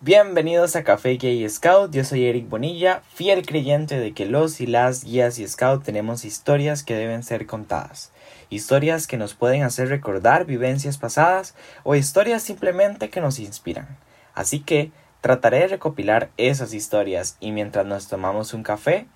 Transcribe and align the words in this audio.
Bienvenidos 0.00 0.76
a 0.76 0.84
Café 0.84 1.16
Gay 1.16 1.48
Scout, 1.50 1.90
yo 1.90 2.04
soy 2.04 2.26
Eric 2.26 2.48
Bonilla, 2.48 3.02
fiel 3.14 3.44
creyente 3.44 3.98
de 3.98 4.14
que 4.14 4.26
los 4.26 4.60
y 4.60 4.68
las 4.68 5.02
guías 5.02 5.40
y 5.40 5.48
scout 5.48 5.82
tenemos 5.82 6.24
historias 6.24 6.84
que 6.84 6.94
deben 6.94 7.24
ser 7.24 7.46
contadas, 7.46 8.12
historias 8.48 9.08
que 9.08 9.16
nos 9.16 9.34
pueden 9.34 9.64
hacer 9.64 9.88
recordar 9.88 10.44
vivencias 10.44 10.98
pasadas 10.98 11.56
o 11.82 11.96
historias 11.96 12.44
simplemente 12.44 13.10
que 13.10 13.20
nos 13.20 13.40
inspiran. 13.40 13.98
Así 14.34 14.60
que 14.60 14.92
trataré 15.20 15.58
de 15.58 15.66
recopilar 15.66 16.30
esas 16.36 16.74
historias 16.74 17.36
y 17.40 17.50
mientras 17.50 17.84
nos 17.84 18.06
tomamos 18.06 18.54
un 18.54 18.62
café, 18.62 19.08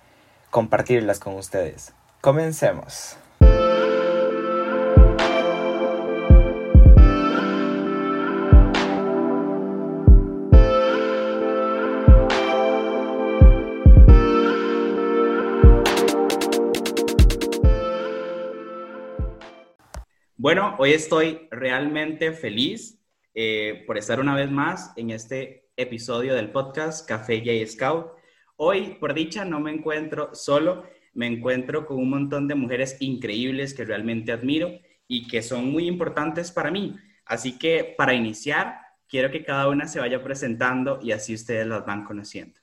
compartirlas 0.49 1.21
con 1.21 1.35
ustedes. 1.35 1.93
Comencemos. 2.19 3.15
Bueno, 20.43 20.75
hoy 20.77 20.91
estoy 20.91 21.47
realmente 21.51 22.33
feliz 22.33 23.01
eh, 23.33 23.85
por 23.87 23.97
estar 23.97 24.19
una 24.19 24.35
vez 24.35 24.51
más 24.51 24.91
en 24.97 25.11
este 25.11 25.69
episodio 25.77 26.35
del 26.35 26.51
podcast 26.51 27.07
Café 27.07 27.39
J 27.39 27.65
Scout. 27.65 28.07
Hoy, 28.57 28.97
por 28.99 29.13
dicha, 29.13 29.45
no 29.45 29.61
me 29.61 29.71
encuentro 29.71 30.35
solo, 30.35 30.83
me 31.13 31.27
encuentro 31.27 31.85
con 31.85 31.95
un 31.95 32.09
montón 32.09 32.49
de 32.49 32.55
mujeres 32.55 32.97
increíbles 32.99 33.73
que 33.73 33.85
realmente 33.85 34.33
admiro 34.33 34.69
y 35.07 35.29
que 35.29 35.41
son 35.41 35.71
muy 35.71 35.87
importantes 35.87 36.51
para 36.51 36.71
mí. 36.71 36.97
Así 37.23 37.57
que 37.57 37.95
para 37.97 38.13
iniciar, 38.13 38.81
quiero 39.07 39.31
que 39.31 39.45
cada 39.45 39.69
una 39.69 39.87
se 39.87 40.01
vaya 40.01 40.21
presentando 40.21 40.99
y 41.01 41.13
así 41.13 41.35
ustedes 41.35 41.65
las 41.65 41.85
van 41.85 42.03
conociendo. 42.03 42.59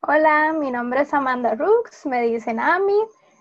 Hola, 0.00 0.54
mi 0.58 0.72
nombre 0.72 1.02
es 1.02 1.14
Amanda 1.14 1.54
Rooks, 1.54 2.04
me 2.06 2.20
dicen 2.22 2.58
Ami, 2.58 2.98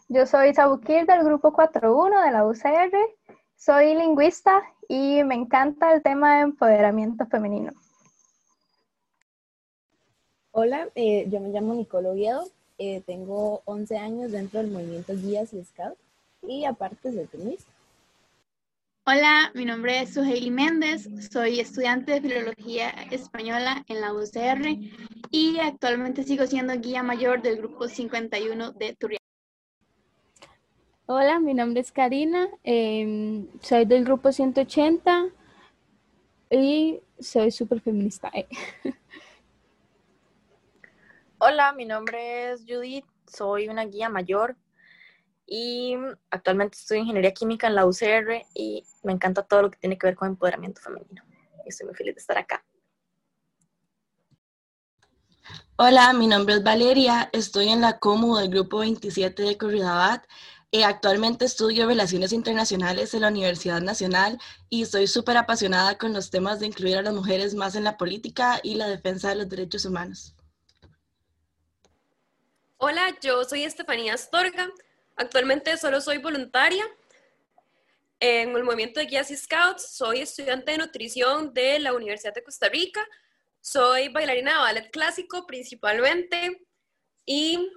yo 0.10 0.26
soy 0.26 0.56
Sabukir 0.56 1.06
del 1.06 1.24
grupo 1.24 1.54
4.1 1.54 2.26
de 2.26 2.32
la 2.32 2.46
UCR, 2.46 2.98
soy 3.56 3.94
lingüista 3.94 4.64
y 4.88 5.24
me 5.24 5.36
encanta 5.36 5.94
el 5.94 6.02
tema 6.02 6.38
de 6.38 6.42
empoderamiento 6.42 7.28
femenino. 7.28 7.72
Hola, 10.52 10.90
eh, 10.96 11.28
yo 11.30 11.40
me 11.40 11.50
llamo 11.50 11.76
Nicolo 11.76 12.12
Oviedo, 12.12 12.44
eh, 12.80 13.04
tengo 13.06 13.62
11 13.66 13.98
años 14.00 14.32
dentro 14.32 14.60
del 14.60 14.72
movimiento 14.72 15.14
Guías 15.14 15.54
y 15.54 15.64
Scout 15.64 15.98
y 16.42 16.66
aparte 16.66 17.14
soy 17.14 17.28
feminista. 17.28 17.72
Hola, 19.06 19.52
mi 19.54 19.66
nombre 19.66 20.02
es 20.02 20.16
Suheili 20.16 20.50
Méndez, 20.50 21.08
soy 21.32 21.60
estudiante 21.60 22.14
de 22.14 22.22
Filología 22.22 22.90
Española 23.12 23.84
en 23.88 24.02
la 24.02 24.14
UCR 24.14 24.76
y 25.30 25.60
actualmente 25.60 26.24
sigo 26.24 26.48
siendo 26.48 26.74
guía 26.80 27.04
mayor 27.04 27.44
del 27.44 27.58
grupo 27.58 27.88
51 27.88 28.72
de 28.72 28.96
Turrialba. 28.96 29.19
Hola, 31.12 31.40
mi 31.40 31.56
nombre 31.56 31.82
es 31.82 31.92
Karina, 31.92 32.48
em, 32.64 33.48
soy 33.64 33.86
del 33.86 34.06
grupo 34.06 34.32
180 34.32 35.26
y 36.52 37.02
soy 37.20 37.50
súper 37.50 37.82
feminista. 37.82 38.30
Eh. 38.32 38.48
Hola, 41.40 41.74
mi 41.74 41.86
nombre 41.86 42.52
es 42.52 42.62
Judith, 42.62 43.06
soy 43.26 43.70
una 43.70 43.86
guía 43.86 44.08
mayor 44.08 44.56
y 45.48 45.96
actualmente 46.30 46.78
estudio 46.78 47.02
ingeniería 47.02 47.34
química 47.34 47.66
en 47.66 47.74
la 47.74 47.88
UCR 47.88 48.46
y 48.54 48.84
me 49.02 49.12
encanta 49.12 49.42
todo 49.42 49.64
lo 49.64 49.72
que 49.72 49.80
tiene 49.80 49.98
que 49.98 50.06
ver 50.06 50.16
con 50.16 50.28
empoderamiento 50.28 50.80
femenino. 50.80 51.24
Estoy 51.66 51.88
muy 51.88 51.96
feliz 51.96 52.14
de 52.14 52.22
estar 52.22 52.38
acá. 52.38 52.64
Hola, 55.76 56.14
mi 56.14 56.28
nombre 56.28 56.54
es 56.54 56.64
Valeria, 56.64 57.30
estoy 57.34 57.70
en 57.70 57.82
la 57.82 57.98
COMU 57.98 58.36
del 58.36 58.50
grupo 58.50 58.80
27 58.80 59.42
de 59.42 59.58
Corridabat 59.58 60.24
eh, 60.72 60.84
actualmente 60.84 61.46
estudio 61.46 61.88
Relaciones 61.88 62.32
Internacionales 62.32 63.14
en 63.14 63.22
la 63.22 63.30
Universidad 63.30 63.82
Nacional 63.82 64.38
y 64.70 64.84
estoy 64.84 65.08
súper 65.08 65.36
apasionada 65.38 65.98
con 65.98 66.14
los 66.14 66.30
temas 66.30 66.60
de 66.60 66.68
incluir 66.68 66.98
a 66.98 67.02
las 67.02 67.14
mujeres 67.14 67.56
más 67.56 67.76
en 67.76 67.84
la 67.84 67.98
política 67.98 68.60
y 68.62 68.76
la 68.76 68.88
defensa 68.88 69.30
de 69.30 69.36
los 69.36 69.50
derechos 69.50 69.86
humanos. 69.86 70.36
Hola, 72.78 73.18
yo 73.22 73.44
soy 73.44 73.64
Estefanía 73.64 74.14
Astorga. 74.14 74.70
Actualmente 75.16 75.76
solo 75.78 76.02
soy 76.02 76.20
voluntaria 76.20 76.86
en 78.20 78.56
el 78.56 78.64
movimiento 78.64 79.00
de 79.00 79.08
guías 79.08 79.32
y 79.32 79.38
scouts. 79.38 79.96
Soy 79.96 80.20
estudiante 80.20 80.74
de 80.74 80.78
nutrición 80.78 81.54
de 81.54 81.80
la 81.80 81.94
Universidad 81.94 82.34
de 82.34 82.44
Costa 82.44 82.70
Rica. 82.70 83.06
Soy 83.60 84.10
bailarina 84.10 84.52
de 84.52 84.58
ballet 84.60 84.92
clásico 84.92 85.46
principalmente 85.48 86.66
y 87.26 87.70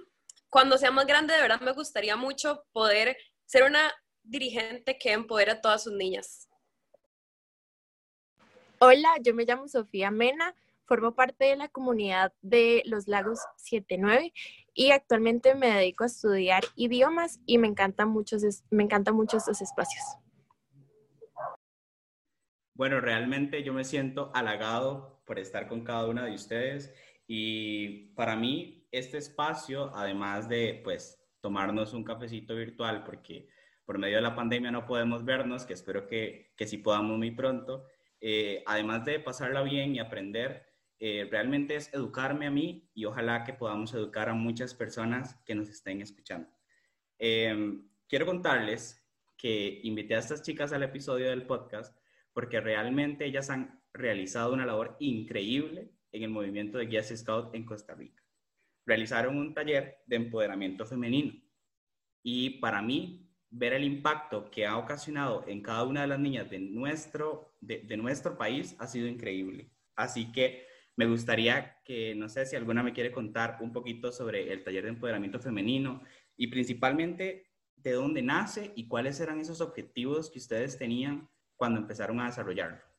cuando 0.53 0.77
sea 0.77 0.91
más 0.91 1.07
grande, 1.07 1.33
de 1.33 1.41
verdad 1.41 1.61
me 1.61 1.71
gustaría 1.71 2.15
mucho 2.15 2.63
poder 2.73 3.17
ser 3.43 3.63
una 3.63 3.91
dirigente 4.21 4.99
que 4.99 5.11
empodere 5.11 5.49
a 5.49 5.61
todas 5.61 5.81
sus 5.83 5.93
niñas. 5.93 6.47
Hola, 8.77 9.15
yo 9.19 9.33
me 9.33 9.45
llamo 9.45 9.67
Sofía 9.67 10.11
Mena, 10.11 10.53
formo 10.85 11.15
parte 11.15 11.45
de 11.45 11.55
la 11.55 11.69
comunidad 11.69 12.33
de 12.43 12.83
los 12.85 13.07
lagos 13.07 13.39
79 13.57 14.31
y 14.75 14.91
actualmente 14.91 15.55
me 15.55 15.71
dedico 15.71 16.03
a 16.03 16.07
estudiar 16.07 16.63
idiomas 16.75 17.39
y 17.47 17.57
me 17.57 17.67
encantan 17.67 18.09
mucho, 18.09 18.37
me 18.69 18.83
encantan 18.83 19.15
mucho 19.15 19.37
estos 19.37 19.59
espacios. 19.59 20.03
Bueno, 22.75 23.01
realmente 23.01 23.63
yo 23.63 23.73
me 23.73 23.85
siento 23.85 24.29
halagado 24.35 25.23
por 25.25 25.39
estar 25.39 25.67
con 25.67 25.83
cada 25.83 26.05
una 26.05 26.25
de 26.25 26.35
ustedes 26.35 26.93
y 27.25 28.13
para 28.13 28.35
mí 28.35 28.82
este 28.93 29.17
espacio, 29.17 29.91
además 29.95 30.47
de 30.47 30.79
pues 30.83 31.19
tomarnos 31.41 31.93
un 31.93 32.03
cafecito 32.03 32.55
virtual, 32.55 33.03
porque 33.03 33.49
por 33.85 33.97
medio 33.97 34.17
de 34.17 34.21
la 34.21 34.35
pandemia 34.35 34.71
no 34.71 34.85
podemos 34.85 35.25
vernos, 35.25 35.65
que 35.65 35.73
espero 35.73 36.07
que, 36.07 36.53
que 36.55 36.67
sí 36.67 36.77
podamos 36.77 37.17
muy 37.17 37.31
pronto, 37.31 37.87
eh, 38.21 38.63
además 38.67 39.03
de 39.03 39.19
pasarla 39.19 39.63
bien 39.63 39.95
y 39.95 39.99
aprender, 39.99 40.67
eh, 40.99 41.27
realmente 41.29 41.75
es 41.75 41.91
educarme 41.93 42.45
a 42.45 42.51
mí 42.51 42.87
y 42.93 43.05
ojalá 43.05 43.43
que 43.43 43.53
podamos 43.53 43.93
educar 43.95 44.29
a 44.29 44.35
muchas 44.35 44.75
personas 44.75 45.35
que 45.43 45.55
nos 45.55 45.69
estén 45.69 45.99
escuchando. 45.99 46.47
Em, 47.17 47.89
quiero 48.07 48.25
contarles 48.27 49.05
que 49.35 49.81
invité 49.83 50.15
a 50.15 50.19
estas 50.19 50.43
chicas 50.43 50.71
al 50.71 50.83
episodio 50.83 51.29
del 51.29 51.45
podcast 51.47 51.97
porque 52.31 52.61
realmente 52.61 53.25
ellas 53.25 53.49
han 53.49 53.81
realizado 53.91 54.53
una 54.53 54.65
labor 54.65 54.95
increíble 54.99 55.91
en 56.11 56.23
el 56.23 56.29
movimiento 56.29 56.77
de 56.77 56.85
guías 56.85 57.11
scout 57.13 57.53
en 57.55 57.65
Costa 57.65 57.95
Rica 57.95 58.22
realizaron 58.85 59.37
un 59.37 59.53
taller 59.53 59.99
de 60.05 60.15
empoderamiento 60.17 60.85
femenino. 60.85 61.33
Y 62.23 62.59
para 62.59 62.81
mí, 62.81 63.23
ver 63.49 63.73
el 63.73 63.83
impacto 63.83 64.49
que 64.49 64.65
ha 64.65 64.77
ocasionado 64.77 65.45
en 65.47 65.61
cada 65.61 65.83
una 65.83 66.01
de 66.01 66.07
las 66.07 66.19
niñas 66.19 66.49
de 66.49 66.59
nuestro, 66.59 67.55
de, 67.61 67.97
nuestro 67.97 68.37
país 68.37 68.75
ha 68.79 68.87
sido 68.87 69.07
increíble. 69.07 69.71
Así 69.95 70.31
que 70.31 70.65
me 70.95 71.05
gustaría 71.05 71.77
que, 71.85 72.15
no 72.15 72.29
sé 72.29 72.45
si 72.45 72.55
alguna 72.55 72.81
me 72.81 72.93
quiere 72.93 73.11
contar 73.11 73.59
un 73.61 73.71
poquito 73.71 74.11
sobre 74.11 74.51
el 74.51 74.63
taller 74.63 74.83
de 74.83 74.89
empoderamiento 74.89 75.39
femenino 75.39 76.01
y 76.35 76.47
principalmente 76.47 77.51
de 77.75 77.91
dónde 77.91 78.23
nace 78.23 78.71
y 78.75 78.87
cuáles 78.87 79.19
eran 79.19 79.39
esos 79.39 79.61
objetivos 79.61 80.31
que 80.31 80.39
ustedes 80.39 80.77
tenían 80.77 81.29
cuando 81.55 81.79
empezaron 81.79 82.19
a 82.19 82.25
desarrollarlo. 82.25 82.92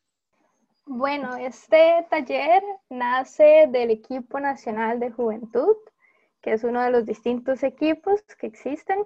Bueno, 0.87 1.37
este 1.37 2.07
taller 2.11 2.63
nace 2.91 3.69
del 3.71 3.91
equipo 3.91 4.39
nacional 4.39 5.01
de 5.01 5.11
juventud, 5.11 5.77
que 6.43 6.53
es 6.53 6.63
uno 6.63 6.83
de 6.83 6.91
los 6.91 7.07
distintos 7.07 7.63
equipos 7.63 8.23
que 8.39 8.47
existen. 8.47 9.03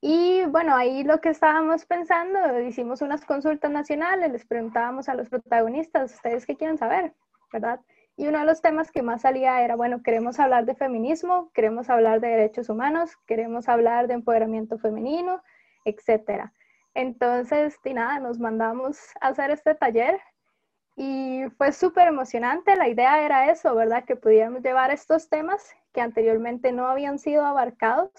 Y 0.00 0.44
bueno, 0.46 0.74
ahí 0.74 1.04
lo 1.04 1.20
que 1.20 1.28
estábamos 1.28 1.84
pensando, 1.84 2.60
hicimos 2.60 3.02
unas 3.02 3.26
consultas 3.26 3.70
nacionales, 3.70 4.32
les 4.32 4.46
preguntábamos 4.46 5.08
a 5.10 5.14
los 5.14 5.28
protagonistas, 5.28 6.14
¿ustedes 6.14 6.46
qué 6.46 6.56
quieren 6.56 6.78
saber? 6.78 7.12
¿Verdad? 7.52 7.80
Y 8.16 8.26
uno 8.26 8.38
de 8.40 8.46
los 8.46 8.62
temas 8.62 8.90
que 8.90 9.02
más 9.02 9.20
salía 9.22 9.62
era, 9.62 9.76
bueno, 9.76 10.02
queremos 10.02 10.40
hablar 10.40 10.64
de 10.64 10.74
feminismo, 10.74 11.50
queremos 11.52 11.90
hablar 11.90 12.20
de 12.20 12.28
derechos 12.28 12.70
humanos, 12.70 13.18
queremos 13.26 13.68
hablar 13.68 14.08
de 14.08 14.14
empoderamiento 14.14 14.78
femenino, 14.78 15.42
etcétera. 15.84 16.54
Entonces, 16.94 17.78
y 17.84 17.92
nada, 17.92 18.18
nos 18.18 18.38
mandamos 18.38 18.98
a 19.20 19.28
hacer 19.28 19.50
este 19.50 19.74
taller 19.74 20.18
y 20.96 21.44
fue 21.56 21.72
súper 21.72 22.08
emocionante, 22.08 22.76
la 22.76 22.88
idea 22.88 23.24
era 23.24 23.50
eso, 23.50 23.74
¿verdad? 23.74 24.04
Que 24.04 24.16
pudiéramos 24.16 24.62
llevar 24.62 24.90
estos 24.90 25.28
temas 25.28 25.74
que 25.92 26.00
anteriormente 26.00 26.72
no 26.72 26.86
habían 26.88 27.18
sido 27.18 27.44
abarcados, 27.44 28.10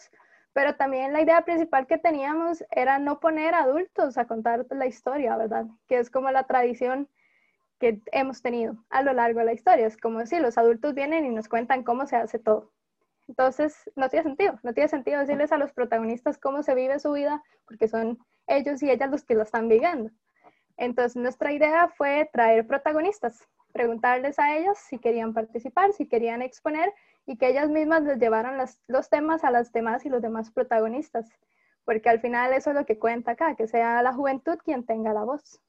pero 0.54 0.76
también 0.76 1.14
la 1.14 1.22
idea 1.22 1.42
principal 1.44 1.88
que 1.88 1.98
teníamos 1.98 2.64
era 2.72 3.00
no 3.00 3.20
poner 3.20 3.56
adultos 3.56 4.18
a 4.18 4.26
contar 4.26 4.66
la 4.70 4.86
historia, 4.86 5.36
¿verdad? 5.36 5.66
Que 5.88 6.00
es 6.00 6.10
como 6.10 6.32
la 6.32 6.44
tradición 6.44 7.10
que 7.80 8.02
hemos 8.12 8.42
tenido 8.42 8.78
a 8.90 9.02
lo 9.02 9.14
largo 9.14 9.40
de 9.40 9.46
la 9.46 9.54
historia. 9.54 9.88
Es 9.88 9.98
como 9.98 10.26
si 10.26 10.40
los 10.40 10.58
adultos 10.58 10.94
vienen 10.94 11.26
y 11.26 11.30
nos 11.30 11.50
cuentan 11.50 11.84
cómo 11.84 12.06
se 12.08 12.16
hace 12.16 12.40
todo. 12.40 12.72
Entonces, 13.28 13.90
no 13.96 14.10
tiene 14.10 14.24
sentido, 14.24 14.60
no 14.64 14.74
tiene 14.74 14.90
sentido 14.90 15.20
decirles 15.20 15.52
a 15.52 15.58
los 15.58 15.72
protagonistas 15.74 16.38
cómo 16.38 16.62
se 16.62 16.76
vive 16.76 17.00
su 17.00 17.14
vida, 17.14 17.44
porque 17.66 17.88
son 17.88 18.20
ellos 18.48 18.82
y 18.84 18.92
ellas 18.92 19.10
los 19.10 19.24
que 19.24 19.36
lo 19.36 19.44
están 19.44 19.68
viviendo. 19.70 20.12
Entonces 20.84 21.16
nuestra 21.16 21.54
idea 21.54 21.88
fue 21.88 22.30
traer 22.34 22.68
protagonistas, 22.68 23.48
preguntarles 23.72 24.38
a 24.38 24.58
ellas 24.58 24.78
si 24.90 25.00
querían 25.00 25.34
participar, 25.34 25.94
si 25.94 26.10
querían 26.10 26.42
exponer 26.42 26.94
y 27.26 27.38
que 27.38 27.48
ellas 27.48 27.70
mismas 27.70 28.04
les 28.04 28.20
llevaran 28.20 28.62
los 28.88 29.10
temas 29.10 29.46
a 29.46 29.52
las 29.52 29.72
demás 29.72 30.06
y 30.06 30.10
los 30.10 30.22
demás 30.22 30.52
protagonistas, 30.52 31.30
porque 31.86 32.10
al 32.10 32.20
final 32.20 32.52
eso 32.52 32.72
es 32.72 32.76
lo 32.76 32.86
que 32.86 33.00
cuenta 33.00 33.32
acá, 33.32 33.56
que 33.56 33.66
sea 33.66 34.04
la 34.04 34.12
juventud 34.12 34.58
quien 34.58 34.86
tenga 34.86 35.14
la 35.14 35.24
voz. 35.24 35.62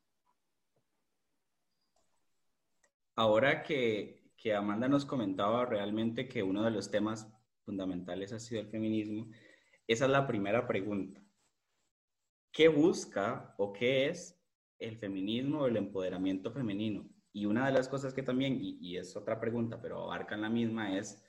Ahora 3.15 3.63
que, 3.63 4.33
que 4.37 4.53
Amanda 4.53 4.89
nos 4.89 5.07
comentaba 5.07 5.65
realmente 5.65 6.27
que 6.29 6.43
uno 6.43 6.65
de 6.65 6.73
los 6.73 6.91
temas 6.91 7.33
fundamentales 7.65 8.33
ha 8.33 8.41
sido 8.41 8.63
el 8.63 8.69
feminismo, 8.69 9.29
esa 9.87 10.07
es 10.07 10.11
la 10.11 10.27
primera 10.27 10.67
pregunta. 10.67 11.21
¿Qué 12.51 12.67
busca 12.67 13.55
o 13.59 13.73
qué 13.73 14.09
es 14.09 14.44
el 14.79 14.99
feminismo 14.99 15.61
o 15.61 15.67
el 15.67 15.77
empoderamiento 15.77 16.53
femenino? 16.53 17.09
Y 17.33 17.47
una 17.47 17.67
de 17.67 17.73
las 17.73 17.89
cosas 17.89 18.15
que 18.15 18.23
también, 18.23 18.59
y, 18.61 18.97
es 18.97 19.17
otra 19.17 19.41
pregunta, 19.41 19.81
pero 19.81 20.05
abarcan 20.05 20.43
la 20.43 20.49
misma, 20.49 20.97
es 20.97 21.25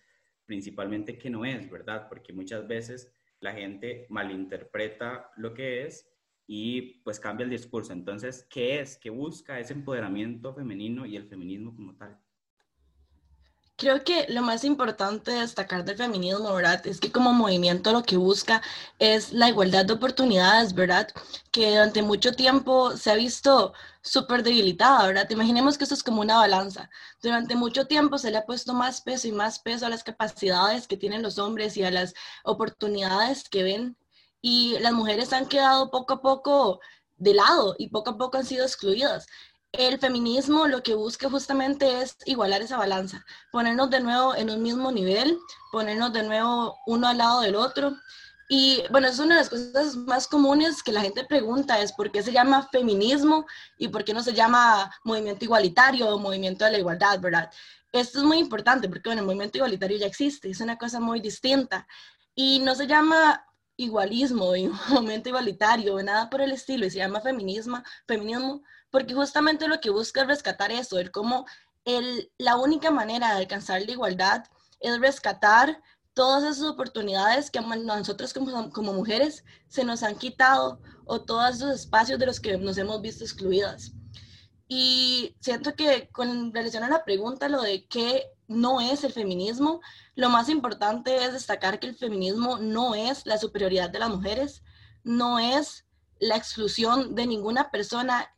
principalmente 0.46 1.18
qué 1.18 1.30
no 1.30 1.46
es, 1.46 1.70
¿verdad? 1.70 2.08
Porque 2.08 2.32
muchas 2.32 2.68
veces 2.68 3.12
la 3.40 3.54
gente 3.54 4.06
malinterpreta 4.10 5.32
lo 5.38 5.54
que 5.54 5.86
es 5.86 6.12
y 6.48 7.00
pues 7.04 7.20
cambia 7.20 7.44
el 7.44 7.50
discurso. 7.50 7.92
Entonces, 7.92 8.46
¿qué 8.50 8.80
es? 8.80 8.98
¿Qué 8.98 9.10
busca 9.10 9.60
ese 9.60 9.74
empoderamiento 9.74 10.54
femenino 10.54 11.06
y 11.06 11.16
el 11.16 11.28
feminismo 11.28 11.76
como 11.76 11.96
tal? 11.96 12.20
Creo 13.78 14.06
que 14.06 14.26
lo 14.30 14.42
más 14.42 14.64
importante 14.64 15.32
de 15.32 15.42
destacar 15.42 15.84
del 15.84 15.98
feminismo, 15.98 16.54
¿verdad? 16.54 16.86
Es 16.88 17.02
que 17.02 17.12
como 17.12 17.34
movimiento 17.34 17.92
lo 17.92 18.04
que 18.04 18.16
busca 18.16 18.62
es 19.00 19.34
la 19.34 19.50
igualdad 19.50 19.86
de 19.86 19.94
oportunidades, 19.94 20.74
¿verdad? 20.74 21.10
Que 21.52 21.72
durante 21.72 22.02
mucho 22.02 22.32
tiempo 22.32 22.96
se 22.96 23.12
ha 23.12 23.16
visto 23.16 23.74
súper 24.02 24.44
debilitada, 24.44 25.06
¿verdad? 25.08 25.30
Imaginemos 25.30 25.78
que 25.78 25.84
esto 25.84 25.94
es 25.94 26.04
como 26.04 26.22
una 26.22 26.38
balanza. 26.38 26.90
Durante 27.22 27.56
mucho 27.56 27.86
tiempo 27.86 28.18
se 28.18 28.32
le 28.32 28.38
ha 28.38 28.46
puesto 28.46 28.74
más 28.74 29.02
peso 29.02 29.28
y 29.28 29.34
más 29.34 29.60
peso 29.60 29.86
a 29.86 29.90
las 29.90 30.06
capacidades 30.06 30.88
que 30.88 30.96
tienen 30.96 31.22
los 31.22 31.38
hombres 31.38 31.76
y 31.76 31.84
a 31.84 31.92
las 31.92 32.14
oportunidades 32.46 33.50
que 33.50 33.64
ven. 33.64 33.98
Y 34.42 34.80
las 34.80 34.94
mujeres 34.94 35.34
han 35.34 35.48
quedado 35.48 35.92
poco 35.92 36.14
a 36.14 36.22
poco 36.22 36.80
de 37.18 37.34
lado 37.34 37.76
y 37.78 37.90
poco 37.90 38.12
a 38.12 38.18
poco 38.18 38.38
han 38.38 38.46
sido 38.46 38.64
excluidas 38.64 39.28
el 39.78 40.00
feminismo 40.00 40.68
lo 40.68 40.84
que 40.84 40.96
busca 40.96 41.30
justamente 41.30 42.02
es 42.02 42.18
igualar 42.26 42.62
esa 42.62 42.78
balanza, 42.78 43.26
ponernos 43.52 43.90
de 43.90 44.00
nuevo 44.00 44.36
en 44.36 44.50
un 44.50 44.62
mismo 44.62 44.92
nivel, 44.92 45.38
ponernos 45.72 46.14
de 46.14 46.24
nuevo 46.24 46.78
uno 46.86 47.08
al 47.08 47.18
lado 47.18 47.42
del 47.42 47.56
otro. 47.56 47.96
Y 48.48 48.84
bueno, 48.92 49.08
es 49.08 49.18
una 49.18 49.36
de 49.36 49.42
las 49.42 49.50
cosas 49.50 49.96
más 49.96 50.28
comunes 50.28 50.84
que 50.84 50.92
la 50.92 51.02
gente 51.02 51.24
pregunta, 51.24 51.80
es 51.82 51.94
por 51.94 52.12
qué 52.12 52.22
se 52.22 52.32
llama 52.32 52.68
feminismo 52.72 53.46
y 53.78 53.88
por 53.88 54.04
qué 54.04 54.14
no 54.14 54.22
se 54.22 54.34
llama 54.34 54.92
movimiento 55.04 55.46
igualitario 55.46 56.10
o 56.10 56.20
movimiento 56.20 56.66
de 56.66 56.72
la 56.72 56.78
igualdad, 56.78 57.20
¿verdad? 57.20 57.50
Esto 57.92 58.20
es 58.20 58.26
muy 58.26 58.38
importante 58.38 58.88
porque 58.88 59.10
bueno, 59.10 59.22
el 59.22 59.26
movimiento 59.26 59.58
igualitario 59.58 59.98
ya 59.98 60.06
existe, 60.06 60.50
es 60.50 60.62
una 60.62 60.78
cosa 60.78 61.00
muy 61.00 61.22
distinta 61.22 61.88
y 62.36 62.60
no 62.60 62.76
se 62.76 62.86
llama 62.86 63.46
igualismo 63.78 64.52
movimiento 64.90 65.30
igualitario, 65.30 66.02
nada 66.04 66.30
por 66.30 66.42
el 66.42 66.52
estilo, 66.52 66.86
y 66.86 66.92
se 66.92 67.00
llama 67.00 67.22
feminismo, 67.22 67.82
feminismo 68.08 68.62
porque 68.96 69.14
justamente 69.14 69.68
lo 69.68 69.82
que 69.82 69.90
busca 69.90 70.22
es 70.22 70.28
rescatar 70.28 70.72
eso, 70.72 70.98
el 71.00 71.12
cómo 71.12 71.46
el, 71.84 72.32
la 72.38 72.56
única 72.56 72.92
manera 72.92 73.32
de 73.34 73.40
alcanzar 73.40 73.82
la 73.82 73.92
igualdad 73.92 74.46
es 74.80 74.98
rescatar 75.02 75.82
todas 76.14 76.46
esas 76.46 76.64
oportunidades 76.64 77.52
que 77.52 77.60
nosotros 77.60 78.34
como, 78.34 78.70
como 78.70 78.94
mujeres 78.94 79.44
se 79.68 79.84
nos 79.84 80.02
han 80.02 80.16
quitado 80.16 80.80
o 81.04 81.20
todos 81.20 81.58
esos 81.58 81.76
espacios 81.76 82.20
de 82.20 82.26
los 82.26 82.40
que 82.40 82.58
nos 82.58 82.78
hemos 82.78 83.02
visto 83.02 83.26
excluidas. 83.26 83.92
Y 84.70 85.36
siento 85.42 85.76
que 85.76 86.08
con 86.14 86.54
relación 86.54 86.86
a 86.86 86.90
la 86.90 87.04
pregunta, 87.04 87.50
lo 87.50 87.64
de 87.64 87.86
qué 87.88 88.28
no 88.48 88.80
es 88.80 89.04
el 89.04 89.12
feminismo, 89.12 89.82
lo 90.16 90.30
más 90.30 90.48
importante 90.48 91.26
es 91.26 91.34
destacar 91.34 91.82
que 91.82 91.88
el 91.88 91.98
feminismo 91.98 92.60
no 92.60 92.96
es 92.96 93.26
la 93.26 93.38
superioridad 93.38 93.90
de 93.90 94.00
las 94.00 94.10
mujeres, 94.10 94.64
no 95.04 95.38
es 95.38 95.86
la 96.18 96.38
exclusión 96.38 97.14
de 97.14 97.28
ninguna 97.28 97.72
persona 97.72 98.32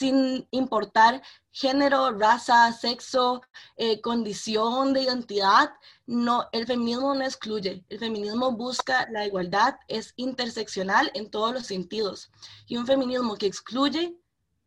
sin 0.00 0.48
importar 0.50 1.22
género, 1.52 2.12
raza, 2.12 2.72
sexo, 2.72 3.42
eh, 3.76 4.00
condición 4.00 4.94
de 4.94 5.02
identidad. 5.02 5.72
No, 6.06 6.48
el 6.52 6.66
feminismo 6.66 7.14
no 7.14 7.22
excluye. 7.22 7.84
El 7.90 7.98
feminismo 7.98 8.52
busca 8.52 9.06
la 9.10 9.26
igualdad, 9.26 9.74
es 9.88 10.14
interseccional 10.16 11.10
en 11.12 11.30
todos 11.30 11.52
los 11.52 11.66
sentidos. 11.66 12.30
Y 12.66 12.78
un 12.78 12.86
feminismo 12.86 13.36
que 13.36 13.44
excluye 13.46 14.16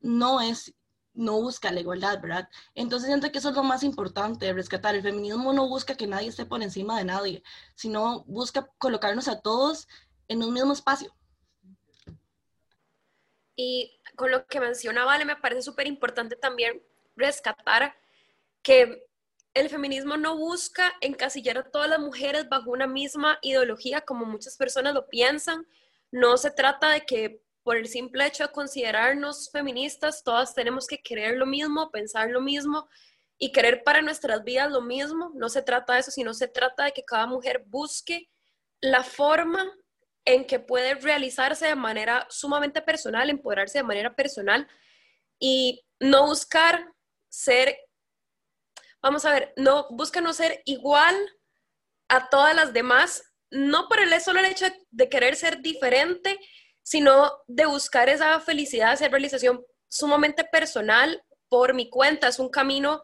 no 0.01 0.39
es 0.39 0.71
no 1.15 1.41
busca 1.41 1.71
la 1.71 1.79
igualdad, 1.79 2.19
¿verdad? 2.21 2.49
Entonces 2.75 3.07
siento 3.07 3.31
que 3.31 3.37
eso 3.39 3.49
es 3.49 3.55
lo 3.55 3.63
más 3.63 3.83
importante 3.83 4.45
de 4.45 4.53
rescatar. 4.53 4.93
El 4.95 5.03
feminismo 5.03 5.51
no 5.53 5.67
busca 5.67 5.95
que 5.95 6.07
nadie 6.07 6.29
esté 6.29 6.45
por 6.45 6.61
encima 6.61 6.97
de 6.97 7.05
nadie, 7.05 7.43
sino 7.75 8.23
busca 8.25 8.67
colocarnos 8.77 9.27
a 9.27 9.39
todos 9.39 9.87
en 10.27 10.43
un 10.43 10.53
mismo 10.53 10.73
espacio. 10.73 11.13
Y 13.55 13.99
con 14.15 14.31
lo 14.31 14.45
que 14.47 14.59
menciona 14.59 15.05
Vale, 15.05 15.25
me 15.25 15.35
parece 15.35 15.61
súper 15.61 15.87
importante 15.87 16.35
también 16.35 16.81
rescatar 17.15 17.95
que 18.61 19.05
el 19.53 19.69
feminismo 19.69 20.17
no 20.17 20.35
busca 20.35 20.93
encasillar 21.01 21.59
a 21.59 21.69
todas 21.69 21.89
las 21.89 21.99
mujeres 21.99 22.49
bajo 22.49 22.71
una 22.71 22.87
misma 22.87 23.37
ideología 23.43 24.01
como 24.01 24.25
muchas 24.25 24.57
personas 24.57 24.95
lo 24.95 25.07
piensan. 25.07 25.67
No 26.11 26.37
se 26.37 26.49
trata 26.49 26.89
de 26.89 27.01
que 27.01 27.43
por 27.61 27.77
el 27.77 27.87
simple 27.87 28.25
hecho 28.25 28.43
de 28.43 28.51
considerarnos 28.51 29.49
feministas, 29.51 30.23
todas 30.23 30.53
tenemos 30.55 30.87
que 30.87 31.01
querer 31.01 31.37
lo 31.37 31.45
mismo, 31.45 31.91
pensar 31.91 32.29
lo 32.29 32.41
mismo 32.41 32.89
y 33.37 33.51
querer 33.51 33.83
para 33.83 34.01
nuestras 34.01 34.43
vidas 34.43 34.71
lo 34.71 34.81
mismo. 34.81 35.31
No 35.35 35.49
se 35.49 35.61
trata 35.61 35.93
de 35.93 35.99
eso, 35.99 36.11
sino 36.11 36.33
se 36.33 36.47
trata 36.47 36.85
de 36.85 36.91
que 36.91 37.05
cada 37.05 37.27
mujer 37.27 37.63
busque 37.67 38.29
la 38.81 39.03
forma 39.03 39.71
en 40.25 40.45
que 40.45 40.59
puede 40.59 40.95
realizarse 40.95 41.67
de 41.67 41.75
manera 41.75 42.25
sumamente 42.29 42.81
personal, 42.81 43.29
empoderarse 43.29 43.79
de 43.79 43.83
manera 43.83 44.15
personal 44.15 44.67
y 45.39 45.85
no 45.99 46.27
buscar 46.27 46.93
ser, 47.29 47.77
vamos 49.01 49.25
a 49.25 49.31
ver, 49.31 49.53
no 49.57 49.87
busca 49.91 50.21
no 50.21 50.33
ser 50.33 50.61
igual 50.65 51.15
a 52.07 52.29
todas 52.29 52.55
las 52.55 52.73
demás, 52.73 53.23
no 53.49 53.87
por 53.87 53.99
el 53.99 54.21
solo 54.21 54.39
el 54.39 54.45
hecho 54.45 54.65
de 54.91 55.09
querer 55.09 55.35
ser 55.35 55.61
diferente, 55.61 56.39
sino 56.83 57.31
de 57.47 57.65
buscar 57.65 58.09
esa 58.09 58.39
felicidad, 58.39 58.93
esa 58.93 59.07
realización 59.07 59.63
sumamente 59.89 60.43
personal 60.43 61.23
por 61.49 61.73
mi 61.73 61.89
cuenta. 61.89 62.27
Es 62.27 62.39
un 62.39 62.49
camino 62.49 63.03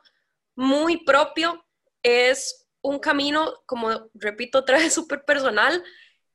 muy 0.56 1.04
propio, 1.04 1.66
es 2.04 2.68
un 2.82 3.00
camino, 3.00 3.62
como 3.66 4.10
repito 4.14 4.60
otra 4.60 4.78
vez, 4.78 4.94
súper 4.94 5.24
personal, 5.26 5.84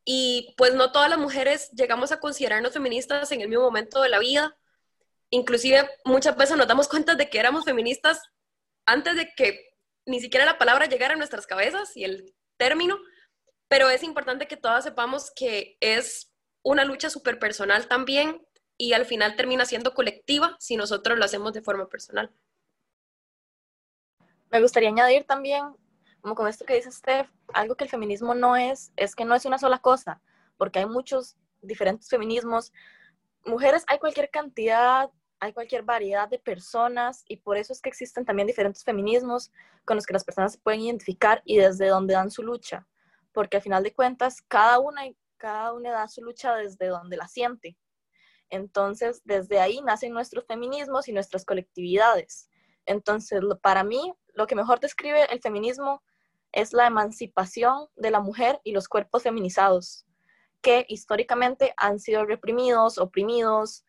y 0.05 0.55
pues 0.57 0.75
no 0.75 0.93
todas 0.93 1.09
las 1.09 1.19
mujeres 1.19 1.71
llegamos 1.73 2.13
a 2.13 2.21
considerarnos 2.21 2.73
feministas 2.73 3.33
en 3.33 3.41
el 3.41 3.49
mismo 3.49 3.65
momento 3.65 4.03
de 4.03 4.11
la 4.11 4.19
vida. 4.19 4.57
Inclusive 5.31 5.89
muchas 6.05 6.37
veces 6.37 6.57
nos 6.57 6.69
damos 6.69 6.89
cuenta 6.89 7.15
de 7.15 7.31
que 7.31 7.39
éramos 7.39 7.65
feministas 7.65 8.21
antes 8.87 9.17
de 9.17 9.33
que 9.35 9.75
ni 10.07 10.21
siquiera 10.21 10.45
la 10.45 10.59
palabra 10.59 10.87
llegara 10.87 11.15
a 11.15 11.17
nuestras 11.17 11.47
cabezas 11.47 11.97
y 11.97 12.05
el 12.05 12.35
término, 12.59 12.99
pero 13.69 13.89
es 13.89 14.03
importante 14.03 14.47
que 14.47 14.59
todas 14.59 14.85
sepamos 14.85 15.33
que 15.35 15.79
es 15.81 16.31
una 16.63 16.85
lucha 16.85 17.09
súper 17.09 17.39
personal 17.39 17.89
también 17.89 18.47
y 18.77 18.93
al 18.93 19.07
final 19.07 19.37
termina 19.37 19.65
siendo 19.65 19.95
colectiva 19.95 20.57
si 20.61 20.77
nosotros 20.77 21.19
lo 21.19 21.25
hacemos 21.25 21.55
de 21.55 21.63
forma 21.63 21.89
personal. 21.89 22.31
Me 24.51 24.61
gustaría 24.61 24.91
añadir 24.91 25.25
también 25.25 25.75
como 26.25 26.37
con 26.37 26.49
esto 26.49 26.65
que 26.65 26.77
dice 26.77 26.91
Steph, 26.91 27.29
algo 27.53 27.75
que 27.75 27.85
el 27.85 27.91
feminismo 27.91 28.35
no 28.35 28.57
es, 28.57 28.95
es 28.97 29.15
que 29.15 29.27
no 29.27 29.35
es 29.35 29.45
una 29.45 29.59
sola 29.59 29.81
cosa, 29.81 30.23
porque 30.57 30.79
hay 30.79 30.87
muchos 30.87 31.37
diferentes 31.61 32.09
feminismos. 32.09 32.73
Mujeres 33.45 33.85
hay 33.89 33.99
cualquier 33.99 34.31
cantidad, 34.31 35.11
hay 35.39 35.53
cualquier 35.53 35.83
variedad 35.83 36.27
de 36.27 36.39
personas 36.39 37.27
y 37.29 37.37
por 37.37 37.59
eso 37.59 37.75
es 37.75 37.83
que 37.83 37.91
existen 37.91 38.25
también 38.25 38.47
diferentes 38.47 38.85
feminismos 38.85 39.53
con 39.85 39.99
los 39.99 40.07
que 40.07 40.15
las 40.15 40.25
personas 40.25 40.53
se 40.53 40.59
pueden 40.61 40.81
identificar 40.81 41.43
y 41.45 41.59
desde 41.59 41.89
donde 41.89 42.15
dan 42.15 42.31
su 42.31 42.43
lucha, 42.43 42.89
porque 43.35 43.59
al 43.59 43.63
final 43.63 43.83
de 43.83 43.93
cuentas 43.93 44.41
cada 44.49 44.79
una, 44.79 45.03
cada 45.37 45.75
una 45.75 45.93
da 45.93 46.09
su 46.09 46.23
lucha 46.23 46.55
desde 46.55 46.87
donde 46.87 47.19
la 47.19 47.29
siente. 47.29 47.77
Entonces, 48.49 49.21
desde 49.27 49.61
ahí 49.61 49.83
nacen 49.83 50.15
nuestros 50.15 50.47
feminismos 50.47 51.07
y 51.07 51.13
nuestras 51.13 51.45
colectividades. 51.45 52.49
Entonces, 52.87 53.43
para 53.61 53.85
mí, 53.85 54.15
lo 54.33 54.47
que 54.47 54.55
mejor 54.55 54.81
describe 54.81 55.31
el 55.31 55.43
feminismo 55.43 56.03
es 56.55 56.73
la 56.73 56.87
emancipación 56.87 57.89
de 57.97 58.11
la 58.11 58.21
mujer 58.21 58.61
y 58.65 58.73
los 58.73 58.89
cuerpos 58.89 59.25
feminizados, 59.25 60.07
que 60.63 60.87
históricamente 60.89 61.75
han 61.77 61.99
sido 61.99 62.25
reprimidos, 62.25 62.99
oprimidos, 62.99 63.85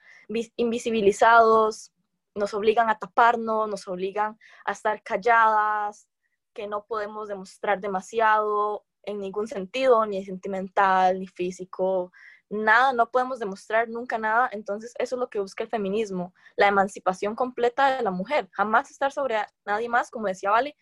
invisibilizados, 0.57 1.93
nos 2.33 2.53
obligan 2.53 2.89
a 2.89 2.97
taparnos, 2.97 3.69
nos 3.69 3.87
obligan 3.87 4.37
a 4.65 4.71
estar 4.71 5.01
calladas, 5.03 6.09
que 6.53 6.67
no 6.67 6.85
podemos 6.85 7.27
demostrar 7.27 7.79
demasiado 7.79 8.83
en 9.03 9.19
ningún 9.19 9.47
sentido, 9.47 10.05
ni 10.05 10.25
sentimental, 10.25 11.19
ni 11.19 11.27
físico, 11.27 12.11
nada, 12.49 12.93
no 12.93 13.11
podemos 13.11 13.39
demostrar 13.39 13.87
nunca 13.89 14.17
nada, 14.17 14.49
entonces 14.51 14.93
eso 14.97 15.15
es 15.15 15.19
lo 15.19 15.29
que 15.29 15.39
busca 15.39 15.63
el 15.63 15.69
feminismo, 15.69 16.33
la 16.55 16.67
emancipación 16.67 17.35
completa 17.35 17.97
de 17.97 18.03
la 18.03 18.11
mujer, 18.11 18.49
jamás 18.51 18.89
estar 18.89 19.11
sobre 19.11 19.37
nadie 19.65 19.87
más, 19.87 20.09
como 20.09 20.27
decía 20.27 20.49
Vale, 20.49 20.75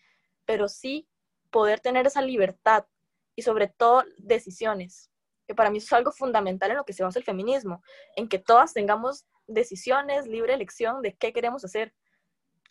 pero 0.46 0.68
sí 0.68 1.08
poder 1.54 1.78
tener 1.78 2.04
esa 2.04 2.20
libertad 2.20 2.84
y 3.36 3.42
sobre 3.42 3.68
todo 3.68 4.02
decisiones, 4.18 5.12
que 5.46 5.54
para 5.54 5.70
mí 5.70 5.78
es 5.78 5.92
algo 5.92 6.10
fundamental 6.10 6.72
en 6.72 6.78
lo 6.78 6.84
que 6.84 6.92
se 6.92 7.04
basa 7.04 7.20
el 7.20 7.24
feminismo, 7.24 7.80
en 8.16 8.28
que 8.28 8.40
todas 8.40 8.74
tengamos 8.74 9.24
decisiones, 9.46 10.26
libre 10.26 10.52
elección 10.52 11.00
de 11.00 11.14
qué 11.14 11.32
queremos 11.32 11.64
hacer 11.64 11.94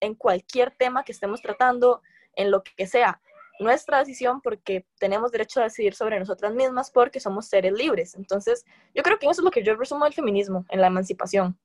en 0.02 0.16
cualquier 0.16 0.72
tema 0.72 1.06
que 1.06 1.14
estemos 1.14 1.42
tratando, 1.42 2.02
en 2.36 2.52
lo 2.52 2.62
que 2.62 2.86
sea. 2.86 3.22
Nuestra 3.58 4.00
decisión 4.00 4.42
porque 4.42 4.86
tenemos 5.00 5.32
derecho 5.32 5.62
a 5.62 5.64
decidir 5.64 5.96
sobre 5.96 6.20
nosotras 6.20 6.54
mismas 6.54 6.92
porque 6.92 7.22
somos 7.22 7.48
seres 7.48 7.72
libres. 7.72 8.16
Entonces, 8.16 8.66
yo 8.94 9.02
creo 9.02 9.18
que 9.18 9.28
eso 9.28 9.40
es 9.40 9.46
lo 9.46 9.52
que 9.52 9.64
yo 9.64 9.78
resumo 9.78 10.04
del 10.04 10.14
feminismo, 10.14 10.66
en 10.68 10.82
la 10.82 10.88
emancipación. 10.88 11.58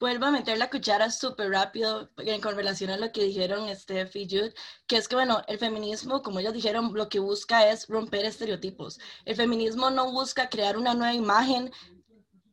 Vuelvo 0.00 0.24
a 0.24 0.30
meter 0.30 0.56
la 0.56 0.70
cuchara 0.70 1.10
súper 1.10 1.50
rápido 1.50 2.08
con 2.42 2.56
relación 2.56 2.88
a 2.88 2.96
lo 2.96 3.12
que 3.12 3.22
dijeron 3.22 3.68
Steph 3.76 4.16
y 4.16 4.24
Jude, 4.24 4.54
que 4.86 4.96
es 4.96 5.06
que, 5.06 5.14
bueno, 5.14 5.42
el 5.46 5.58
feminismo, 5.58 6.22
como 6.22 6.40
ellos 6.40 6.54
dijeron, 6.54 6.94
lo 6.94 7.10
que 7.10 7.18
busca 7.18 7.68
es 7.68 7.86
romper 7.86 8.24
estereotipos. 8.24 8.98
El 9.26 9.36
feminismo 9.36 9.90
no 9.90 10.10
busca 10.10 10.48
crear 10.48 10.78
una 10.78 10.94
nueva 10.94 11.12
imagen 11.12 11.70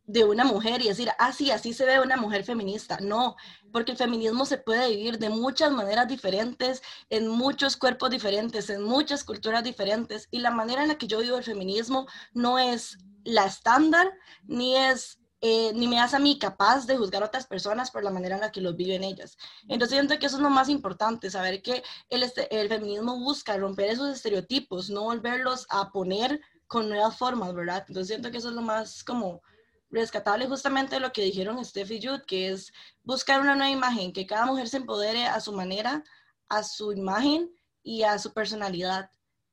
de 0.08 0.26
una 0.26 0.44
mujer 0.44 0.82
y 0.82 0.90
decir, 0.90 1.10
ah, 1.20 1.32
sí, 1.32 1.50
así 1.50 1.74
se 1.74 1.86
ve 1.86 2.02
una 2.02 2.18
mujer 2.18 2.44
feminista. 2.44 2.98
No, 3.00 3.38
porque 3.72 3.92
el 3.92 3.98
feminismo 3.98 4.46
se 4.46 4.58
puede 4.58 4.90
vivir 4.90 5.18
de 5.18 5.30
muchas 5.30 5.72
maneras 5.72 6.10
diferentes, 6.10 6.82
en 7.10 7.30
muchos 7.30 7.78
cuerpos 7.78 8.10
diferentes, 8.10 8.70
en 8.70 8.84
muchas 8.84 9.24
culturas 9.24 9.64
diferentes. 9.64 10.28
Y 10.32 10.40
la 10.40 10.52
manera 10.52 10.82
en 10.82 10.90
la 10.90 10.98
que 10.98 11.08
yo 11.08 11.20
vivo 11.20 11.38
el 11.38 11.46
feminismo 11.46 12.08
no 12.34 12.60
es 12.60 12.98
la 13.24 13.46
estándar, 13.46 14.12
ni 14.44 14.76
es... 14.76 15.20
Eh, 15.40 15.72
ni 15.76 15.88
me 15.88 16.00
hace 16.00 16.16
a 16.16 16.20
mí 16.20 16.40
capaz 16.40 16.88
de 16.88 16.98
juzgar 16.98 17.22
a 17.22 17.28
otras 17.28 17.46
personas 17.46 17.92
por 17.92 18.04
la 18.04 18.10
manera 18.10 18.36
en 18.36 18.42
la 18.42 18.52
que 18.52 18.62
los 18.62 18.76
viven 18.76 19.04
ellas. 19.04 19.38
Entonces 19.68 19.96
siento 19.96 20.18
que 20.18 20.26
eso 20.26 20.38
es 20.38 20.42
lo 20.42 20.50
más 20.50 20.68
importante, 20.68 21.30
saber 21.30 21.62
que 21.62 21.84
el, 22.10 22.24
este, 22.24 22.60
el 22.60 22.68
feminismo 22.70 23.20
busca 23.20 23.56
romper 23.56 23.92
esos 23.92 24.10
estereotipos, 24.16 24.90
no 24.90 25.04
volverlos 25.04 25.68
a 25.70 25.92
poner 25.92 26.42
con 26.66 26.90
nuevas 26.90 27.18
formas, 27.18 27.54
¿verdad? 27.54 27.86
Entonces 27.88 28.08
siento 28.08 28.32
que 28.32 28.38
eso 28.38 28.50
es 28.50 28.56
lo 28.56 28.62
más 28.62 29.04
como 29.04 29.42
rescatable 29.90 30.48
justamente 30.48 31.00
lo 31.00 31.14
que 31.14 31.24
dijeron 31.24 31.64
Steph 31.64 31.92
y 31.92 32.02
Jude, 32.06 32.24
que 32.26 32.50
es 32.50 32.74
buscar 33.04 33.40
una 33.40 33.56
nueva 33.56 33.72
imagen, 33.72 34.12
que 34.14 34.26
cada 34.26 34.46
mujer 34.46 34.68
se 34.68 34.78
empodere 34.78 35.26
a 35.26 35.40
su 35.40 35.54
manera, 35.54 36.04
a 36.50 36.64
su 36.64 36.92
imagen 36.92 37.52
y 37.84 38.04
a 38.04 38.18
su 38.20 38.34
personalidad. 38.34 39.10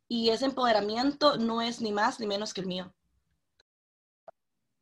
Y 0.08 0.30
ese 0.30 0.46
empoderamiento 0.46 1.36
no 1.36 1.62
es 1.62 1.80
ni 1.80 1.92
más 1.92 2.20
ni 2.20 2.26
menos 2.26 2.52
que 2.52 2.60
el 2.62 2.66
mío. 2.66 2.94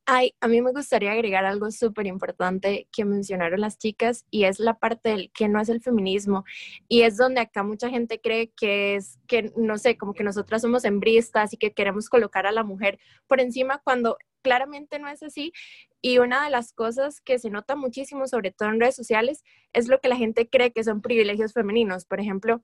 Ay, 0.07 0.35
a 0.41 0.49
mí 0.49 0.61
me 0.61 0.73
gustaría 0.73 1.13
agregar 1.13 1.45
algo 1.45 1.71
súper 1.71 2.09
importante 2.09 2.89
que 2.91 3.05
mencionaron 3.05 3.61
las 3.61 3.79
chicas 3.79 4.27
y 4.31 4.45
es 4.45 4.59
la 4.59 4.75
parte 4.75 5.11
del 5.11 5.31
que 5.33 5.49
no 5.49 5.61
es 5.61 5.69
el 5.69 5.81
feminismo. 5.81 6.45
Y 6.89 7.03
es 7.03 7.17
donde 7.17 7.41
acá 7.41 7.63
mucha 7.63 7.89
gente 7.89 8.21
cree 8.21 8.51
que 8.51 8.97
es, 8.97 9.21
que 9.29 9.53
no 9.57 9.79
sé, 9.79 9.97
como 9.97 10.13
que 10.13 10.25
nosotras 10.25 10.63
somos 10.63 10.85
hembristas 10.85 11.53
y 11.53 11.57
que 11.57 11.73
queremos 11.73 12.09
colocar 12.09 12.47
a 12.47 12.53
la 12.53 12.65
mujer 12.65 12.99
por 13.29 13.41
encima 13.41 13.81
cuando 13.85 14.17
claramente 14.43 14.99
no 14.99 15.09
es 15.09 15.23
así. 15.23 15.53
Y 16.01 16.19
una 16.19 16.45
de 16.45 16.51
las 16.51 16.73
cosas 16.73 17.21
que 17.21 17.39
se 17.39 17.51
nota 17.51 17.77
muchísimo, 17.77 18.27
sobre 18.27 18.51
todo 18.51 18.71
en 18.71 18.81
redes 18.81 18.97
sociales, 18.97 19.45
es 19.73 19.87
lo 19.87 20.01
que 20.01 20.09
la 20.09 20.17
gente 20.17 20.49
cree 20.49 20.73
que 20.73 20.83
son 20.83 21.01
privilegios 21.01 21.53
femeninos. 21.53 22.07
Por 22.07 22.19
ejemplo, 22.19 22.61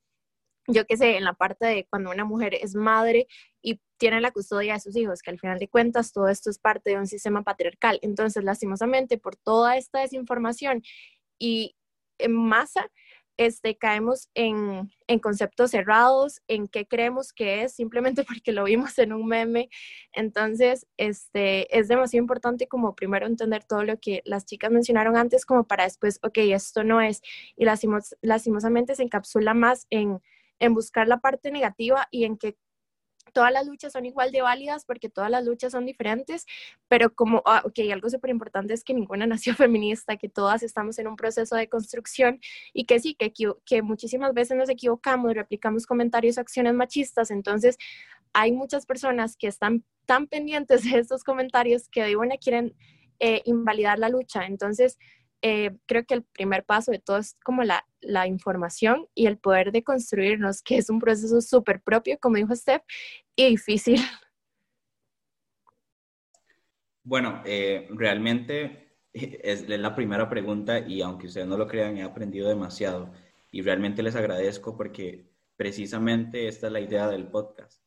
yo 0.68 0.86
qué 0.86 0.96
sé, 0.96 1.16
en 1.16 1.24
la 1.24 1.34
parte 1.34 1.66
de 1.66 1.86
cuando 1.88 2.10
una 2.10 2.24
mujer 2.24 2.54
es 2.54 2.74
madre 2.74 3.26
y 3.62 3.80
tiene 3.98 4.20
la 4.20 4.30
custodia 4.30 4.74
de 4.74 4.80
sus 4.80 4.96
hijos, 4.96 5.22
que 5.22 5.30
al 5.30 5.38
final 5.38 5.58
de 5.58 5.68
cuentas 5.68 6.12
todo 6.12 6.28
esto 6.28 6.50
es 6.50 6.58
parte 6.58 6.90
de 6.90 6.98
un 6.98 7.06
sistema 7.06 7.42
patriarcal. 7.42 7.98
Entonces, 8.02 8.44
lastimosamente, 8.44 9.18
por 9.18 9.36
toda 9.36 9.76
esta 9.76 10.00
desinformación 10.00 10.82
y 11.38 11.76
en 12.18 12.32
masa, 12.34 12.90
este, 13.38 13.76
caemos 13.78 14.28
en, 14.34 14.90
conceptos 15.22 15.70
cerrados, 15.70 16.42
en 16.48 16.66
qué 16.66 16.86
creemos 16.86 17.32
que 17.32 17.62
es, 17.62 17.72
simplemente 17.74 18.24
porque 18.28 18.52
lo 18.52 18.64
vimos 18.64 18.98
en 18.98 19.12
un 19.12 19.26
meme. 19.26 19.70
Entonces, 20.12 20.86
este, 20.96 21.76
es 21.76 21.88
demasiado 21.88 22.22
importante 22.22 22.66
como 22.66 22.94
primero 22.94 23.26
entender 23.26 23.64
todo 23.64 23.84
lo 23.84 23.98
que 23.98 24.22
las 24.24 24.44
chicas 24.44 24.70
mencionaron 24.70 25.16
antes, 25.16 25.46
como 25.46 25.64
para 25.66 25.84
después, 25.84 26.18
ok, 26.22 26.38
esto 26.38 26.84
no 26.84 27.00
es. 27.00 27.22
Y 27.56 27.64
lastimosamente 28.22 28.94
se 28.96 29.04
encapsula 29.04 29.54
más 29.54 29.86
en, 29.90 30.20
en 30.58 30.74
buscar 30.74 31.08
la 31.08 31.18
parte 31.20 31.50
negativa 31.50 32.08
y 32.10 32.24
en 32.24 32.36
que 32.36 32.56
todas 33.38 33.52
las 33.52 33.68
luchas 33.68 33.92
son 33.92 34.04
igual 34.04 34.32
de 34.32 34.42
válidas 34.42 34.84
porque 34.84 35.08
todas 35.08 35.30
las 35.30 35.44
luchas 35.44 35.70
son 35.70 35.86
diferentes, 35.86 36.44
pero 36.88 37.14
como, 37.14 37.40
ah, 37.46 37.62
ok, 37.64 37.78
algo 37.92 38.10
súper 38.10 38.30
importante 38.30 38.74
es 38.74 38.82
que 38.82 38.94
ninguna 38.94 39.26
nació 39.28 39.54
feminista, 39.54 40.16
que 40.16 40.28
todas 40.28 40.64
estamos 40.64 40.98
en 40.98 41.06
un 41.06 41.14
proceso 41.14 41.54
de 41.54 41.68
construcción 41.68 42.40
y 42.72 42.84
que 42.84 42.98
sí, 42.98 43.14
que, 43.14 43.32
que 43.64 43.82
muchísimas 43.82 44.34
veces 44.34 44.56
nos 44.56 44.68
equivocamos, 44.68 45.34
replicamos 45.34 45.86
comentarios, 45.86 46.36
acciones 46.36 46.74
machistas, 46.74 47.30
entonces 47.30 47.78
hay 48.32 48.50
muchas 48.50 48.86
personas 48.86 49.36
que 49.36 49.46
están 49.46 49.84
tan 50.04 50.26
pendientes 50.26 50.82
de 50.82 50.98
estos 50.98 51.22
comentarios 51.22 51.88
que 51.88 52.02
de 52.02 52.16
una 52.16 52.38
quieren 52.38 52.74
eh, 53.20 53.42
invalidar 53.44 54.00
la 54.00 54.08
lucha, 54.08 54.46
entonces 54.46 54.98
eh, 55.42 55.76
creo 55.86 56.04
que 56.04 56.14
el 56.14 56.24
primer 56.24 56.64
paso 56.64 56.90
de 56.90 56.98
todo 56.98 57.18
es 57.18 57.36
como 57.44 57.62
la, 57.62 57.86
la, 58.00 58.26
información 58.26 59.06
y 59.14 59.26
el 59.26 59.38
poder 59.38 59.72
de 59.72 59.84
construirnos, 59.84 60.62
que 60.62 60.78
es 60.78 60.90
un 60.90 60.98
proceso 60.98 61.40
súper 61.40 61.80
propio, 61.80 62.18
como 62.20 62.36
dijo 62.36 62.54
Steph, 62.54 62.82
y 63.36 63.48
difícil. 63.50 64.00
Bueno, 67.04 67.42
eh, 67.46 67.88
realmente 67.92 68.98
es 69.14 69.66
la 69.66 69.94
primera 69.94 70.28
pregunta 70.28 70.78
y 70.80 71.00
aunque 71.00 71.28
ustedes 71.28 71.46
no 71.46 71.56
lo 71.56 71.66
crean, 71.66 71.96
he 71.96 72.02
aprendido 72.02 72.50
demasiado 72.50 73.10
y 73.50 73.62
realmente 73.62 74.02
les 74.02 74.14
agradezco 74.14 74.76
porque 74.76 75.30
precisamente 75.56 76.48
esta 76.48 76.66
es 76.66 76.72
la 76.74 76.80
idea 76.80 77.08
del 77.08 77.28
podcast 77.28 77.82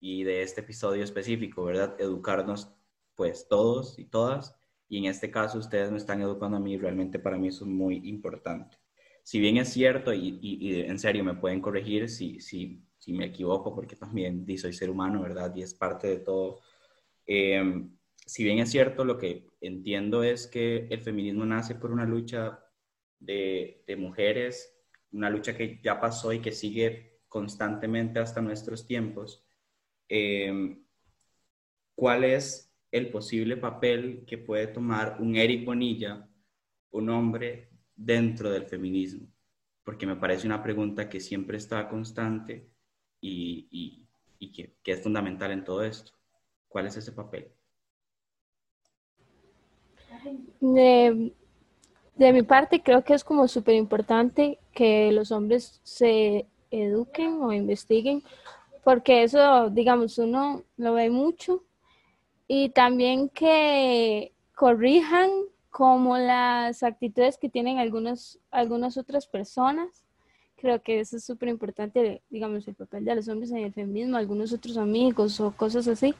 y 0.00 0.24
de 0.24 0.42
este 0.42 0.60
episodio 0.60 1.02
específico, 1.02 1.64
¿verdad? 1.64 1.96
Educarnos 1.98 2.74
pues 3.14 3.48
todos 3.48 3.98
y 3.98 4.04
todas 4.04 4.54
y 4.92 4.98
en 4.98 5.06
este 5.06 5.30
caso 5.30 5.58
ustedes 5.58 5.90
me 5.90 5.96
están 5.96 6.20
educando 6.20 6.58
a 6.58 6.60
mí, 6.60 6.76
realmente 6.76 7.18
para 7.18 7.38
mí 7.38 7.48
eso 7.48 7.64
es 7.64 7.70
muy 7.70 8.06
importante. 8.10 8.76
Si 9.22 9.40
bien 9.40 9.56
es 9.56 9.70
cierto, 9.70 10.12
y, 10.12 10.84
en 10.86 10.98
serio 10.98 11.24
me 11.24 11.32
pueden 11.32 11.62
corregir 11.62 12.10
si, 12.10 12.40
si, 12.40 12.84
si 12.98 13.14
me 13.14 13.24
equivoco, 13.24 13.74
porque 13.74 13.96
también 13.96 14.46
soy 14.58 14.74
ser 14.74 14.90
humano, 14.90 15.22
¿verdad? 15.22 15.50
Y 15.56 15.62
es 15.62 15.72
parte 15.72 16.08
de 16.08 16.18
todo. 16.18 16.60
Em, 17.24 17.96
si 18.26 18.44
bien 18.44 18.58
es 18.58 18.70
cierto, 18.70 19.06
lo 19.06 19.16
que 19.16 19.48
entiendo 19.62 20.22
es 20.24 20.46
que 20.46 20.88
el 20.90 21.00
feminismo 21.00 21.46
nace 21.46 21.74
por 21.74 21.90
una 21.90 22.04
lucha 22.04 22.62
de, 23.18 23.82
mujeres, 23.96 24.78
una 25.10 25.30
lucha 25.30 25.56
que 25.56 25.80
ya 25.82 25.98
pasó 26.02 26.34
y 26.34 26.40
que 26.40 26.52
sigue 26.52 27.22
constantemente 27.28 28.18
hasta 28.18 28.42
nuestros 28.42 28.86
tiempos. 28.86 29.42
Eh, 30.10 30.76
¿Cuál 31.94 32.24
es 32.24 32.71
el 32.92 33.10
posible 33.10 33.56
papel 33.56 34.24
que 34.26 34.38
puede 34.38 34.66
tomar 34.68 35.16
un 35.18 35.34
Eric 35.34 35.64
Bonilla, 35.64 36.28
un 36.90 37.08
hombre, 37.08 37.70
dentro 37.96 38.50
del 38.50 38.66
feminismo? 38.66 39.26
Porque 39.82 40.06
me 40.06 40.16
parece 40.16 40.46
una 40.46 40.62
pregunta 40.62 41.08
que 41.08 41.18
siempre 41.18 41.56
está 41.56 41.88
constante 41.88 42.68
y, 43.20 44.06
que, 44.54 44.76
es 44.84 45.02
fundamental 45.02 45.50
en 45.50 45.64
todo 45.64 45.82
esto. 45.82 46.12
¿Cuál 46.68 46.86
es 46.86 46.96
ese 46.96 47.12
papel? 47.12 47.48
De, 50.60 51.32
de 52.14 52.32
mi 52.32 52.42
parte, 52.42 52.82
creo 52.82 53.02
que 53.02 53.14
es 53.14 53.24
como 53.24 53.48
súper 53.48 53.74
importante 53.74 54.58
que 54.72 55.10
los 55.12 55.32
hombres 55.32 55.80
se 55.82 56.46
eduquen 56.70 57.42
o 57.42 57.52
investiguen, 57.52 58.22
porque 58.84 59.22
eso, 59.22 59.70
digamos, 59.70 60.18
uno 60.18 60.62
lo 60.76 60.94
ve 60.94 61.10
mucho 61.10 61.64
y 62.54 62.68
también 62.68 63.30
que 63.30 64.30
corrijan 64.54 65.30
como 65.70 66.18
las 66.18 66.82
actitudes 66.82 67.38
que 67.38 67.48
tienen 67.48 67.78
algunos, 67.78 68.40
algunas 68.50 68.98
otras 68.98 69.26
personas. 69.26 70.04
Creo 70.56 70.82
que 70.82 71.00
eso 71.00 71.16
es 71.16 71.24
súper 71.24 71.48
importante, 71.48 72.20
digamos, 72.28 72.68
el 72.68 72.74
papel 72.74 73.06
de 73.06 73.14
los 73.14 73.26
hombres 73.28 73.52
en 73.52 73.64
el 73.64 73.72
feminismo, 73.72 74.18
algunos 74.18 74.52
otros 74.52 74.76
amigos 74.76 75.40
o 75.40 75.52
cosas 75.52 75.88
así. 75.88 76.14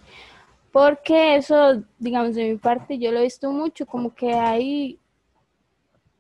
Porque 0.72 1.36
eso, 1.36 1.82
digamos, 1.98 2.34
de 2.34 2.48
mi 2.48 2.56
parte, 2.56 2.98
yo 2.98 3.12
lo 3.12 3.18
he 3.18 3.24
visto 3.24 3.52
mucho, 3.52 3.84
como 3.84 4.14
que 4.14 4.32
hay 4.32 4.98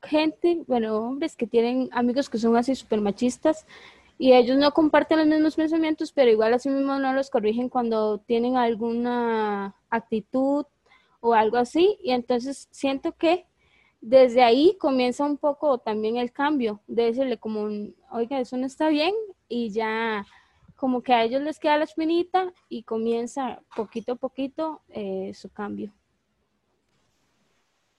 gente, 0.02 0.62
bueno, 0.66 0.98
hombres 0.98 1.34
que 1.36 1.46
tienen 1.46 1.88
amigos 1.90 2.28
que 2.28 2.36
son 2.36 2.54
así 2.58 2.74
súper 2.74 3.00
machistas 3.00 3.64
y 4.18 4.34
ellos 4.34 4.58
no 4.58 4.72
comparten 4.72 5.20
los 5.20 5.26
mismos 5.26 5.56
pensamientos, 5.56 6.12
pero 6.12 6.30
igual 6.30 6.52
así 6.52 6.68
mismo 6.68 6.98
no 6.98 7.14
los 7.14 7.30
corrigen 7.30 7.70
cuando 7.70 8.18
tienen 8.18 8.58
alguna 8.58 9.74
actitud 9.92 10.66
o 11.20 11.34
algo 11.34 11.56
así. 11.56 11.98
Y 12.02 12.10
entonces 12.10 12.68
siento 12.70 13.12
que 13.12 13.46
desde 14.00 14.42
ahí 14.42 14.76
comienza 14.80 15.24
un 15.24 15.38
poco 15.38 15.78
también 15.78 16.16
el 16.16 16.32
cambio, 16.32 16.80
de 16.88 17.04
decirle 17.04 17.38
como, 17.38 17.68
oiga, 18.10 18.40
eso 18.40 18.56
no 18.56 18.66
está 18.66 18.88
bien 18.88 19.14
y 19.48 19.70
ya 19.70 20.26
como 20.76 21.02
que 21.02 21.12
a 21.12 21.22
ellos 21.22 21.40
les 21.42 21.60
queda 21.60 21.78
la 21.78 21.84
espinita 21.84 22.52
y 22.68 22.82
comienza 22.82 23.62
poquito 23.76 24.14
a 24.14 24.16
poquito 24.16 24.82
eh, 24.88 25.32
su 25.32 25.48
cambio. 25.48 25.92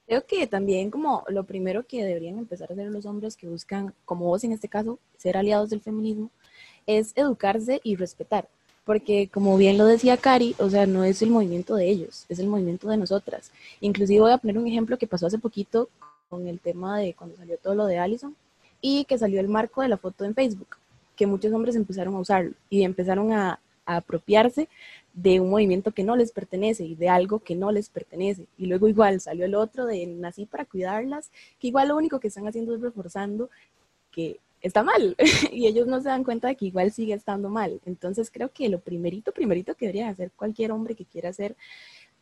Creo 0.06 0.26
que 0.26 0.46
también 0.48 0.92
como 0.92 1.24
lo 1.30 1.46
primero 1.46 1.88
que 1.88 2.04
deberían 2.04 2.38
empezar 2.38 2.70
a 2.70 2.74
hacer 2.74 2.92
los 2.92 3.06
hombres 3.06 3.38
que 3.38 3.48
buscan, 3.48 3.96
como 4.04 4.26
vos 4.26 4.44
en 4.44 4.52
este 4.52 4.68
caso, 4.68 5.00
ser 5.18 5.38
aliados 5.38 5.70
del 5.70 5.80
feminismo, 5.80 6.30
es 6.86 7.14
educarse 7.16 7.80
y 7.84 7.96
respetar. 7.96 8.50
Porque 8.86 9.30
como 9.30 9.58
bien 9.58 9.78
lo 9.78 9.86
decía 9.86 10.18
Cari, 10.18 10.56
o 10.60 10.70
sea, 10.70 10.86
no 10.86 11.04
es 11.04 11.22
el 11.22 11.30
movimiento 11.30 11.75
de 11.75 11.90
ellos, 11.90 12.25
es 12.30 12.40
el 12.40 12.48
movimiento 12.48 12.90
de 12.90 12.98
nosotras. 12.98 13.52
Inclusive 13.80 14.20
voy 14.20 14.32
a 14.32 14.38
poner 14.38 14.58
un 14.58 14.68
ejemplo 14.68 14.98
que 14.98 15.08
pasó 15.08 15.28
hace 15.28 15.40
poquito 15.40 15.90
con 16.30 16.48
el 16.48 16.60
tema 16.60 17.00
de 17.00 17.13
cuando 17.13 17.38
salió 17.38 17.58
todo 17.58 17.75
lo 17.75 17.86
de 17.86 18.00
Allison 18.00 18.36
y 18.82 19.06
que 19.06 19.18
salió 19.18 19.40
el 19.40 19.48
marco 19.48 19.82
de 19.82 19.88
la 19.88 19.98
foto 19.98 20.25
en 20.25 20.36
Facebook, 20.36 20.78
que 21.16 21.28
muchos 21.28 21.54
hombres 21.54 21.75
empezaron 21.75 22.16
a 22.16 22.20
usarlo 22.20 22.54
y 22.70 22.84
empezaron 22.84 23.32
a, 23.32 23.60
a 23.86 23.96
apropiarse 23.98 24.68
de 25.13 25.40
un 25.40 25.50
movimiento 25.50 25.92
que 25.92 26.04
no 26.04 26.16
les 26.16 26.32
pertenece 26.32 26.84
y 26.84 26.96
de 26.96 27.08
algo 27.08 27.40
que 27.40 27.56
no 27.56 27.72
les 27.72 27.90
pertenece. 27.90 28.48
Y 28.58 28.66
luego 28.66 28.88
igual 28.88 29.22
salió 29.22 29.46
el 29.46 29.56
otro 29.56 29.86
de 29.86 30.06
nací 30.08 30.46
para 30.46 30.66
cuidarlas, 30.66 31.30
que 31.60 31.68
igual 31.68 31.90
lo 31.90 31.98
único 31.98 32.20
que 32.20 32.28
están 32.28 32.48
haciendo 32.48 32.75
es 32.75 32.82
reforzando 32.82 33.50
que 34.12 34.40
está 34.63 34.82
mal 34.82 35.15
y 35.51 35.67
ellos 35.67 35.86
no 35.86 36.01
se 36.01 36.10
dan 36.10 36.24
cuenta 36.24 36.48
de 36.48 36.55
que 36.55 36.65
igual 36.65 36.91
sigue 36.91 37.13
estando 37.13 37.50
mal. 37.50 37.79
Entonces 37.86 38.32
creo 38.32 38.51
que 38.51 38.70
lo 38.70 38.79
primerito, 38.79 39.32
primerito 39.32 39.75
que 39.75 39.86
debería 39.86 40.10
hacer 40.10 40.32
cualquier 40.32 40.72
hombre 40.72 40.96
que 40.96 41.05
quiera 41.05 41.32
ser 41.34 41.55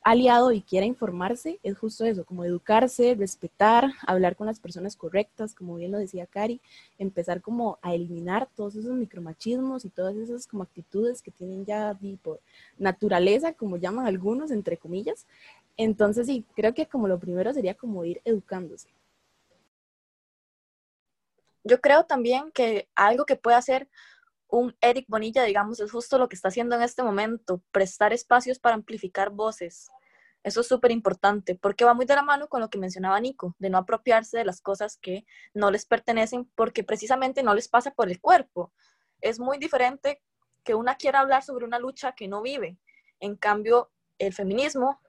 aliado 0.04 0.52
y 0.52 0.62
quiera 0.62 0.88
informarse 0.88 1.60
es 1.62 1.78
justo 1.78 2.06
eso, 2.06 2.26
como 2.26 2.44
educarse, 2.44 3.14
respetar, 3.14 3.92
hablar 4.08 4.36
con 4.36 4.48
las 4.48 4.60
personas 4.60 4.96
correctas, 4.96 5.54
como 5.54 5.76
bien 5.76 5.92
lo 5.92 6.00
decía 6.00 6.26
Cari, 6.26 6.60
empezar 6.98 7.42
como 7.42 7.78
a 7.84 7.94
eliminar 7.94 8.50
todos 8.56 8.76
esos 8.76 8.96
micromachismos 8.96 9.86
y 9.86 9.90
todas 9.90 10.16
esas 10.16 10.48
como 10.48 10.64
actitudes 10.64 11.22
que 11.22 11.30
tienen 11.30 11.66
ya 11.66 11.98
por 12.24 12.40
naturaleza, 12.80 13.54
como 13.54 13.78
llaman 13.78 14.08
algunos, 14.08 14.50
entre 14.50 14.78
comillas. 14.78 15.28
Entonces 15.78 16.26
sí, 16.26 16.46
creo 16.56 16.74
que 16.74 16.88
como 16.88 17.08
lo 17.08 17.20
primero 17.20 17.54
sería 17.54 17.76
como 17.76 18.04
ir 18.04 18.22
educándose. 18.26 18.88
Yo 21.64 21.82
creo 21.82 22.06
también 22.06 22.52
que 22.52 22.90
algo 22.96 23.26
que 23.26 23.36
puede 23.36 23.58
hacer 23.58 23.90
un 24.48 24.76
Eric 24.82 25.06
Bonilla, 25.08 25.44
digamos, 25.44 25.80
es 25.80 25.92
justo 25.92 26.18
lo 26.18 26.28
que 26.28 26.36
está 26.36 26.50
haciendo 26.50 26.76
en 26.76 26.82
este 26.82 27.04
momento, 27.04 27.64
prestar 27.72 28.14
espacios 28.14 28.60
para 28.60 28.76
amplificar 28.76 29.30
voces. 29.30 29.90
Eso 30.44 30.62
es 30.62 30.68
súper 30.68 30.92
importante 30.92 31.56
porque 31.56 31.86
va 31.86 31.94
muy 31.94 32.06
de 32.06 32.16
la 32.16 32.24
mano 32.24 32.48
con 32.48 32.62
lo 32.62 32.70
que 32.70 32.80
mencionaba 32.80 33.20
Nico, 33.20 33.56
de 33.60 33.70
no 33.70 33.78
apropiarse 33.78 34.38
de 34.38 34.46
las 34.46 34.60
cosas 34.60 34.98
que 34.98 35.26
no 35.54 35.72
les 35.72 35.86
pertenecen 35.86 36.50
porque 36.56 36.84
precisamente 36.84 37.44
no 37.44 37.54
les 37.54 37.68
pasa 37.68 37.92
por 37.92 38.10
el 38.10 38.20
cuerpo. 38.20 38.74
Es 39.22 39.40
muy 39.40 39.58
diferente 39.60 40.22
que 40.64 40.76
una 40.76 40.96
quiera 40.96 41.20
hablar 41.20 41.44
sobre 41.44 41.66
una 41.66 41.80
lucha 41.80 42.14
que 42.14 42.28
no 42.28 42.42
vive. 42.42 42.78
En 43.20 43.36
cambio, 43.36 43.92
el 44.18 44.34
feminismo 44.34 45.00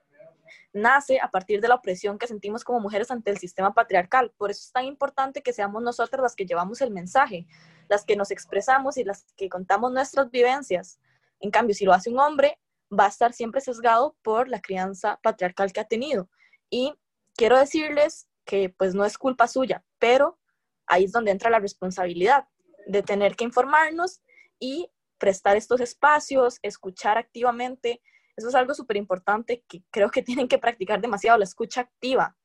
nace 0.73 1.19
a 1.19 1.29
partir 1.29 1.61
de 1.61 1.67
la 1.67 1.75
opresión 1.75 2.17
que 2.17 2.27
sentimos 2.27 2.63
como 2.63 2.79
mujeres 2.79 3.11
ante 3.11 3.31
el 3.31 3.37
sistema 3.37 3.73
patriarcal. 3.73 4.31
Por 4.37 4.51
eso 4.51 4.61
es 4.63 4.71
tan 4.71 4.85
importante 4.85 5.41
que 5.41 5.53
seamos 5.53 5.81
nosotras 5.81 6.21
las 6.21 6.35
que 6.35 6.45
llevamos 6.45 6.81
el 6.81 6.91
mensaje, 6.91 7.47
las 7.89 8.05
que 8.05 8.15
nos 8.15 8.31
expresamos 8.31 8.97
y 8.97 9.03
las 9.03 9.25
que 9.35 9.49
contamos 9.49 9.91
nuestras 9.91 10.29
vivencias. 10.31 10.99
En 11.39 11.51
cambio, 11.51 11.75
si 11.75 11.85
lo 11.85 11.93
hace 11.93 12.09
un 12.09 12.19
hombre, 12.19 12.59
va 12.91 13.05
a 13.05 13.09
estar 13.09 13.33
siempre 13.33 13.61
sesgado 13.61 14.15
por 14.21 14.47
la 14.47 14.61
crianza 14.61 15.19
patriarcal 15.23 15.73
que 15.73 15.79
ha 15.79 15.85
tenido. 15.85 16.29
Y 16.69 16.93
quiero 17.35 17.57
decirles 17.57 18.27
que 18.45 18.69
pues 18.69 18.93
no 18.93 19.05
es 19.05 19.17
culpa 19.17 19.47
suya, 19.47 19.83
pero 19.99 20.39
ahí 20.87 21.05
es 21.05 21.11
donde 21.11 21.31
entra 21.31 21.49
la 21.49 21.59
responsabilidad 21.59 22.47
de 22.87 23.03
tener 23.03 23.35
que 23.35 23.45
informarnos 23.45 24.21
y 24.59 24.89
prestar 25.17 25.55
estos 25.55 25.81
espacios, 25.81 26.59
escuchar 26.61 27.17
activamente. 27.17 28.01
Eso 28.35 28.49
es 28.49 28.55
algo 28.55 28.73
súper 28.73 28.97
importante 28.97 29.63
que 29.67 29.83
creo 29.91 30.09
que 30.09 30.21
tienen 30.23 30.47
que 30.47 30.57
practicar 30.57 31.01
demasiado, 31.01 31.37
la 31.37 31.43
escucha 31.45 31.81
activa. 31.81 32.35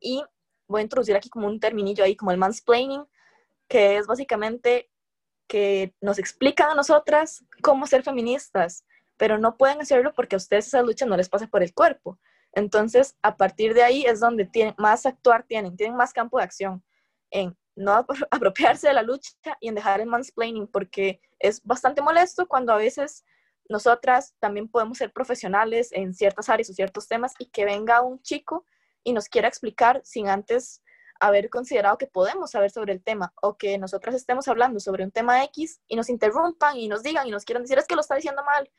Y 0.00 0.24
voy 0.66 0.80
a 0.80 0.84
introducir 0.84 1.16
aquí 1.16 1.28
como 1.28 1.46
un 1.46 1.60
terminillo 1.60 2.04
ahí, 2.04 2.16
como 2.16 2.30
el 2.30 2.38
mansplaining, 2.38 3.04
que 3.68 3.96
es 3.96 4.06
básicamente 4.06 4.90
que 5.46 5.94
nos 6.00 6.18
explican 6.18 6.70
a 6.70 6.74
nosotras 6.74 7.44
cómo 7.62 7.86
ser 7.86 8.02
feministas, 8.02 8.84
pero 9.16 9.38
no 9.38 9.56
pueden 9.56 9.80
hacerlo 9.80 10.12
porque 10.14 10.36
a 10.36 10.38
ustedes 10.38 10.66
esa 10.66 10.82
lucha 10.82 11.06
no 11.06 11.16
les 11.16 11.28
pasa 11.28 11.46
por 11.46 11.62
el 11.62 11.74
cuerpo. 11.74 12.18
Entonces, 12.52 13.16
a 13.22 13.36
partir 13.36 13.74
de 13.74 13.82
ahí 13.82 14.04
es 14.04 14.20
donde 14.20 14.46
tienen 14.46 14.74
más 14.78 15.06
actuar 15.06 15.44
tienen, 15.44 15.76
tienen 15.76 15.96
más 15.96 16.12
campo 16.12 16.38
de 16.38 16.44
acción 16.44 16.82
en 17.30 17.56
no 17.76 18.06
apropiarse 18.30 18.88
de 18.88 18.94
la 18.94 19.02
lucha 19.02 19.32
y 19.60 19.68
en 19.68 19.74
dejar 19.74 20.00
el 20.00 20.06
mansplaining, 20.06 20.66
porque 20.68 21.20
es 21.38 21.62
bastante 21.64 22.00
molesto 22.00 22.46
cuando 22.46 22.72
a 22.72 22.76
veces 22.76 23.24
nosotras 23.68 24.34
también 24.40 24.68
podemos 24.68 24.98
ser 24.98 25.12
profesionales 25.12 25.90
en 25.92 26.14
ciertas 26.14 26.48
áreas 26.48 26.70
o 26.70 26.74
ciertos 26.74 27.08
temas 27.08 27.34
y 27.38 27.46
que 27.46 27.64
venga 27.64 28.02
un 28.02 28.20
chico 28.22 28.66
y 29.02 29.12
nos 29.12 29.28
quiera 29.28 29.48
explicar 29.48 30.00
sin 30.04 30.28
antes 30.28 30.82
haber 31.20 31.48
considerado 31.48 31.96
que 31.96 32.06
podemos 32.06 32.50
saber 32.50 32.70
sobre 32.70 32.92
el 32.92 33.02
tema 33.02 33.32
o 33.40 33.56
que 33.56 33.78
nosotros 33.78 34.14
estemos 34.14 34.48
hablando 34.48 34.80
sobre 34.80 35.04
un 35.04 35.10
tema 35.10 35.44
X 35.44 35.80
y 35.88 35.96
nos 35.96 36.08
interrumpan 36.08 36.76
y 36.76 36.88
nos 36.88 37.02
digan 37.02 37.26
y 37.26 37.30
nos 37.30 37.44
quieran 37.44 37.62
decir 37.62 37.78
es 37.78 37.86
que 37.86 37.94
lo 37.94 38.00
está 38.00 38.16
diciendo 38.16 38.42
mal, 38.44 38.70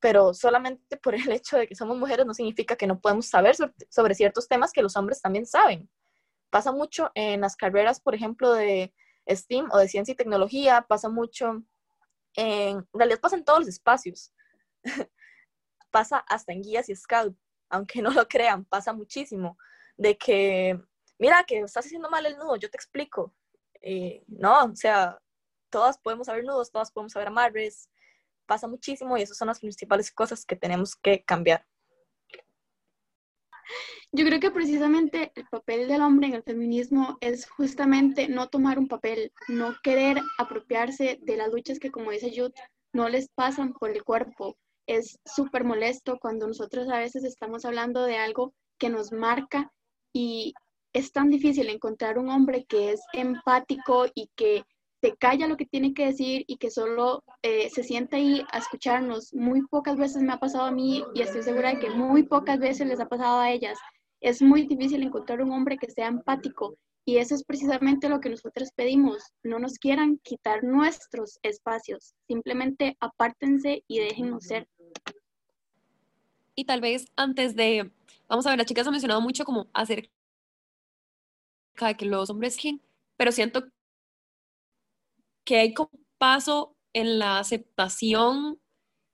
pero 0.00 0.34
solamente 0.34 0.96
por 0.96 1.14
el 1.14 1.30
hecho 1.32 1.56
de 1.56 1.66
que 1.66 1.74
somos 1.74 1.96
mujeres 1.96 2.26
no 2.26 2.34
significa 2.34 2.76
que 2.76 2.86
no 2.86 3.00
podemos 3.00 3.26
saber 3.26 3.56
sobre, 3.88 4.14
ciertos 4.14 4.48
temas 4.48 4.72
que 4.72 4.82
los 4.82 4.96
hombres 4.96 5.20
también 5.20 5.46
saben. 5.46 5.88
Pasa 6.50 6.72
mucho 6.72 7.10
en 7.14 7.40
las 7.40 7.56
carreras, 7.56 8.00
por 8.00 8.14
ejemplo, 8.14 8.52
de 8.52 8.94
STEAM 9.28 9.68
o 9.72 9.78
de 9.78 9.88
ciencia 9.88 10.12
y 10.12 10.16
tecnología, 10.16 10.86
pasa 10.88 11.08
mucho 11.08 11.62
en, 12.38 12.86
realidad 12.92 13.20
pasa 13.20 13.36
en 13.36 13.44
todos 13.44 13.60
los 13.60 13.68
espacios. 13.68 14.32
pasa 15.90 16.18
hasta 16.18 16.52
en 16.52 16.62
guías 16.62 16.88
y 16.88 16.94
scout, 16.94 17.36
aunque 17.68 18.00
no 18.02 18.10
lo 18.10 18.28
crean, 18.28 18.64
pasa 18.64 18.92
muchísimo 18.92 19.58
de 19.96 20.16
que 20.16 20.80
mira 21.18 21.44
que 21.44 21.58
estás 21.60 21.86
haciendo 21.86 22.08
mal 22.08 22.24
el 22.26 22.38
nudo, 22.38 22.56
yo 22.56 22.70
te 22.70 22.76
explico. 22.76 23.34
Eh, 23.80 24.22
no, 24.28 24.66
o 24.66 24.76
sea, 24.76 25.18
todas 25.70 25.98
podemos 25.98 26.26
saber 26.26 26.44
nudos, 26.44 26.70
todas 26.70 26.92
podemos 26.92 27.12
saber 27.12 27.28
amarres, 27.28 27.90
pasa 28.46 28.68
muchísimo 28.68 29.16
y 29.16 29.22
esas 29.22 29.36
son 29.36 29.48
las 29.48 29.58
principales 29.58 30.12
cosas 30.12 30.44
que 30.44 30.56
tenemos 30.56 30.94
que 30.94 31.24
cambiar. 31.24 31.66
Yo 34.12 34.24
creo 34.24 34.40
que 34.40 34.50
precisamente 34.50 35.32
el 35.34 35.46
papel 35.50 35.88
del 35.88 36.00
hombre 36.00 36.28
en 36.28 36.34
el 36.34 36.42
feminismo 36.42 37.18
es 37.20 37.48
justamente 37.48 38.28
no 38.28 38.48
tomar 38.48 38.78
un 38.78 38.88
papel, 38.88 39.32
no 39.48 39.74
querer 39.82 40.18
apropiarse 40.38 41.18
de 41.22 41.36
las 41.36 41.52
luchas 41.52 41.78
que, 41.78 41.90
como 41.90 42.10
dice 42.10 42.32
Jude, 42.34 42.54
no 42.92 43.08
les 43.08 43.28
pasan 43.28 43.74
por 43.74 43.90
el 43.90 44.04
cuerpo. 44.04 44.56
Es 44.86 45.18
súper 45.24 45.64
molesto 45.64 46.18
cuando 46.20 46.46
nosotros 46.46 46.88
a 46.88 46.98
veces 46.98 47.24
estamos 47.24 47.64
hablando 47.64 48.04
de 48.04 48.16
algo 48.16 48.54
que 48.78 48.88
nos 48.88 49.12
marca 49.12 49.70
y 50.12 50.54
es 50.94 51.12
tan 51.12 51.28
difícil 51.28 51.68
encontrar 51.68 52.18
un 52.18 52.30
hombre 52.30 52.64
que 52.64 52.92
es 52.92 53.02
empático 53.12 54.06
y 54.14 54.30
que 54.34 54.64
te 55.00 55.16
calla 55.16 55.46
lo 55.46 55.56
que 55.56 55.66
tiene 55.66 55.94
que 55.94 56.06
decir 56.06 56.44
y 56.46 56.56
que 56.56 56.70
solo 56.70 57.22
eh, 57.42 57.70
se 57.70 57.84
sienta 57.84 58.16
ahí 58.16 58.44
a 58.50 58.58
escucharnos. 58.58 59.32
Muy 59.34 59.66
pocas 59.66 59.96
veces 59.96 60.22
me 60.22 60.32
ha 60.32 60.38
pasado 60.38 60.64
a 60.64 60.70
mí 60.70 61.04
y 61.14 61.22
estoy 61.22 61.42
segura 61.42 61.74
de 61.74 61.80
que 61.80 61.90
muy 61.90 62.24
pocas 62.24 62.58
veces 62.58 62.86
les 62.86 63.00
ha 63.00 63.08
pasado 63.08 63.38
a 63.38 63.50
ellas. 63.50 63.78
Es 64.20 64.42
muy 64.42 64.66
difícil 64.66 65.02
encontrar 65.02 65.42
un 65.42 65.52
hombre 65.52 65.78
que 65.78 65.90
sea 65.90 66.08
empático 66.08 66.76
y 67.04 67.18
eso 67.18 67.34
es 67.34 67.44
precisamente 67.44 68.08
lo 68.08 68.20
que 68.20 68.30
nosotros 68.30 68.70
pedimos. 68.74 69.32
No 69.42 69.58
nos 69.58 69.78
quieran 69.78 70.18
quitar 70.18 70.64
nuestros 70.64 71.38
espacios, 71.42 72.14
simplemente 72.26 72.96
apártense 73.00 73.84
y 73.86 74.00
déjennos 74.00 74.44
ser. 74.44 74.68
Y 76.54 76.64
tal 76.64 76.80
vez 76.80 77.06
antes 77.14 77.54
de, 77.54 77.90
vamos 78.28 78.46
a 78.46 78.50
ver, 78.50 78.58
las 78.58 78.66
chicas 78.66 78.86
han 78.86 78.92
mencionado 78.92 79.20
mucho 79.20 79.44
como 79.44 79.68
hacer 79.72 80.10
de 81.86 81.94
que 81.94 82.06
los 82.06 82.28
hombres 82.30 82.58
pero 83.16 83.32
siento 83.32 83.68
que 85.48 85.56
hay 85.56 85.72
como 85.72 85.90
paso 86.18 86.76
en 86.92 87.18
la 87.18 87.38
aceptación 87.38 88.60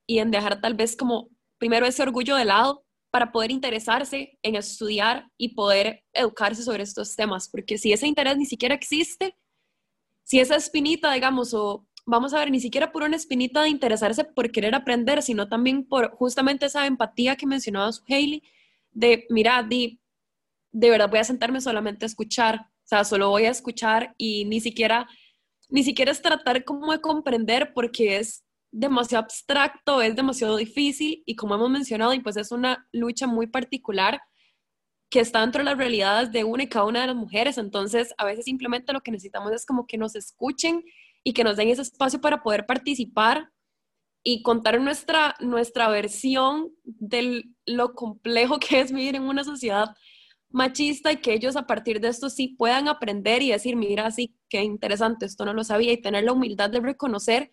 y 0.04 0.18
en 0.18 0.32
dejar 0.32 0.60
tal 0.60 0.74
vez 0.74 0.96
como 0.96 1.28
primero 1.58 1.86
ese 1.86 2.02
orgullo 2.02 2.34
de 2.34 2.44
lado 2.44 2.84
para 3.12 3.30
poder 3.30 3.52
interesarse 3.52 4.36
en 4.42 4.56
estudiar 4.56 5.30
y 5.38 5.54
poder 5.54 6.02
educarse 6.12 6.64
sobre 6.64 6.82
estos 6.82 7.14
temas, 7.14 7.48
porque 7.48 7.78
si 7.78 7.92
ese 7.92 8.08
interés 8.08 8.36
ni 8.36 8.46
siquiera 8.46 8.74
existe, 8.74 9.36
si 10.24 10.40
esa 10.40 10.56
espinita, 10.56 11.12
digamos, 11.12 11.54
o 11.54 11.86
vamos 12.04 12.34
a 12.34 12.40
ver, 12.40 12.50
ni 12.50 12.58
siquiera 12.58 12.90
por 12.90 13.04
una 13.04 13.14
espinita 13.14 13.62
de 13.62 13.68
interesarse 13.68 14.24
por 14.24 14.50
querer 14.50 14.74
aprender, 14.74 15.22
sino 15.22 15.48
también 15.48 15.86
por 15.86 16.10
justamente 16.16 16.66
esa 16.66 16.84
empatía 16.84 17.36
que 17.36 17.46
mencionaba 17.46 17.92
su 17.92 18.02
Hailey, 18.08 18.42
de, 18.90 19.24
mira, 19.30 19.62
di, 19.62 20.00
de 20.72 20.90
verdad 20.90 21.08
voy 21.08 21.20
a 21.20 21.24
sentarme 21.24 21.60
solamente 21.60 22.04
a 22.04 22.08
escuchar, 22.08 22.56
o 22.56 22.86
sea, 22.86 23.04
solo 23.04 23.30
voy 23.30 23.44
a 23.44 23.50
escuchar 23.50 24.16
y 24.18 24.46
ni 24.46 24.60
siquiera, 24.60 25.08
ni 25.74 25.82
siquiera 25.82 26.12
es 26.12 26.22
tratar 26.22 26.62
como 26.62 26.92
de 26.92 27.00
comprender 27.00 27.72
porque 27.74 28.18
es 28.18 28.44
demasiado 28.70 29.24
abstracto, 29.24 30.02
es 30.02 30.14
demasiado 30.14 30.56
difícil 30.56 31.24
y 31.26 31.34
como 31.34 31.56
hemos 31.56 31.68
mencionado, 31.68 32.14
y 32.14 32.20
pues 32.20 32.36
es 32.36 32.52
una 32.52 32.86
lucha 32.92 33.26
muy 33.26 33.48
particular 33.48 34.20
que 35.10 35.18
está 35.18 35.40
dentro 35.40 35.58
de 35.58 35.64
las 35.64 35.76
realidades 35.76 36.30
de 36.30 36.44
una 36.44 36.62
y 36.62 36.68
cada 36.68 36.84
una 36.84 37.00
de 37.00 37.08
las 37.08 37.16
mujeres. 37.16 37.58
Entonces, 37.58 38.14
a 38.18 38.24
veces 38.24 38.44
simplemente 38.44 38.92
lo 38.92 39.00
que 39.00 39.10
necesitamos 39.10 39.50
es 39.50 39.66
como 39.66 39.84
que 39.84 39.98
nos 39.98 40.14
escuchen 40.14 40.84
y 41.24 41.32
que 41.32 41.42
nos 41.42 41.56
den 41.56 41.70
ese 41.70 41.82
espacio 41.82 42.20
para 42.20 42.40
poder 42.40 42.66
participar 42.66 43.50
y 44.22 44.42
contar 44.42 44.80
nuestra, 44.80 45.34
nuestra 45.40 45.88
versión 45.88 46.70
de 46.84 47.46
lo 47.66 47.94
complejo 47.94 48.60
que 48.60 48.78
es 48.78 48.92
vivir 48.92 49.16
en 49.16 49.24
una 49.24 49.42
sociedad 49.42 49.88
machista 50.54 51.12
y 51.12 51.16
que 51.18 51.34
ellos 51.34 51.56
a 51.56 51.66
partir 51.66 52.00
de 52.00 52.08
esto 52.08 52.30
sí 52.30 52.48
puedan 52.48 52.88
aprender 52.88 53.42
y 53.42 53.50
decir, 53.50 53.76
mira, 53.76 54.10
sí, 54.12 54.36
qué 54.48 54.62
interesante, 54.62 55.26
esto 55.26 55.44
no 55.44 55.52
lo 55.52 55.64
sabía 55.64 55.92
y 55.92 56.00
tener 56.00 56.24
la 56.24 56.32
humildad 56.32 56.70
de 56.70 56.80
reconocer 56.80 57.52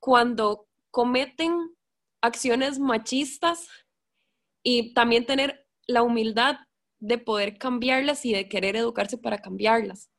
cuando 0.00 0.68
cometen 0.90 1.54
acciones 2.20 2.80
machistas 2.80 3.68
y 4.64 4.92
también 4.94 5.24
tener 5.24 5.66
la 5.86 6.02
humildad 6.02 6.56
de 7.00 7.18
poder 7.18 7.58
cambiarlas 7.58 8.24
y 8.26 8.32
de 8.32 8.48
querer 8.48 8.76
educarse 8.76 9.18
para 9.18 9.38
cambiarlas. 9.38 10.11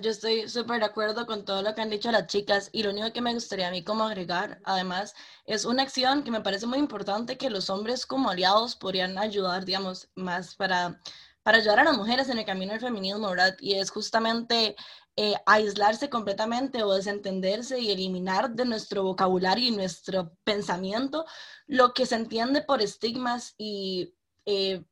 Yo 0.00 0.10
estoy 0.10 0.48
súper 0.48 0.80
de 0.80 0.86
acuerdo 0.86 1.26
con 1.26 1.44
todo 1.44 1.60
lo 1.60 1.74
que 1.74 1.82
han 1.82 1.90
dicho 1.90 2.10
las 2.10 2.26
chicas 2.26 2.70
y 2.72 2.82
lo 2.82 2.90
único 2.90 3.12
que 3.12 3.20
me 3.20 3.34
gustaría 3.34 3.68
a 3.68 3.70
mí 3.70 3.84
como 3.84 4.04
agregar, 4.04 4.58
además, 4.64 5.14
es 5.44 5.66
una 5.66 5.82
acción 5.82 6.22
que 6.24 6.30
me 6.30 6.40
parece 6.40 6.66
muy 6.66 6.78
importante 6.78 7.36
que 7.36 7.50
los 7.50 7.68
hombres 7.68 8.06
como 8.06 8.30
aliados 8.30 8.76
podrían 8.76 9.18
ayudar, 9.18 9.66
digamos, 9.66 10.08
más 10.14 10.54
para, 10.54 10.98
para 11.42 11.58
ayudar 11.58 11.80
a 11.80 11.84
las 11.84 11.98
mujeres 11.98 12.30
en 12.30 12.38
el 12.38 12.46
camino 12.46 12.72
del 12.72 12.80
feminismo, 12.80 13.28
¿verdad? 13.28 13.56
Y 13.60 13.74
es 13.74 13.90
justamente 13.90 14.74
eh, 15.16 15.34
aislarse 15.44 16.08
completamente 16.08 16.82
o 16.82 16.94
desentenderse 16.94 17.78
y 17.78 17.90
eliminar 17.90 18.52
de 18.52 18.64
nuestro 18.64 19.02
vocabulario 19.02 19.68
y 19.68 19.76
nuestro 19.76 20.34
pensamiento 20.44 21.26
lo 21.66 21.92
que 21.92 22.06
se 22.06 22.14
entiende 22.14 22.62
por 22.62 22.80
estigmas 22.80 23.54
y... 23.58 24.14
Eh, 24.46 24.82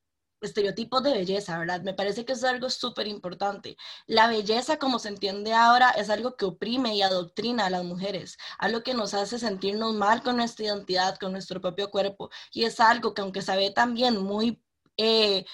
estereotipos 0.42 1.02
de 1.02 1.12
belleza, 1.12 1.58
¿verdad? 1.58 1.82
Me 1.82 1.94
parece 1.94 2.24
que 2.24 2.32
es 2.32 2.44
algo 2.44 2.70
súper 2.70 3.06
importante. 3.06 3.76
La 4.06 4.28
belleza, 4.28 4.78
como 4.78 4.98
se 4.98 5.08
entiende 5.08 5.52
ahora, 5.54 5.90
es 5.90 6.10
algo 6.10 6.36
que 6.36 6.44
oprime 6.44 6.94
y 6.94 7.02
adoctrina 7.02 7.66
a 7.66 7.70
las 7.70 7.84
mujeres, 7.84 8.38
algo 8.58 8.82
que 8.82 8.94
nos 8.94 9.14
hace 9.14 9.38
sentirnos 9.38 9.94
mal 9.94 10.22
con 10.22 10.36
nuestra 10.36 10.66
identidad, 10.66 11.18
con 11.18 11.32
nuestro 11.32 11.60
propio 11.60 11.90
cuerpo, 11.90 12.30
y 12.52 12.64
es 12.64 12.80
algo 12.80 13.14
que 13.14 13.22
aunque 13.22 13.42
se 13.42 13.56
ve 13.56 13.70
también 13.70 14.18
muy... 14.18 14.62
Eh, 14.96 15.44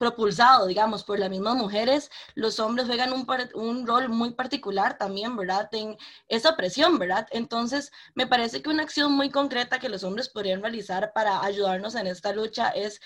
propulsado, 0.00 0.66
digamos, 0.66 1.04
por 1.04 1.18
las 1.18 1.28
mismas 1.28 1.56
mujeres, 1.56 2.10
los 2.34 2.58
hombres 2.58 2.86
juegan 2.86 3.12
un, 3.12 3.26
un, 3.52 3.86
rol 3.86 4.08
muy 4.08 4.32
particular 4.32 4.96
también, 4.96 5.36
¿verdad? 5.36 5.68
En 5.72 5.98
esa 6.26 6.56
presión, 6.56 6.98
¿verdad? 6.98 7.28
Entonces, 7.32 7.92
me 8.14 8.26
parece 8.26 8.62
que 8.62 8.70
una 8.70 8.82
acción 8.82 9.12
muy 9.12 9.28
concreta 9.28 9.78
que 9.78 9.90
los 9.90 10.02
hombres 10.02 10.30
podrían 10.30 10.62
realizar 10.62 11.12
para 11.12 11.44
ayudarnos 11.44 11.94
en 11.96 12.06
esta 12.06 12.32
lucha 12.32 12.70
es 12.70 12.98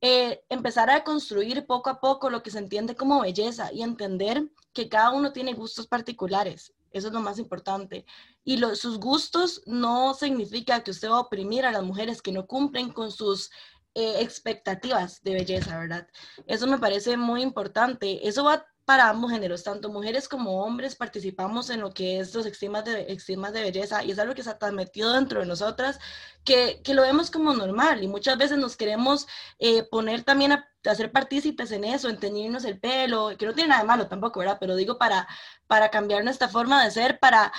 eh, 0.00 0.42
empezar 0.48 0.90
a 0.90 1.04
construir 1.04 1.66
poco 1.66 1.90
a 1.90 2.00
poco 2.00 2.30
lo 2.30 2.42
que 2.42 2.50
se 2.50 2.58
entiende 2.58 2.96
como 2.96 3.20
belleza 3.20 3.72
y 3.72 3.82
entender 3.82 4.48
que 4.72 4.88
cada 4.88 5.10
uno 5.10 5.32
tiene 5.32 5.52
gustos 5.52 5.86
particulares. 5.86 6.72
Eso 6.90 7.08
es 7.08 7.12
lo 7.12 7.20
más 7.20 7.38
importante. 7.38 8.04
Y 8.44 8.58
sus 8.74 8.98
gustos 8.98 9.62
no 9.66 10.14
significa 10.14 10.82
que 10.82 10.90
usted 10.90 11.10
va 11.10 11.16
a 11.16 11.20
oprimir 11.20 11.64
a 11.64 11.72
las 11.72 11.82
mujeres 11.82 12.22
que 12.22 12.32
no 12.32 12.46
cumplen 12.46 12.90
con 12.90 13.12
sus 13.12 13.50
eh, 13.94 14.20
expectativas 14.20 15.22
de 15.22 15.34
belleza, 15.34 15.78
¿verdad? 15.78 16.08
Eso 16.46 16.66
me 16.66 16.78
parece 16.78 17.16
muy 17.16 17.42
importante. 17.42 18.26
Eso 18.26 18.44
va 18.44 18.66
para 18.84 19.08
ambos 19.08 19.30
géneros, 19.30 19.62
tanto 19.62 19.88
mujeres 19.88 20.28
como 20.28 20.62
hombres 20.64 20.96
participamos 20.96 21.70
en 21.70 21.80
lo 21.80 21.92
que 21.92 22.18
es 22.18 22.34
los 22.34 22.46
extremas 22.46 22.84
de, 22.84 23.02
extremas 23.12 23.52
de 23.52 23.62
belleza 23.62 24.02
y 24.02 24.10
es 24.10 24.18
algo 24.18 24.34
que 24.34 24.40
está 24.40 24.58
tan 24.58 24.74
metido 24.74 25.12
dentro 25.12 25.40
de 25.40 25.46
nosotras 25.46 25.98
que, 26.44 26.80
que 26.82 26.94
lo 26.94 27.02
vemos 27.02 27.30
como 27.30 27.54
normal 27.54 28.02
y 28.02 28.08
muchas 28.08 28.36
veces 28.36 28.58
nos 28.58 28.76
queremos 28.76 29.26
eh, 29.58 29.84
poner 29.84 30.24
también 30.24 30.52
a, 30.52 30.68
hacer 30.84 31.12
partícipes 31.12 31.72
en 31.72 31.84
eso, 31.84 32.08
en 32.08 32.18
teñirnos 32.18 32.64
el 32.64 32.80
pelo, 32.80 33.36
que 33.38 33.46
no 33.46 33.52
tiene 33.54 33.68
nada 33.68 33.82
de 33.82 33.86
malo 33.86 34.08
tampoco, 34.08 34.40
¿verdad? 34.40 34.56
Pero 34.58 34.76
digo 34.76 34.98
para, 34.98 35.28
para 35.66 35.90
cambiar 35.90 36.24
nuestra 36.24 36.48
forma 36.48 36.82
de 36.82 36.90
ser, 36.90 37.18
para 37.20 37.52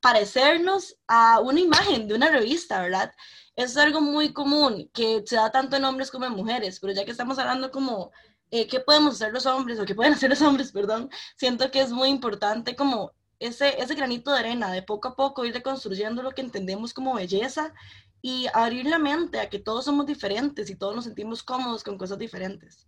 parecernos 0.00 0.96
a 1.08 1.40
una 1.40 1.60
imagen 1.60 2.08
de 2.08 2.14
una 2.14 2.28
revista, 2.30 2.80
¿verdad? 2.82 3.14
Eso 3.56 3.78
es 3.80 3.86
algo 3.86 4.00
muy 4.00 4.32
común 4.32 4.90
que 4.92 5.22
se 5.26 5.36
da 5.36 5.50
tanto 5.50 5.76
en 5.76 5.84
hombres 5.84 6.10
como 6.10 6.26
en 6.26 6.32
mujeres, 6.32 6.80
pero 6.80 6.92
ya 6.92 7.04
que 7.04 7.10
estamos 7.10 7.38
hablando 7.38 7.70
como 7.70 8.10
eh, 8.54 8.68
qué 8.68 8.78
podemos 8.78 9.14
hacer 9.14 9.32
los 9.32 9.46
hombres 9.46 9.80
o 9.80 9.84
qué 9.84 9.96
pueden 9.96 10.12
hacer 10.12 10.30
los 10.30 10.40
hombres, 10.40 10.70
perdón, 10.70 11.10
siento 11.36 11.72
que 11.72 11.80
es 11.80 11.90
muy 11.90 12.08
importante 12.08 12.76
como 12.76 13.10
ese, 13.40 13.82
ese 13.82 13.96
granito 13.96 14.32
de 14.32 14.38
arena, 14.38 14.70
de 14.70 14.80
poco 14.80 15.08
a 15.08 15.16
poco 15.16 15.44
ir 15.44 15.52
reconstruyendo 15.52 16.22
lo 16.22 16.30
que 16.30 16.42
entendemos 16.42 16.94
como 16.94 17.14
belleza 17.14 17.74
y 18.22 18.46
abrir 18.54 18.86
la 18.86 19.00
mente 19.00 19.40
a 19.40 19.50
que 19.50 19.58
todos 19.58 19.86
somos 19.86 20.06
diferentes 20.06 20.70
y 20.70 20.76
todos 20.76 20.94
nos 20.94 21.04
sentimos 21.04 21.42
cómodos 21.42 21.82
con 21.82 21.98
cosas 21.98 22.16
diferentes. 22.16 22.86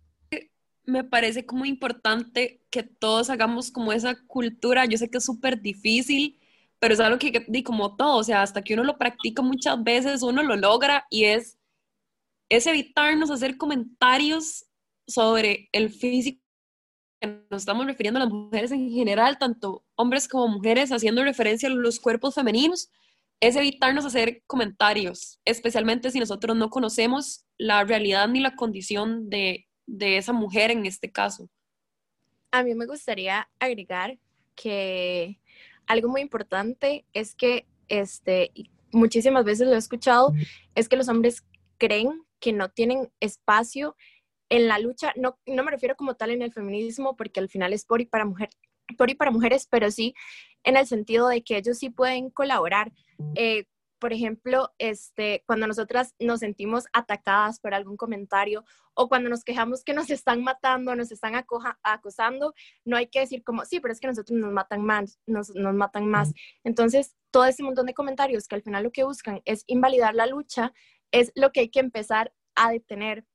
Me 0.85 1.03
parece 1.03 1.45
como 1.45 1.65
importante 1.65 2.61
que 2.69 2.83
todos 2.83 3.29
hagamos 3.29 3.69
como 3.69 3.91
esa 3.91 4.15
cultura. 4.25 4.85
Yo 4.85 4.97
sé 4.97 5.09
que 5.09 5.17
es 5.17 5.25
súper 5.25 5.61
difícil, 5.61 6.39
pero 6.79 6.93
es 6.93 7.01
algo 7.01 7.19
que, 7.19 7.45
di 7.49 7.61
como 7.61 7.97
todo, 7.97 8.15
o 8.15 8.23
sea, 8.23 8.41
hasta 8.41 8.61
que 8.61 8.73
uno 8.73 8.85
lo 8.85 8.97
practica 8.97 9.41
muchas 9.41 9.83
veces, 9.83 10.23
uno 10.23 10.43
lo 10.43 10.55
logra 10.55 11.05
y 11.09 11.25
es, 11.25 11.57
es 12.47 12.67
evitarnos 12.67 13.29
hacer 13.29 13.57
comentarios 13.57 14.66
sobre 15.07 15.69
el 15.71 15.89
físico 15.89 16.41
nos 17.49 17.61
estamos 17.61 17.85
refiriendo 17.85 18.19
a 18.19 18.23
las 18.23 18.31
mujeres 18.31 18.71
en 18.71 18.91
general, 18.91 19.37
tanto 19.39 19.83
hombres 19.95 20.27
como 20.27 20.47
mujeres, 20.47 20.91
haciendo 20.91 21.23
referencia 21.23 21.67
a 21.69 21.71
los 21.71 21.99
cuerpos 21.99 22.35
femeninos, 22.35 22.91
es 23.39 23.55
evitarnos 23.55 24.05
hacer 24.05 24.43
comentarios, 24.47 25.39
especialmente 25.45 26.11
si 26.11 26.19
nosotros 26.19 26.55
no 26.55 26.69
conocemos 26.69 27.45
la 27.57 27.83
realidad 27.83 28.27
ni 28.27 28.39
la 28.39 28.55
condición 28.55 29.29
de, 29.29 29.67
de 29.85 30.17
esa 30.17 30.33
mujer 30.33 30.71
en 30.71 30.85
este 30.85 31.11
caso. 31.11 31.49
A 32.51 32.63
mí 32.63 32.73
me 32.75 32.85
gustaría 32.85 33.49
agregar 33.59 34.17
que 34.55 35.39
algo 35.85 36.09
muy 36.09 36.21
importante 36.21 37.05
es 37.13 37.35
que, 37.35 37.65
este, 37.87 38.51
muchísimas 38.91 39.45
veces 39.45 39.67
lo 39.67 39.73
he 39.73 39.77
escuchado, 39.77 40.33
es 40.75 40.89
que 40.89 40.97
los 40.97 41.09
hombres 41.09 41.43
creen 41.77 42.23
que 42.39 42.53
no 42.53 42.69
tienen 42.69 43.11
espacio 43.19 43.95
en 44.49 44.67
la 44.67 44.79
lucha, 44.79 45.13
no, 45.15 45.39
no 45.45 45.63
me 45.63 45.71
refiero 45.71 45.95
como 45.95 46.15
tal 46.15 46.31
en 46.31 46.41
el 46.41 46.53
feminismo, 46.53 47.15
porque 47.15 47.39
al 47.39 47.49
final 47.49 47.73
es 47.73 47.85
por 47.85 48.01
y 48.01 48.05
para 48.05 48.25
mujer, 48.25 48.49
por 48.97 49.09
y 49.09 49.15
para 49.15 49.31
mujeres, 49.31 49.67
pero 49.69 49.91
sí 49.91 50.13
en 50.63 50.75
el 50.75 50.85
sentido 50.85 51.29
de 51.29 51.43
que 51.43 51.57
ellos 51.57 51.77
sí 51.77 51.89
pueden 51.89 52.29
colaborar. 52.29 52.91
Eh, 53.35 53.65
por 53.99 54.13
ejemplo, 54.13 54.73
este, 54.77 55.43
cuando 55.47 55.65
nosotras 55.65 56.13
nos 56.19 56.41
sentimos 56.41 56.85
atacadas 56.93 57.59
por 57.59 57.73
algún 57.73 57.97
comentario 57.97 58.63
o 58.93 59.07
cuando 59.09 59.29
nos 59.29 59.43
quejamos 59.43 59.83
que 59.83 59.93
nos 59.93 60.09
están 60.09 60.43
matando, 60.43 60.95
nos 60.95 61.11
están 61.11 61.33
acosando, 61.83 62.53
no 62.85 62.97
hay 62.97 63.07
que 63.07 63.21
decir 63.21 63.43
como, 63.43 63.65
sí, 63.65 63.79
pero 63.79 63.91
es 63.91 63.99
que 63.99 64.07
nosotros 64.07 64.37
nos 64.37 64.51
matan 64.51 64.81
más, 64.83 65.19
nos, 65.25 65.49
nos 65.55 65.73
matan 65.73 66.07
más. 66.07 66.33
Entonces, 66.63 67.15
todo 67.31 67.45
ese 67.45 67.63
montón 67.63 67.87
de 67.87 67.93
comentarios 67.93 68.47
que 68.47 68.55
al 68.55 68.61
final 68.61 68.83
lo 68.83 68.91
que 68.91 69.03
buscan 69.03 69.41
es 69.45 69.63
invalidar 69.67 70.13
la 70.15 70.27
lucha, 70.27 70.73
es 71.11 71.31
lo 71.35 71.51
que 71.51 71.61
hay 71.61 71.69
que 71.69 71.79
empezar 71.79 72.33
a 72.55 72.71
detener 72.71 73.25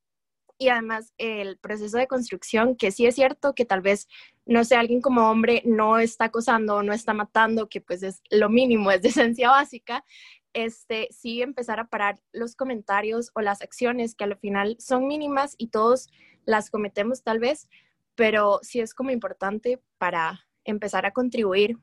y 0.62 0.68
además 0.68 1.12
el 1.18 1.58
proceso 1.58 1.98
de 1.98 2.06
construcción, 2.06 2.76
que 2.76 2.92
sí 2.92 3.06
es 3.06 3.16
cierto 3.16 3.54
que 3.54 3.64
tal 3.64 3.80
vez, 3.80 4.08
no 4.46 4.64
sé, 4.64 4.76
alguien 4.76 5.00
como 5.00 5.28
hombre 5.28 5.62
no 5.64 5.98
está 5.98 6.26
acosando, 6.26 6.82
no 6.82 6.92
está 6.92 7.14
matando, 7.14 7.68
que 7.68 7.80
pues 7.80 8.02
es 8.02 8.22
lo 8.30 8.48
mínimo, 8.48 8.90
es 8.90 9.02
de 9.02 9.08
esencia 9.08 9.50
básica, 9.50 10.04
este, 10.52 11.08
sí 11.10 11.42
empezar 11.42 11.80
a 11.80 11.88
parar 11.88 12.20
los 12.32 12.54
comentarios 12.54 13.30
o 13.34 13.40
las 13.40 13.62
acciones 13.62 14.14
que 14.14 14.24
al 14.24 14.36
final 14.36 14.76
son 14.78 15.08
mínimas 15.08 15.54
y 15.58 15.68
todos 15.68 16.08
las 16.44 16.70
cometemos 16.70 17.22
tal 17.22 17.40
vez, 17.40 17.68
pero 18.14 18.60
sí 18.62 18.80
es 18.80 18.94
como 18.94 19.10
importante 19.10 19.82
para 19.98 20.46
empezar 20.64 21.06
a 21.06 21.12
contribuir. 21.12 21.76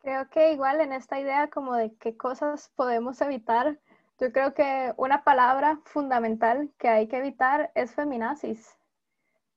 Creo 0.00 0.28
que 0.28 0.52
igual 0.52 0.80
en 0.80 0.92
esta 0.92 1.18
idea 1.18 1.48
como 1.48 1.74
de 1.74 1.94
qué 1.96 2.16
cosas 2.16 2.70
podemos 2.76 3.20
evitar, 3.20 3.80
yo 4.18 4.32
creo 4.32 4.54
que 4.54 4.94
una 4.96 5.24
palabra 5.24 5.80
fundamental 5.84 6.70
que 6.78 6.88
hay 6.88 7.08
que 7.08 7.18
evitar 7.18 7.70
es 7.74 7.94
feminazis. 7.94 8.76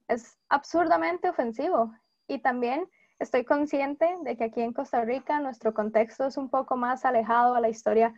Es 0.07 0.37
absurdamente 0.49 1.29
ofensivo. 1.29 1.93
Y 2.27 2.39
también 2.39 2.89
estoy 3.19 3.45
consciente 3.45 4.17
de 4.21 4.37
que 4.37 4.45
aquí 4.45 4.61
en 4.61 4.73
Costa 4.73 5.05
Rica 5.05 5.39
nuestro 5.39 5.73
contexto 5.73 6.25
es 6.25 6.37
un 6.37 6.49
poco 6.49 6.75
más 6.75 7.05
alejado 7.05 7.55
a 7.55 7.61
la 7.61 7.69
historia 7.69 8.13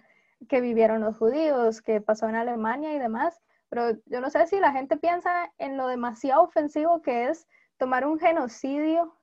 que 0.50 0.62
vivieron 0.62 1.02
los 1.02 1.18
judíos, 1.18 1.82
que 1.82 2.02
pasó 2.02 2.28
en 2.28 2.36
Alemania 2.36 2.94
y 2.94 3.00
demás. 3.00 3.40
Pero 3.70 3.98
yo 4.06 4.20
no 4.20 4.30
sé 4.30 4.48
si 4.48 4.60
la 4.60 4.72
gente 4.72 4.98
piensa 4.98 5.52
en 5.60 5.78
lo 5.78 5.88
demasiado 5.88 6.44
ofensivo 6.44 7.02
que 7.02 7.30
es 7.30 7.48
tomar 7.78 8.06
un 8.06 8.20
genocidio 8.20 9.16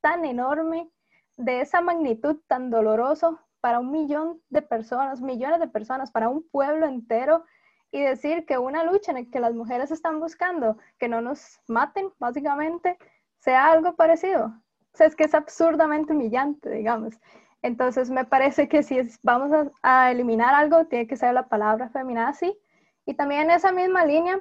tan 0.00 0.24
enorme, 0.24 0.90
de 1.36 1.60
esa 1.60 1.80
magnitud 1.80 2.36
tan 2.48 2.68
doloroso, 2.68 3.40
para 3.60 3.80
un 3.80 3.90
millón 3.90 4.40
de 4.50 4.62
personas, 4.62 5.20
millones 5.20 5.60
de 5.60 5.68
personas, 5.68 6.10
para 6.10 6.28
un 6.28 6.48
pueblo 6.48 6.86
entero 6.86 7.44
y 7.90 8.02
decir 8.02 8.44
que 8.46 8.58
una 8.58 8.84
lucha 8.84 9.12
en 9.12 9.24
la 9.24 9.30
que 9.30 9.40
las 9.40 9.54
mujeres 9.54 9.90
están 9.90 10.20
buscando 10.20 10.78
que 10.98 11.08
no 11.08 11.20
nos 11.20 11.60
maten, 11.66 12.10
básicamente, 12.18 12.98
sea 13.38 13.70
algo 13.70 13.94
parecido. 13.96 14.46
O 14.92 14.96
sea, 14.96 15.06
es 15.06 15.16
que 15.16 15.24
es 15.24 15.34
absurdamente 15.34 16.12
humillante, 16.12 16.70
digamos. 16.70 17.18
Entonces, 17.62 18.10
me 18.10 18.24
parece 18.24 18.68
que 18.68 18.82
si 18.82 19.00
vamos 19.22 19.70
a, 19.82 20.10
eliminar 20.10 20.54
algo, 20.54 20.86
tiene 20.86 21.06
que 21.06 21.16
ser 21.16 21.34
la 21.34 21.48
palabra 21.48 21.88
feminazi. 21.88 22.56
Y 23.06 23.14
también 23.14 23.42
en 23.42 23.50
esa 23.52 23.72
misma 23.72 24.04
línea, 24.04 24.40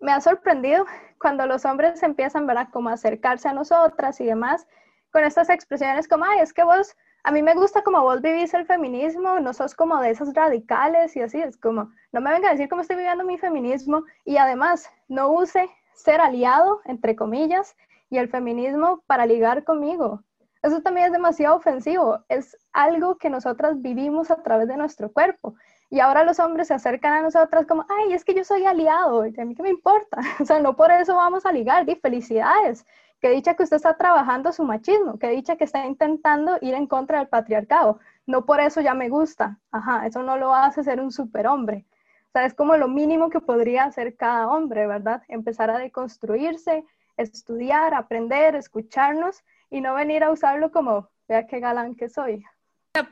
me 0.00 0.12
ha 0.12 0.20
sorprendido 0.20 0.86
cuando 1.20 1.46
los 1.46 1.64
hombres 1.64 2.02
empiezan, 2.02 2.46
¿verdad?, 2.46 2.68
como 2.72 2.88
a 2.88 2.94
acercarse 2.94 3.48
a 3.48 3.52
nosotras 3.52 4.20
y 4.20 4.26
demás, 4.26 4.66
con 5.10 5.24
estas 5.24 5.48
expresiones 5.48 6.06
como, 6.06 6.24
ay, 6.24 6.40
es 6.40 6.52
que 6.52 6.62
vos 6.62 6.96
a 7.24 7.32
mí 7.32 7.42
me 7.42 7.54
gusta 7.54 7.82
como 7.82 8.02
vos 8.02 8.22
vivís 8.22 8.54
el 8.54 8.66
feminismo, 8.66 9.40
no 9.40 9.52
sos 9.52 9.74
como 9.74 10.00
de 10.00 10.10
esos 10.10 10.32
radicales 10.34 11.14
y 11.16 11.20
así, 11.20 11.40
es 11.40 11.56
como, 11.56 11.90
no 12.12 12.20
me 12.20 12.30
venga 12.30 12.48
a 12.48 12.52
decir 12.52 12.68
cómo 12.68 12.82
estoy 12.82 12.96
viviendo 12.96 13.24
mi 13.24 13.38
feminismo 13.38 14.04
y 14.24 14.36
además 14.36 14.90
no 15.08 15.30
use 15.32 15.68
ser 15.94 16.20
aliado, 16.20 16.80
entre 16.84 17.16
comillas, 17.16 17.76
y 18.10 18.18
el 18.18 18.28
feminismo 18.28 19.02
para 19.06 19.26
ligar 19.26 19.64
conmigo. 19.64 20.22
Eso 20.62 20.80
también 20.80 21.06
es 21.06 21.12
demasiado 21.12 21.56
ofensivo, 21.56 22.24
es 22.28 22.56
algo 22.72 23.16
que 23.16 23.30
nosotras 23.30 23.80
vivimos 23.80 24.30
a 24.30 24.42
través 24.42 24.68
de 24.68 24.76
nuestro 24.76 25.12
cuerpo. 25.12 25.54
Y 25.90 26.00
ahora 26.00 26.24
los 26.24 26.38
hombres 26.38 26.68
se 26.68 26.74
acercan 26.74 27.12
a 27.14 27.22
nosotras 27.22 27.66
como, 27.66 27.86
ay, 27.88 28.12
es 28.12 28.24
que 28.24 28.34
yo 28.34 28.44
soy 28.44 28.64
aliado, 28.66 29.26
y 29.26 29.40
a 29.40 29.44
mí 29.44 29.54
qué 29.54 29.62
me 29.62 29.70
importa. 29.70 30.18
O 30.40 30.44
sea, 30.44 30.58
no 30.60 30.76
por 30.76 30.90
eso 30.90 31.14
vamos 31.14 31.46
a 31.46 31.52
ligar, 31.52 31.88
y 31.88 31.94
felicidades. 31.96 32.84
Que 33.20 33.30
dicha 33.30 33.54
que 33.54 33.64
usted 33.64 33.76
está 33.76 33.96
trabajando 33.96 34.52
su 34.52 34.64
machismo, 34.64 35.18
que 35.18 35.30
dicha 35.30 35.56
que 35.56 35.64
está 35.64 35.84
intentando 35.86 36.58
ir 36.60 36.74
en 36.74 36.86
contra 36.86 37.18
del 37.18 37.28
patriarcado. 37.28 37.98
No 38.26 38.44
por 38.44 38.60
eso 38.60 38.80
ya 38.80 38.94
me 38.94 39.08
gusta. 39.08 39.58
Ajá, 39.72 40.06
eso 40.06 40.22
no 40.22 40.36
lo 40.36 40.54
hace 40.54 40.84
ser 40.84 41.00
un 41.00 41.10
superhombre. 41.10 41.86
O 42.28 42.30
sea, 42.32 42.44
es 42.44 42.54
como 42.54 42.76
lo 42.76 42.88
mínimo 42.88 43.30
que 43.30 43.40
podría 43.40 43.84
hacer 43.84 44.16
cada 44.16 44.48
hombre, 44.48 44.86
¿verdad? 44.86 45.22
Empezar 45.28 45.70
a 45.70 45.78
deconstruirse, 45.78 46.84
estudiar, 47.16 47.94
aprender, 47.94 48.54
escucharnos 48.54 49.42
y 49.70 49.80
no 49.80 49.94
venir 49.94 50.22
a 50.24 50.30
usarlo 50.30 50.70
como, 50.70 51.08
vea 51.26 51.46
qué 51.46 51.60
galán 51.60 51.94
que 51.94 52.08
soy. 52.08 52.44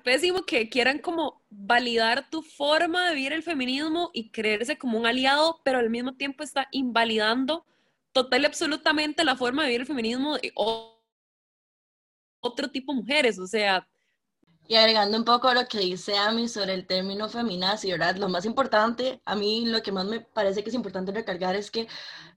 Pésimo 0.02 0.44
que 0.44 0.68
quieran 0.68 0.98
como 0.98 1.42
validar 1.48 2.28
tu 2.28 2.42
forma 2.42 3.08
de 3.08 3.14
vivir 3.14 3.32
el 3.32 3.42
feminismo 3.42 4.10
y 4.12 4.30
creerse 4.30 4.78
como 4.78 4.98
un 4.98 5.06
aliado, 5.06 5.60
pero 5.64 5.78
al 5.78 5.90
mismo 5.90 6.14
tiempo 6.14 6.42
está 6.42 6.66
invalidando 6.72 7.64
total 8.16 8.42
y 8.42 8.46
absolutamente 8.46 9.24
la 9.24 9.36
forma 9.36 9.62
de 9.62 9.68
vivir 9.68 9.82
el 9.82 9.86
feminismo 9.86 10.38
de 10.38 10.50
otro 12.40 12.70
tipo 12.70 12.92
de 12.92 13.00
mujeres. 13.00 13.38
O 13.38 13.46
sea, 13.46 13.86
y 14.66 14.74
agregando 14.74 15.18
un 15.18 15.24
poco 15.24 15.52
lo 15.52 15.66
que 15.68 15.80
dice 15.80 16.16
Ami 16.16 16.48
sobre 16.48 16.72
el 16.72 16.86
término 16.86 17.28
feminazi, 17.28 17.90
¿verdad? 17.90 18.16
Lo 18.16 18.30
más 18.30 18.46
importante, 18.46 19.20
a 19.26 19.36
mí 19.36 19.66
lo 19.66 19.82
que 19.82 19.92
más 19.92 20.06
me 20.06 20.20
parece 20.20 20.62
que 20.62 20.70
es 20.70 20.74
importante 20.74 21.12
recargar 21.12 21.54
es 21.56 21.70
que 21.70 21.88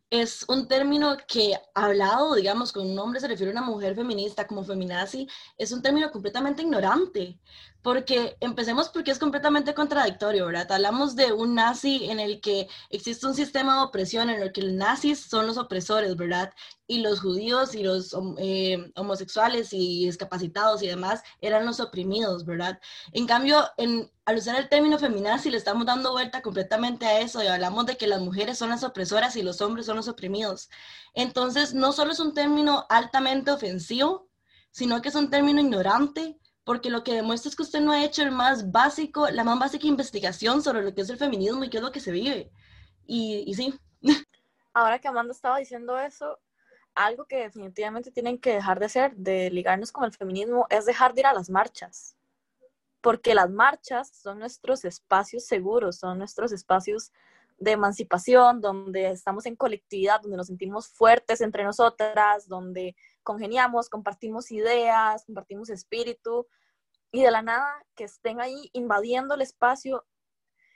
es 0.10 0.44
un 0.48 0.68
término 0.68 1.18
que 1.28 1.56
hablado, 1.76 2.34
digamos, 2.34 2.72
con 2.72 2.90
un 2.90 2.98
hombre 2.98 3.20
se 3.20 3.28
refiere 3.28 3.52
a 3.52 3.62
una 3.62 3.70
mujer 3.70 3.96
feminista 3.96 4.48
como 4.48 4.64
feminazi, 4.64 5.28
es 5.58 5.72
un 5.72 5.82
término 5.82 6.12
completamente 6.12 6.64
ignorante, 6.64 7.40
porque 7.82 8.36
empecemos 8.40 8.90
porque 8.90 9.12
es 9.12 9.20
completamente 9.20 9.74
contradictorio, 9.74 10.48
¿verdad? 10.48 10.72
Hablamos 10.72 11.16
de 11.16 11.32
un 11.32 11.56
nazi 11.56 12.10
en 12.10 12.20
el 12.20 12.42
que 12.42 12.68
existe 12.90 13.26
un 13.26 13.36
sistema 13.36 13.76
de 13.76 13.84
opresión 13.84 14.30
en 14.30 14.42
el 14.42 14.52
que 14.52 14.64
los 14.64 14.74
nazis 14.74 15.22
son 15.22 15.48
los 15.48 15.58
opresores, 15.58 16.16
¿verdad? 16.16 16.54
Y 16.88 17.02
los 17.02 17.22
judíos 17.22 17.76
y 17.76 17.84
los 17.84 18.16
eh, 18.40 18.92
homosexuales 18.96 19.70
y 19.72 20.06
discapacitados 20.06 20.82
y 20.82 20.88
demás 20.88 21.22
eran 21.40 21.66
los 21.66 21.80
oprimidos, 21.80 22.46
¿verdad? 22.46 22.80
En 23.14 23.28
cambio, 23.28 23.64
en, 23.78 24.12
al 24.30 24.38
usar 24.38 24.58
el 24.58 24.70
término 24.70 25.00
feminazi 25.00 25.50
le 25.50 25.58
estamos 25.58 25.88
dando 25.88 26.12
vuelta 26.12 26.44
completamente 26.44 27.08
a 27.08 27.20
eso 27.20 27.42
y 27.42 27.48
hablamos 27.48 27.88
de 27.88 27.98
que 27.98 28.06
las 28.06 28.22
mujeres 28.22 28.60
son 28.60 28.70
las 28.70 28.84
opresoras 28.84 29.36
y 29.36 29.42
los 29.42 29.60
hombres 29.60 29.88
son 29.88 29.96
los 29.96 30.08
oprimidos. 30.08 30.70
Entonces, 31.16 31.74
no 31.74 31.92
solo 31.94 32.12
es 32.12 32.20
un 32.20 32.36
término 32.36 32.86
altamente 32.90 33.50
ofensivo, 33.50 34.30
sino 34.70 35.02
que 35.02 35.10
es 35.10 35.16
un 35.16 35.32
término 35.32 35.62
ignorante 35.62 36.38
porque 36.64 36.92
lo 36.92 37.04
que 37.04 37.16
demuestra 37.16 37.50
es 37.50 37.56
que 37.56 37.64
usted 37.64 37.82
no 37.82 37.92
ha 37.92 38.04
hecho 38.04 38.22
el 38.22 38.30
más 38.30 38.72
básico, 38.72 39.28
la 39.32 39.44
más 39.44 39.58
básica 39.58 39.88
investigación 39.88 40.62
sobre 40.62 40.84
lo 40.84 40.94
que 40.94 41.02
es 41.02 41.10
el 41.10 41.18
feminismo 41.18 41.64
y 41.64 41.72
qué 41.72 41.78
es 41.78 41.84
lo 41.84 41.92
que 41.92 42.00
se 42.00 42.12
vive. 42.12 42.52
Y, 43.08 43.44
y 43.48 43.54
sí. 43.56 43.74
Ahora 44.76 45.00
que 45.00 45.08
Amanda 45.08 45.32
estaba 45.32 45.58
diciendo 45.58 45.98
eso, 45.98 46.38
algo 46.94 47.26
que 47.26 47.38
definitivamente 47.38 48.12
tienen 48.12 48.38
que 48.38 48.54
dejar 48.54 48.78
de 48.78 48.86
hacer, 48.86 49.16
de 49.16 49.50
ligarnos 49.50 49.92
con 49.92 50.04
el 50.04 50.14
feminismo, 50.14 50.68
es 50.70 50.86
dejar 50.86 51.16
de 51.16 51.22
ir 51.22 51.26
a 51.26 51.34
las 51.34 51.50
marchas. 51.50 52.16
Porque 53.02 53.34
las 53.34 53.50
marchas 53.50 54.12
son 54.14 54.40
nuestros 54.40 54.86
espacios 54.86 55.46
seguros, 55.46 55.98
son 55.98 56.18
nuestros 56.18 56.52
espacios 56.52 57.12
de 57.58 57.72
emancipación, 57.72 58.62
donde 58.62 59.10
estamos 59.12 59.46
en 59.46 59.56
colectividad, 59.56 60.22
donde 60.22 60.38
nos 60.38 60.48
sentimos 60.48 60.88
fuertes 60.88 61.42
entre 61.42 61.64
nosotras, 61.64 62.48
donde 62.48 62.96
congeniamos, 63.24 63.90
compartimos 63.90 64.52
ideas, 64.52 65.26
compartimos 65.26 65.70
espíritu, 65.70 66.48
y 67.12 67.24
de 67.24 67.32
la 67.32 67.42
nada 67.42 67.86
que 67.96 68.04
estén 68.06 68.40
ahí 68.40 68.70
invadiendo 68.74 69.36
el 69.36 69.42
espacio 69.42 70.06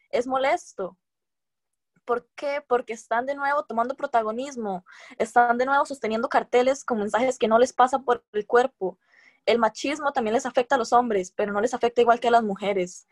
es 0.10 0.28
molesto. 0.28 0.98
¿Por 2.06 2.28
qué? 2.36 2.64
Porque 2.68 2.94
están 2.94 3.26
de 3.26 3.36
nuevo 3.36 3.64
tomando 3.64 3.96
protagonismo, 3.96 4.86
están 5.18 5.58
de 5.58 5.66
nuevo 5.66 5.86
sosteniendo 5.86 6.28
carteles 6.28 6.84
con 6.84 7.00
mensajes 7.00 7.38
que 7.38 7.48
no 7.48 7.60
les 7.60 7.72
pasa 7.72 8.00
por 8.00 8.26
el 8.34 8.46
cuerpo. 8.46 9.00
El 9.46 9.60
machismo 9.60 10.12
también 10.14 10.34
les 10.34 10.46
afecta 10.46 10.76
a 10.76 10.78
los 10.78 10.94
hombres, 10.94 11.32
pero 11.36 11.52
no 11.52 11.62
les 11.62 11.74
afecta 11.74 12.02
igual 12.02 12.20
que 12.20 12.30
a 12.30 12.32
las 12.32 12.44
mujeres. 12.44 13.08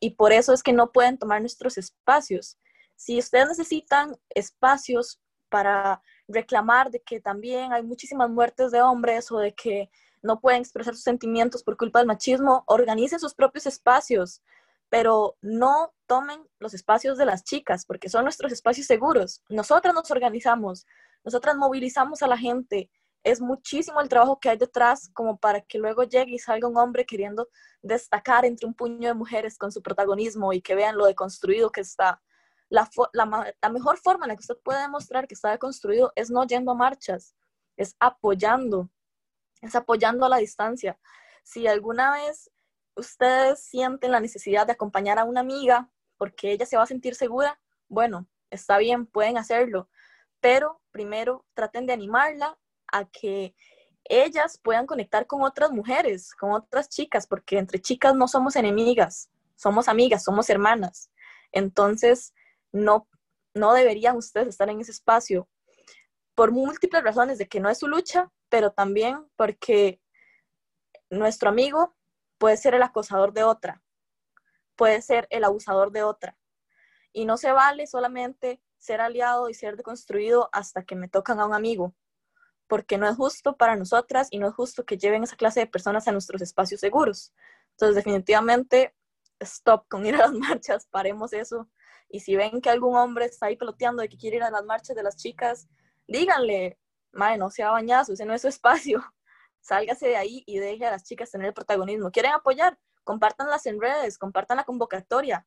Y 0.00 0.10
por 0.10 0.32
eso 0.32 0.52
es 0.52 0.62
que 0.62 0.72
no 0.72 0.92
pueden 0.92 1.18
tomar 1.18 1.40
nuestros 1.40 1.78
espacios. 1.78 2.58
Si 2.96 3.18
ustedes 3.18 3.48
necesitan 3.48 4.16
espacios 4.30 5.20
para 5.48 6.02
reclamar 6.28 6.90
de 6.90 7.00
que 7.00 7.20
también 7.20 7.72
hay 7.72 7.82
muchísimas 7.82 8.28
muertes 8.30 8.72
de 8.72 8.82
hombres 8.82 9.30
o 9.30 9.38
de 9.38 9.54
que 9.54 9.90
no 10.22 10.40
pueden 10.40 10.60
expresar 10.60 10.94
sus 10.94 11.04
sentimientos 11.04 11.62
por 11.62 11.76
culpa 11.76 12.00
del 12.00 12.08
machismo, 12.08 12.64
organicen 12.66 13.20
sus 13.20 13.34
propios 13.34 13.66
espacios, 13.66 14.42
pero 14.88 15.36
no 15.40 15.94
tomen 16.06 16.40
los 16.58 16.74
espacios 16.74 17.18
de 17.18 17.26
las 17.26 17.44
chicas, 17.44 17.84
porque 17.86 18.08
son 18.08 18.24
nuestros 18.24 18.52
espacios 18.52 18.86
seguros. 18.86 19.42
Nosotras 19.48 19.94
nos 19.94 20.10
organizamos, 20.10 20.86
nosotras 21.24 21.56
movilizamos 21.56 22.22
a 22.22 22.28
la 22.28 22.38
gente. 22.38 22.90
Es 23.26 23.40
muchísimo 23.40 24.00
el 24.00 24.08
trabajo 24.08 24.38
que 24.38 24.50
hay 24.50 24.56
detrás 24.56 25.10
como 25.12 25.36
para 25.36 25.60
que 25.60 25.78
luego 25.78 26.04
llegue 26.04 26.36
y 26.36 26.38
salga 26.38 26.68
un 26.68 26.76
hombre 26.76 27.04
queriendo 27.04 27.48
destacar 27.82 28.44
entre 28.44 28.68
un 28.68 28.72
puño 28.72 29.08
de 29.08 29.14
mujeres 29.14 29.58
con 29.58 29.72
su 29.72 29.82
protagonismo 29.82 30.52
y 30.52 30.62
que 30.62 30.76
vean 30.76 30.96
lo 30.96 31.06
deconstruido 31.06 31.72
que 31.72 31.80
está 31.80 32.22
la, 32.68 32.88
mejor 33.72 33.98
forma 33.98 34.26
en 34.26 34.28
la 34.28 34.36
que 34.36 34.42
usted 34.42 34.58
puede 34.62 34.82
demostrar 34.82 35.26
que 35.26 35.34
está 35.34 35.58
construido 35.58 36.12
es 36.14 36.30
no 36.30 36.46
yendo 36.46 36.70
a 36.70 36.76
marchas, 36.76 37.34
es 37.76 37.96
apoyando, 37.98 38.90
es 39.60 39.74
apoyando 39.74 40.24
a 40.24 40.28
la 40.28 40.36
distancia. 40.36 40.96
Si 41.42 41.66
alguna 41.66 42.12
vez 42.12 42.52
ustedes 42.94 43.60
sienten 43.64 44.12
la 44.12 44.20
necesidad 44.20 44.66
de 44.66 44.74
acompañar 44.74 45.18
a 45.18 45.24
una 45.24 45.40
amiga 45.40 45.90
porque 46.16 46.52
ella 46.52 46.64
se 46.64 46.76
va 46.76 46.84
a 46.84 46.86
sentir 46.86 47.16
segura, 47.16 47.60
bueno, 47.88 48.28
está 48.50 48.78
bien, 48.78 49.04
pueden 49.04 49.36
hacerlo, 49.36 49.88
pero 50.38 50.80
primero 50.92 51.44
traten 51.54 51.86
de 51.86 51.92
animarla 51.92 52.56
a 52.98 53.04
que 53.06 53.54
ellas 54.04 54.58
puedan 54.62 54.86
conectar 54.86 55.26
con 55.26 55.42
otras 55.42 55.72
mujeres, 55.72 56.34
con 56.34 56.52
otras 56.52 56.88
chicas, 56.88 57.26
porque 57.26 57.58
entre 57.58 57.80
chicas 57.80 58.14
no 58.14 58.28
somos 58.28 58.56
enemigas, 58.56 59.30
somos 59.56 59.88
amigas, 59.88 60.24
somos 60.24 60.48
hermanas. 60.48 61.10
Entonces, 61.52 62.32
no, 62.72 63.08
no 63.54 63.72
deberían 63.72 64.16
ustedes 64.16 64.48
estar 64.48 64.68
en 64.68 64.80
ese 64.80 64.92
espacio 64.92 65.48
por 66.34 66.52
múltiples 66.52 67.02
razones 67.02 67.38
de 67.38 67.48
que 67.48 67.60
no 67.60 67.70
es 67.70 67.78
su 67.78 67.88
lucha, 67.88 68.30
pero 68.48 68.70
también 68.70 69.26
porque 69.36 70.00
nuestro 71.10 71.48
amigo 71.48 71.96
puede 72.38 72.56
ser 72.56 72.74
el 72.74 72.82
acosador 72.82 73.32
de 73.32 73.44
otra, 73.44 73.82
puede 74.76 75.00
ser 75.02 75.26
el 75.30 75.44
abusador 75.44 75.90
de 75.90 76.02
otra. 76.02 76.38
Y 77.12 77.24
no 77.24 77.38
se 77.38 77.52
vale 77.52 77.86
solamente 77.86 78.60
ser 78.76 79.00
aliado 79.00 79.48
y 79.48 79.54
ser 79.54 79.76
deconstruido 79.76 80.50
hasta 80.52 80.84
que 80.84 80.94
me 80.94 81.08
tocan 81.08 81.40
a 81.40 81.46
un 81.46 81.54
amigo, 81.54 81.94
porque 82.68 82.98
no 82.98 83.08
es 83.08 83.16
justo 83.16 83.56
para 83.56 83.76
nosotras 83.76 84.28
y 84.30 84.38
no 84.38 84.48
es 84.48 84.54
justo 84.54 84.84
que 84.84 84.98
lleven 84.98 85.22
esa 85.22 85.36
clase 85.36 85.60
de 85.60 85.66
personas 85.66 86.08
a 86.08 86.12
nuestros 86.12 86.42
espacios 86.42 86.80
seguros. 86.80 87.32
Entonces, 87.72 87.96
definitivamente, 87.96 88.94
stop 89.40 89.86
con 89.88 90.06
ir 90.06 90.14
a 90.16 90.18
las 90.18 90.32
marchas, 90.32 90.86
paremos 90.90 91.32
eso 91.32 91.68
y 92.08 92.20
si 92.20 92.36
ven 92.36 92.60
que 92.60 92.70
algún 92.70 92.96
hombre 92.96 93.26
está 93.26 93.46
ahí 93.46 93.56
peloteando 93.56 94.02
de 94.02 94.08
que 94.08 94.16
quiere 94.16 94.36
ir 94.36 94.42
a 94.42 94.50
las 94.50 94.64
marchas 94.64 94.94
de 94.96 95.02
las 95.02 95.16
chicas, 95.16 95.68
díganle, 96.06 96.78
madre, 97.12 97.38
no 97.38 97.50
sea 97.50 97.70
bañazo, 97.70 98.12
ese 98.12 98.24
no 98.24 98.34
es 98.34 98.42
su 98.42 98.48
espacio. 98.48 99.04
Sálgase 99.60 100.08
de 100.08 100.16
ahí 100.16 100.44
y 100.46 100.58
deje 100.58 100.86
a 100.86 100.92
las 100.92 101.04
chicas 101.04 101.30
tener 101.30 101.48
el 101.48 101.54
protagonismo. 101.54 102.10
¿Quieren 102.10 102.32
apoyar? 102.32 102.78
Compártanlas 103.02 103.66
en 103.66 103.80
redes, 103.80 104.18
compartan 104.18 104.56
la 104.56 104.64
convocatoria, 104.64 105.46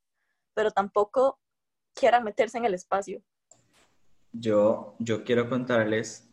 pero 0.54 0.72
tampoco 0.72 1.40
quieran 1.94 2.24
meterse 2.24 2.58
en 2.58 2.66
el 2.66 2.74
espacio. 2.74 3.22
Yo, 4.32 4.96
yo 5.00 5.24
quiero 5.24 5.50
contarles 5.50 6.29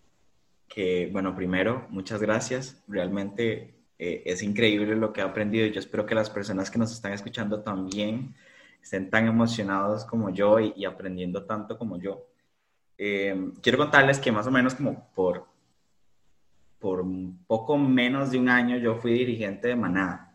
que, 0.69 1.09
bueno, 1.13 1.35
primero, 1.35 1.87
muchas 1.91 2.21
gracias. 2.21 2.83
Realmente 2.89 3.75
eh, 3.99 4.23
es 4.27 4.43
increíble 4.43 4.97
lo 4.97 5.13
que 5.13 5.21
he 5.21 5.25
aprendido. 5.25 5.67
Yo 5.67 5.81
espero 5.81 6.07
que 6.07 6.15
las 6.15 6.31
personas 6.31 6.71
que 6.71 6.79
nos 6.79 6.93
están 6.93 7.13
escuchando 7.13 7.63
también 7.63 8.35
estén 8.83 9.11
tan 9.11 9.27
emocionados 9.27 10.05
como 10.05 10.31
yo 10.31 10.61
y, 10.61 10.85
aprendiendo 10.85 11.45
tanto 11.45 11.79
como 11.79 11.99
yo. 11.99 12.27
Eh, 12.99 13.51
quiero 13.63 13.79
contarles 13.79 14.19
que 14.19 14.33
más 14.33 14.47
o 14.47 14.51
menos 14.51 14.75
como 14.75 15.11
por, 15.15 15.47
por 16.79 17.05
poco 17.47 17.77
menos 17.77 18.31
de 18.31 18.39
un 18.39 18.49
año 18.49 18.79
yo 18.79 18.97
fui 18.97 19.13
dirigente 19.13 19.69
de 19.69 19.77
Maná. 19.77 20.35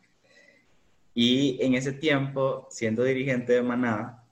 Y 1.13 1.57
en 1.61 1.75
ese 1.75 1.91
tiempo, 1.93 2.67
siendo 2.69 3.03
dirigente 3.03 3.53
de 3.53 3.61
Maná, 3.61 4.23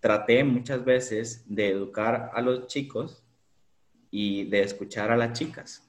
traté 0.00 0.42
muchas 0.42 0.84
veces 0.84 1.44
de 1.46 1.68
educar 1.68 2.30
a 2.34 2.40
los 2.40 2.66
chicos 2.66 3.22
y 4.12 4.44
de 4.44 4.62
escuchar 4.62 5.10
a 5.10 5.16
las 5.16 5.32
chicas. 5.32 5.88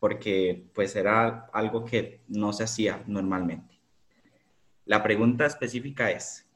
porque 0.00 0.70
pues 0.74 0.96
era 0.96 1.50
algo 1.52 1.84
que 1.84 2.22
no 2.26 2.54
se 2.54 2.64
hacía 2.64 3.04
normalmente. 3.06 3.78
La 4.86 5.02
pregunta 5.02 5.44
específica 5.44 6.10
es, 6.10 6.48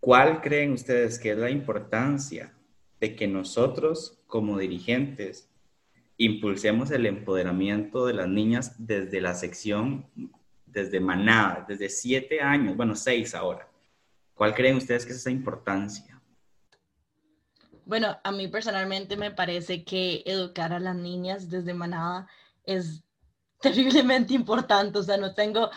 ¿cuál 0.00 0.40
creen 0.40 0.72
ustedes 0.72 1.18
que 1.18 1.32
es 1.32 1.38
la 1.38 1.50
importancia 1.50 2.54
de 2.98 3.14
que 3.14 3.28
nosotros 3.28 4.22
como 4.26 4.58
dirigentes 4.58 5.50
impulsemos 6.16 6.90
el 6.90 7.04
empoderamiento 7.04 8.06
de 8.06 8.14
las 8.14 8.28
niñas 8.28 8.74
desde 8.78 9.20
la 9.20 9.34
sección, 9.34 10.06
desde 10.64 10.98
manada, 10.98 11.66
desde 11.68 11.90
siete 11.90 12.40
años, 12.40 12.74
bueno, 12.74 12.96
seis 12.96 13.34
ahora? 13.34 13.68
¿Cuál 14.32 14.54
creen 14.54 14.76
ustedes 14.76 15.04
que 15.04 15.12
es 15.12 15.18
esa 15.18 15.30
importancia? 15.30 16.19
Bueno, 17.90 18.20
a 18.22 18.30
mí 18.30 18.46
personalmente 18.46 19.16
me 19.16 19.32
parece 19.32 19.84
que 19.84 20.22
educar 20.24 20.72
a 20.72 20.78
las 20.78 20.94
niñas 20.94 21.50
desde 21.50 21.74
manada 21.74 22.28
es 22.64 23.02
terriblemente 23.60 24.32
importante. 24.32 25.00
O 25.00 25.02
sea, 25.02 25.16
no 25.16 25.34
tengo 25.34 25.70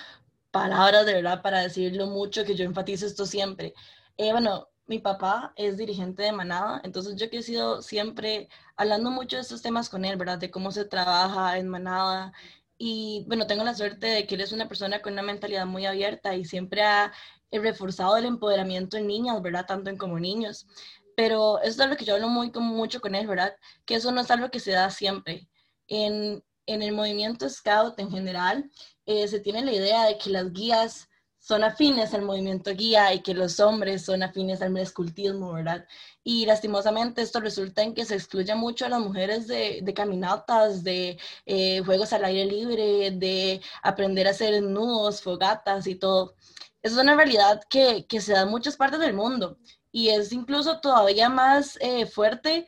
palabras 0.52 1.08
de 1.08 1.16
verdad 1.16 1.42
para 1.42 1.62
decir 1.62 1.96
lo 1.96 2.06
mucho 2.08 2.46
que 2.46 2.56
yo 2.56 2.66
enfatizo 2.66 3.08
esto 3.08 3.26
siempre. 3.26 3.74
Eh, 4.18 4.32
bueno, 4.32 4.70
mi 4.86 5.00
papá 5.00 5.54
es 5.56 5.76
dirigente 5.78 6.22
de 6.22 6.32
Manada, 6.34 6.82
entonces 6.84 7.16
yo 7.16 7.26
he 7.32 7.42
sido 7.42 7.82
siempre 7.82 8.48
hablando 8.76 9.10
mucho 9.10 9.38
de 9.38 9.42
estos 9.42 9.64
temas 9.64 9.90
con 9.90 10.06
él, 10.06 10.16
¿verdad? 10.18 10.38
De 10.38 10.52
cómo 10.52 10.72
se 10.72 10.86
trabaja 10.86 11.58
en 11.58 11.68
Manada. 11.68 12.32
Y 12.78 13.26
bueno, 13.28 13.48
tengo 13.48 13.64
la 13.64 13.74
suerte 13.74 14.06
de 14.08 14.28
que 14.28 14.36
él 14.36 14.42
es 14.42 14.52
una 14.52 14.68
persona 14.68 15.02
con 15.02 15.14
una 15.14 15.24
mentalidad 15.24 15.66
muy 15.66 15.88
abierta 15.88 16.36
y 16.36 16.46
siempre 16.46 16.84
ha 16.84 17.12
reforzado 17.52 18.18
el 18.18 18.26
empoderamiento 18.26 18.98
en 18.98 19.08
niñas, 19.08 19.42
¿verdad? 19.42 19.66
Tanto 19.66 19.90
en 19.90 19.98
como 19.98 20.20
niños. 20.20 20.68
Pero 21.16 21.62
eso 21.62 21.84
es 21.84 21.90
lo 21.90 21.98
que 21.98 22.06
yo 22.06 22.16
hablo 22.16 22.30
muy, 22.30 22.52
mucho 22.56 23.02
con 23.02 23.16
él, 23.16 23.28
¿verdad? 23.28 23.56
Que 23.86 23.96
eso 23.96 24.12
no 24.12 24.22
es 24.22 24.32
algo 24.32 24.50
que 24.50 24.60
se 24.60 24.72
da 24.72 24.90
siempre. 24.90 25.48
En, 25.88 26.44
en 26.66 26.82
el 26.82 26.94
movimiento 26.94 27.50
Scout 27.50 28.00
en 28.00 28.12
general, 28.12 28.70
eh, 29.06 29.28
se 29.28 29.40
tiene 29.40 29.64
la 29.66 29.74
idea 29.74 30.06
de 30.06 30.18
que 30.18 30.30
las 30.30 30.52
guías 30.54 31.10
son 31.44 31.64
afines 31.66 32.14
al 32.14 32.22
movimiento 32.22 32.72
guía 32.72 33.14
y 33.14 33.22
que 33.22 33.34
los 33.34 33.60
hombres 33.60 34.06
son 34.06 34.24
afines 34.24 34.62
al 34.62 34.78
escultismo, 34.78 35.52
¿verdad? 35.52 35.86
Y 36.24 36.46
lastimosamente 36.46 37.22
esto 37.22 37.42
resulta 37.42 37.82
en 37.82 37.94
que 37.94 38.06
se 38.06 38.16
excluye 38.16 38.56
mucho 38.56 38.86
a 38.86 38.90
las 38.90 39.02
mujeres 39.02 39.46
de, 39.48 39.94
caminatas, 39.94 40.86
de 40.86 41.20
eh, 41.46 41.82
juegos 41.86 42.14
al 42.14 42.24
aire 42.24 42.46
libre, 42.46 43.12
de 43.12 43.62
aprender 43.82 44.26
a 44.28 44.32
hacer 44.32 44.64
nudos, 44.64 45.22
fogatas 45.22 45.86
y 45.88 45.96
todo. 45.96 46.36
Es 46.82 46.94
una 46.94 47.16
realidad 47.16 47.62
que, 47.70 48.06
que, 48.08 48.22
se 48.22 48.32
da 48.32 48.44
en 48.44 48.50
muchas 48.50 48.78
partes 48.78 49.02
del 49.02 49.14
mundo 49.14 49.58
y 49.94 50.10
es 50.10 50.34
incluso 50.34 50.82
todavía 50.82 51.30
más 51.30 51.78
eh, 51.80 52.06
fuerte 52.06 52.68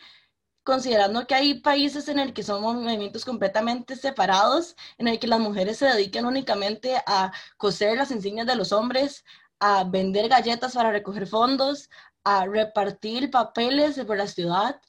considerando 0.63 1.27
que 1.27 1.35
hay 1.35 1.59
países 1.61 2.07
en 2.07 2.19
el 2.19 2.33
que 2.33 2.43
son 2.43 2.61
movimientos 2.61 3.25
completamente 3.25 3.95
separados, 3.95 4.75
en 4.97 5.07
el 5.07 5.19
que 5.19 5.27
las 5.27 5.39
mujeres 5.39 5.77
se 5.77 5.85
dedican 5.85 6.25
únicamente 6.25 6.95
a 7.05 7.31
coser 7.57 7.97
las 7.97 8.11
insignias 8.11 8.47
de 8.47 8.55
los 8.55 8.71
hombres, 8.71 9.23
a 9.59 9.83
vender 9.83 10.27
galletas 10.29 10.73
para 10.73 10.91
recoger 10.91 11.27
fondos, 11.27 11.89
a 12.23 12.45
repartir 12.45 13.29
papeles 13.29 13.99
por 14.05 14.17
la 14.17 14.27
ciudad. 14.27 14.81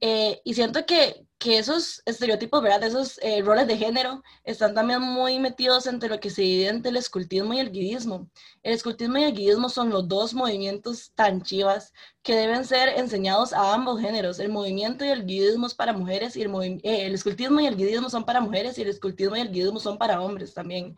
Eh, 0.00 0.40
y 0.44 0.54
siento 0.54 0.84
que, 0.84 1.25
que 1.38 1.58
esos 1.58 2.02
estereotipos, 2.06 2.62
¿verdad? 2.62 2.84
Esos 2.84 3.18
eh, 3.22 3.42
roles 3.42 3.66
de 3.66 3.76
género 3.76 4.22
están 4.44 4.74
también 4.74 5.02
muy 5.02 5.38
metidos 5.38 5.86
entre 5.86 6.08
lo 6.08 6.18
que 6.18 6.30
se 6.30 6.42
divide 6.42 6.68
entre 6.68 6.90
el 6.90 6.96
escultismo 6.96 7.52
y 7.52 7.60
el 7.60 7.70
guidismo. 7.70 8.30
El 8.62 8.72
escultismo 8.72 9.18
y 9.18 9.24
el 9.24 9.34
guidismo 9.34 9.68
son 9.68 9.90
los 9.90 10.08
dos 10.08 10.32
movimientos 10.32 11.12
tan 11.14 11.42
chivas 11.42 11.92
que 12.22 12.34
deben 12.34 12.64
ser 12.64 12.88
enseñados 12.98 13.52
a 13.52 13.74
ambos 13.74 14.00
géneros. 14.00 14.38
El 14.38 14.48
movimiento 14.50 15.04
y 15.04 15.08
el 15.08 15.26
guidismo 15.26 15.68
para 15.76 15.92
mujeres 15.92 16.36
y 16.36 16.42
el, 16.42 16.50
eh, 16.82 17.06
el 17.06 17.14
escultismo 17.14 17.60
y 17.60 17.66
el 17.66 17.76
guidismo 17.76 18.08
son 18.08 18.24
para 18.24 18.40
mujeres 18.40 18.78
y 18.78 18.82
el 18.82 18.88
escultismo 18.88 19.36
y 19.36 19.40
el 19.40 19.50
guidismo 19.52 19.78
son 19.78 19.98
para 19.98 20.20
hombres 20.22 20.54
también. 20.54 20.96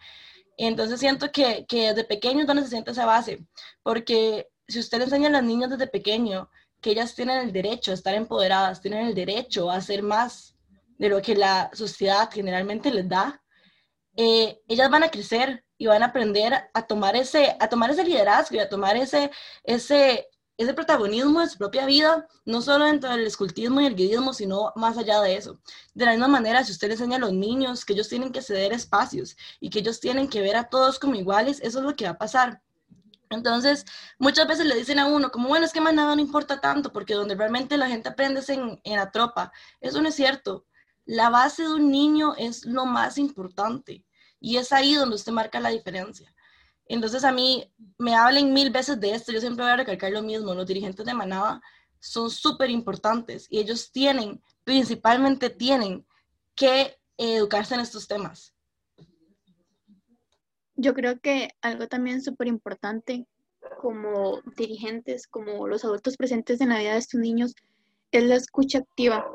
Entonces 0.57 1.01
siento 1.01 1.33
que, 1.33 1.67
que 1.67 1.89
desde 1.89 2.05
pequeño 2.05 2.41
es 2.43 2.47
donde 2.47 2.63
se 2.63 2.71
siente 2.71 2.91
esa 2.93 3.07
base, 3.07 3.45
porque 3.83 4.49
si 4.69 4.81
usted 4.81 5.03
enseña 5.03 5.29
a 5.29 5.33
las 5.33 5.45
niñas 5.45 5.71
desde 5.71 5.87
pequeño 5.87 6.51
que 6.81 6.91
ellas 6.91 7.15
tienen 7.15 7.39
el 7.39 7.53
derecho 7.53 7.91
a 7.91 7.95
estar 7.95 8.15
empoderadas, 8.15 8.81
tienen 8.81 9.07
el 9.07 9.15
derecho 9.15 9.71
a 9.71 9.77
hacer 9.77 10.03
más 10.03 10.57
de 10.99 11.09
lo 11.09 11.23
que 11.23 11.35
la 11.35 11.71
sociedad 11.73 12.29
generalmente 12.33 12.91
les 12.91 13.09
da, 13.09 13.43
eh, 14.17 14.61
ellas 14.67 14.91
van 14.91 15.05
a 15.05 15.11
crecer 15.11 15.65
y 15.77 15.87
van 15.87 16.03
a 16.03 16.07
aprender 16.07 16.53
a 16.75 16.87
tomar 16.87 17.15
ese, 17.15 17.57
a 17.61 17.69
tomar 17.69 17.91
ese 17.91 18.03
liderazgo 18.03 18.57
y 18.57 18.59
a 18.59 18.69
tomar 18.69 18.97
ese, 18.97 19.31
ese, 19.63 20.27
ese 20.57 20.75
protagonismo 20.75 21.41
de 21.41 21.49
su 21.49 21.57
propia 21.57 21.87
vida, 21.87 22.27
no 22.45 22.61
solo 22.61 22.87
dentro 22.87 23.11
del 23.11 23.25
escultismo 23.29 23.81
y 23.81 23.87
el 23.87 23.95
guidismo, 23.95 24.35
sino 24.35 24.73
más 24.75 24.99
allá 24.99 25.21
de 25.21 25.37
eso. 25.37 25.61
De 25.95 26.05
la 26.05 26.11
misma 26.11 26.27
manera, 26.27 26.65
si 26.65 26.73
usted 26.73 26.89
le 26.89 26.95
enseña 26.95 27.17
a 27.17 27.21
los 27.21 27.33
niños 27.33 27.85
que 27.85 27.93
ellos 27.93 28.09
tienen 28.09 28.33
que 28.33 28.43
ceder 28.43 28.73
espacios 28.73 29.37
y 29.61 29.71
que 29.71 29.79
ellos 29.79 30.01
tienen 30.01 30.29
que 30.29 30.41
ver 30.41 30.57
a 30.57 30.69
todos 30.69 30.99
como 30.99 31.15
iguales, 31.15 31.61
eso 31.63 31.79
es 31.79 31.85
lo 31.85 31.95
que 31.95 32.07
va 32.07 32.11
a 32.11 32.19
pasar. 32.19 32.61
Entonces, 33.31 33.85
muchas 34.19 34.47
veces 34.49 34.67
le 34.67 34.77
dicen 34.77 34.99
a 34.99 35.07
uno, 35.07 35.31
como 35.31 35.49
bueno, 35.49 35.67
es 35.67 35.73
que 35.73 35.81
manada 35.81 36.15
no 36.15 36.21
importa 36.21 36.61
tanto, 36.61 36.93
porque 36.93 37.15
donde 37.15 37.35
realmente 37.35 37.77
la 37.77 37.89
gente 37.89 38.09
aprende 38.09 38.41
es 38.41 38.49
en, 38.49 38.81
en 38.85 38.97
la 38.97 39.11
tropa. 39.11 39.53
Eso 39.81 40.01
no 40.01 40.09
es 40.09 40.15
cierto. 40.15 40.67
La 41.05 41.31
base 41.31 41.63
de 41.63 41.75
un 41.75 41.91
niño 41.91 42.35
es 42.37 42.65
lo 42.65 42.87
más 42.87 43.19
importante 43.19 44.05
y 44.41 44.57
es 44.57 44.73
ahí 44.73 44.95
donde 44.95 45.17
usted 45.17 45.33
marca 45.33 45.61
la 45.61 45.71
diferencia. 45.71 46.35
Entonces, 46.87 47.25
a 47.25 47.33
mí 47.33 47.71
me 47.99 48.15
hablen 48.15 48.53
mil 48.53 48.71
veces 48.71 48.99
de 49.01 49.13
esto, 49.13 49.33
yo 49.33 49.41
siempre 49.41 49.65
voy 49.65 49.73
a 49.73 49.77
recalcar 49.77 50.11
lo 50.11 50.23
mismo, 50.23 50.55
los 50.55 50.67
dirigentes 50.67 51.05
de 51.05 51.15
manada 51.15 51.61
son 52.01 52.31
súper 52.31 52.71
importantes 52.71 53.47
y 53.51 53.59
ellos 53.59 53.91
tienen, 53.91 54.43
principalmente 54.65 55.51
tienen 55.51 56.07
que 56.55 56.99
educarse 57.17 57.75
en 57.75 57.81
estos 57.81 58.07
temas 58.07 58.55
yo 60.79 60.95
creo 60.95 61.19
que 61.21 61.51
algo 61.61 61.89
también 61.89 62.23
súper 62.23 62.47
importante 62.47 63.27
como 63.81 64.41
dirigentes, 64.57 65.27
como 65.27 65.67
los 65.67 65.85
adultos 65.85 66.17
presentes 66.17 66.61
en 66.61 66.69
la 66.71 66.79
vida 66.79 66.93
de 66.93 66.99
estos 66.99 67.21
niños, 67.21 67.55
es 68.13 68.23
la 68.25 68.37
escucha 68.37 68.79
activa. 68.79 69.27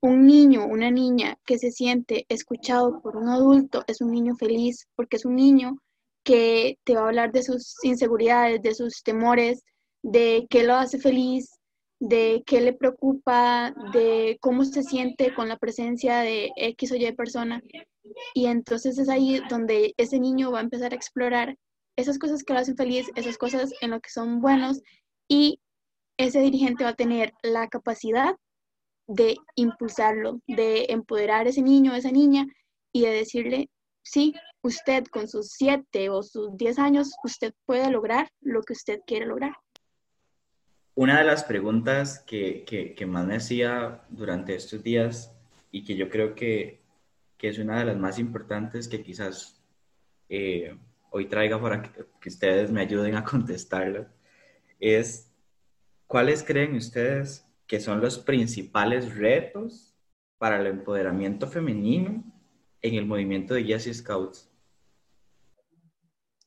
Un 0.00 0.26
niño, 0.26 0.66
una 0.66 0.90
niña 0.90 1.38
que 1.46 1.58
se 1.58 1.70
siente 1.70 2.26
escuchado 2.28 3.00
por 3.00 3.16
un 3.16 3.28
adulto 3.28 3.84
es 3.86 4.00
un 4.00 4.10
niño 4.10 4.34
feliz 4.36 4.88
porque 4.96 5.16
es 5.16 5.24
un 5.24 5.36
niño 5.36 5.78
que 6.24 6.78
te 6.84 6.94
va 6.94 7.02
a 7.02 7.06
hablar 7.06 7.32
de 7.32 7.44
sus 7.44 7.76
inseguridades, 7.84 8.60
de 8.60 8.74
sus 8.74 9.02
temores, 9.02 9.62
de 10.02 10.46
qué 10.50 10.64
lo 10.64 10.74
hace 10.74 10.98
feliz, 10.98 11.57
de 12.00 12.42
qué 12.46 12.60
le 12.60 12.72
preocupa, 12.72 13.74
de 13.92 14.38
cómo 14.40 14.64
se 14.64 14.82
siente 14.82 15.34
con 15.34 15.48
la 15.48 15.56
presencia 15.56 16.20
de 16.20 16.50
X 16.56 16.92
o 16.92 16.96
Y 16.96 17.12
persona. 17.12 17.62
Y 18.34 18.46
entonces 18.46 18.98
es 18.98 19.08
ahí 19.08 19.40
donde 19.50 19.94
ese 19.96 20.18
niño 20.18 20.50
va 20.52 20.58
a 20.58 20.62
empezar 20.62 20.92
a 20.92 20.96
explorar 20.96 21.56
esas 21.96 22.18
cosas 22.18 22.44
que 22.44 22.52
lo 22.52 22.60
hacen 22.60 22.76
feliz, 22.76 23.08
esas 23.16 23.36
cosas 23.36 23.72
en 23.80 23.90
lo 23.90 24.00
que 24.00 24.10
son 24.10 24.40
buenos 24.40 24.80
y 25.28 25.60
ese 26.16 26.40
dirigente 26.40 26.84
va 26.84 26.90
a 26.90 26.96
tener 26.96 27.32
la 27.42 27.68
capacidad 27.68 28.36
de 29.08 29.36
impulsarlo, 29.56 30.40
de 30.46 30.86
empoderar 30.90 31.46
a 31.46 31.50
ese 31.50 31.62
niño, 31.62 31.92
a 31.92 31.98
esa 31.98 32.12
niña 32.12 32.46
y 32.92 33.02
de 33.02 33.10
decirle, 33.10 33.70
sí, 34.02 34.34
usted 34.62 35.04
con 35.06 35.28
sus 35.28 35.48
siete 35.52 36.10
o 36.10 36.22
sus 36.22 36.56
diez 36.56 36.78
años, 36.78 37.12
usted 37.24 37.52
puede 37.66 37.90
lograr 37.90 38.30
lo 38.40 38.62
que 38.62 38.74
usted 38.74 39.00
quiere 39.06 39.26
lograr. 39.26 39.52
Una 40.98 41.18
de 41.18 41.24
las 41.24 41.44
preguntas 41.44 42.18
que, 42.26 42.64
que, 42.64 42.94
que 42.94 43.06
más 43.06 43.24
me 43.24 43.36
hacía 43.36 44.02
durante 44.08 44.56
estos 44.56 44.82
días 44.82 45.32
y 45.70 45.84
que 45.84 45.94
yo 45.94 46.10
creo 46.10 46.34
que 46.34 46.78
que 47.38 47.48
es 47.48 47.58
una 47.58 47.78
de 47.78 47.84
las 47.86 47.96
más 47.96 48.18
importantes 48.18 48.88
que 48.88 49.02
quizás 49.02 49.62
eh, 50.28 50.76
hoy 51.10 51.26
traiga 51.26 51.62
para 51.62 51.82
que, 51.82 52.28
ustedes 52.28 52.70
me 52.70 52.82
ayuden 52.82 53.14
a 53.14 53.24
contestarla, 53.32 54.12
es 54.80 55.32
cuáles 56.06 56.42
creen 56.42 56.74
ustedes 56.74 57.46
que 57.66 57.80
son 57.80 58.00
los 58.00 58.18
principales 58.18 59.14
retos 59.16 59.94
para 60.36 60.60
el 60.60 60.66
empoderamiento 60.66 61.46
femenino 61.46 62.24
en 62.82 62.94
el 62.94 63.06
movimiento 63.06 63.54
de 63.54 63.62
Guías 63.62 63.86
y 63.86 63.94
Scouts. 63.94 64.50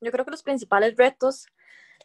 Yo 0.01 0.11
creo 0.11 0.25
que 0.25 0.31
los 0.31 0.43
principales 0.43 0.95
retos 0.97 1.47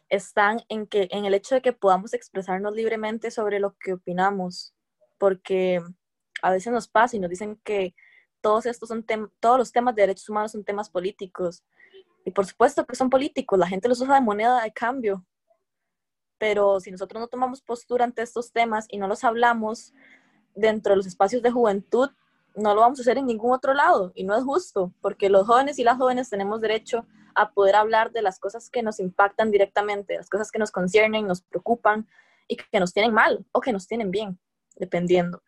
están 0.09 0.61
en, 0.69 0.87
que, 0.87 1.07
en 1.11 1.25
el 1.25 1.33
hecho 1.33 1.55
de 1.55 1.61
que 1.61 1.73
podamos 1.73 2.13
expresarnos 2.13 2.73
libremente 2.73 3.31
sobre 3.31 3.59
lo 3.59 3.75
que 3.77 3.93
opinamos, 3.93 4.73
porque 5.17 5.81
a 6.41 6.51
veces 6.51 6.71
nos 6.71 6.87
pasa 6.87 7.15
y 7.15 7.19
nos 7.19 7.29
dicen 7.29 7.59
que 7.63 7.95
todos 8.41 8.65
estos 8.65 8.89
son 8.89 9.05
todos 9.39 9.57
los 9.57 9.71
temas 9.71 9.95
de 9.95 10.03
derechos 10.03 10.29
humanos 10.29 10.51
son 10.51 10.63
temas 10.63 10.89
políticos. 10.89 11.63
Y 12.23 12.31
por 12.31 12.45
supuesto 12.45 12.85
que 12.85 12.95
son 12.95 13.09
políticos, 13.09 13.57
la 13.57 13.67
gente 13.67 13.87
los 13.89 14.01
usa 14.01 14.15
de 14.15 14.21
moneda 14.21 14.61
de 14.61 14.71
cambio. 14.71 15.25
Pero 16.37 16.79
si 16.79 16.91
nosotros 16.91 17.19
no 17.19 17.27
tomamos 17.27 17.61
postura 17.61 18.05
ante 18.05 18.21
estos 18.21 18.51
temas 18.51 18.85
y 18.89 18.97
no 18.97 19.07
los 19.07 19.23
hablamos 19.23 19.93
dentro 20.53 20.91
de 20.91 20.97
los 20.97 21.07
espacios 21.07 21.41
de 21.41 21.51
juventud, 21.51 22.09
no 22.57 22.73
lo 22.73 22.81
vamos 22.81 22.99
a 22.99 23.01
hacer 23.03 23.17
en 23.17 23.27
ningún 23.27 23.53
otro 23.53 23.73
lado. 23.73 24.11
Y 24.15 24.23
no 24.23 24.35
es 24.35 24.43
justo, 24.43 24.93
porque 25.01 25.29
los 25.29 25.45
jóvenes 25.47 25.79
y 25.79 25.83
las 25.83 25.97
jóvenes 25.97 26.29
tenemos 26.29 26.59
derecho 26.59 27.05
a 27.35 27.51
poder 27.51 27.75
hablar 27.75 28.11
de 28.11 28.21
las 28.21 28.39
cosas 28.39 28.69
que 28.69 28.81
nos 28.81 28.99
impactan 28.99 29.51
directamente, 29.51 30.17
las 30.17 30.29
cosas 30.29 30.51
que 30.51 30.59
nos 30.59 30.71
conciernen, 30.71 31.27
nos 31.27 31.41
preocupan 31.41 32.07
y 32.47 32.57
que 32.57 32.79
nos 32.79 32.93
tienen 32.93 33.13
mal 33.13 33.45
o 33.51 33.61
que 33.61 33.71
nos 33.71 33.87
tienen 33.87 34.11
bien, 34.11 34.39
dependiendo. 34.75 35.43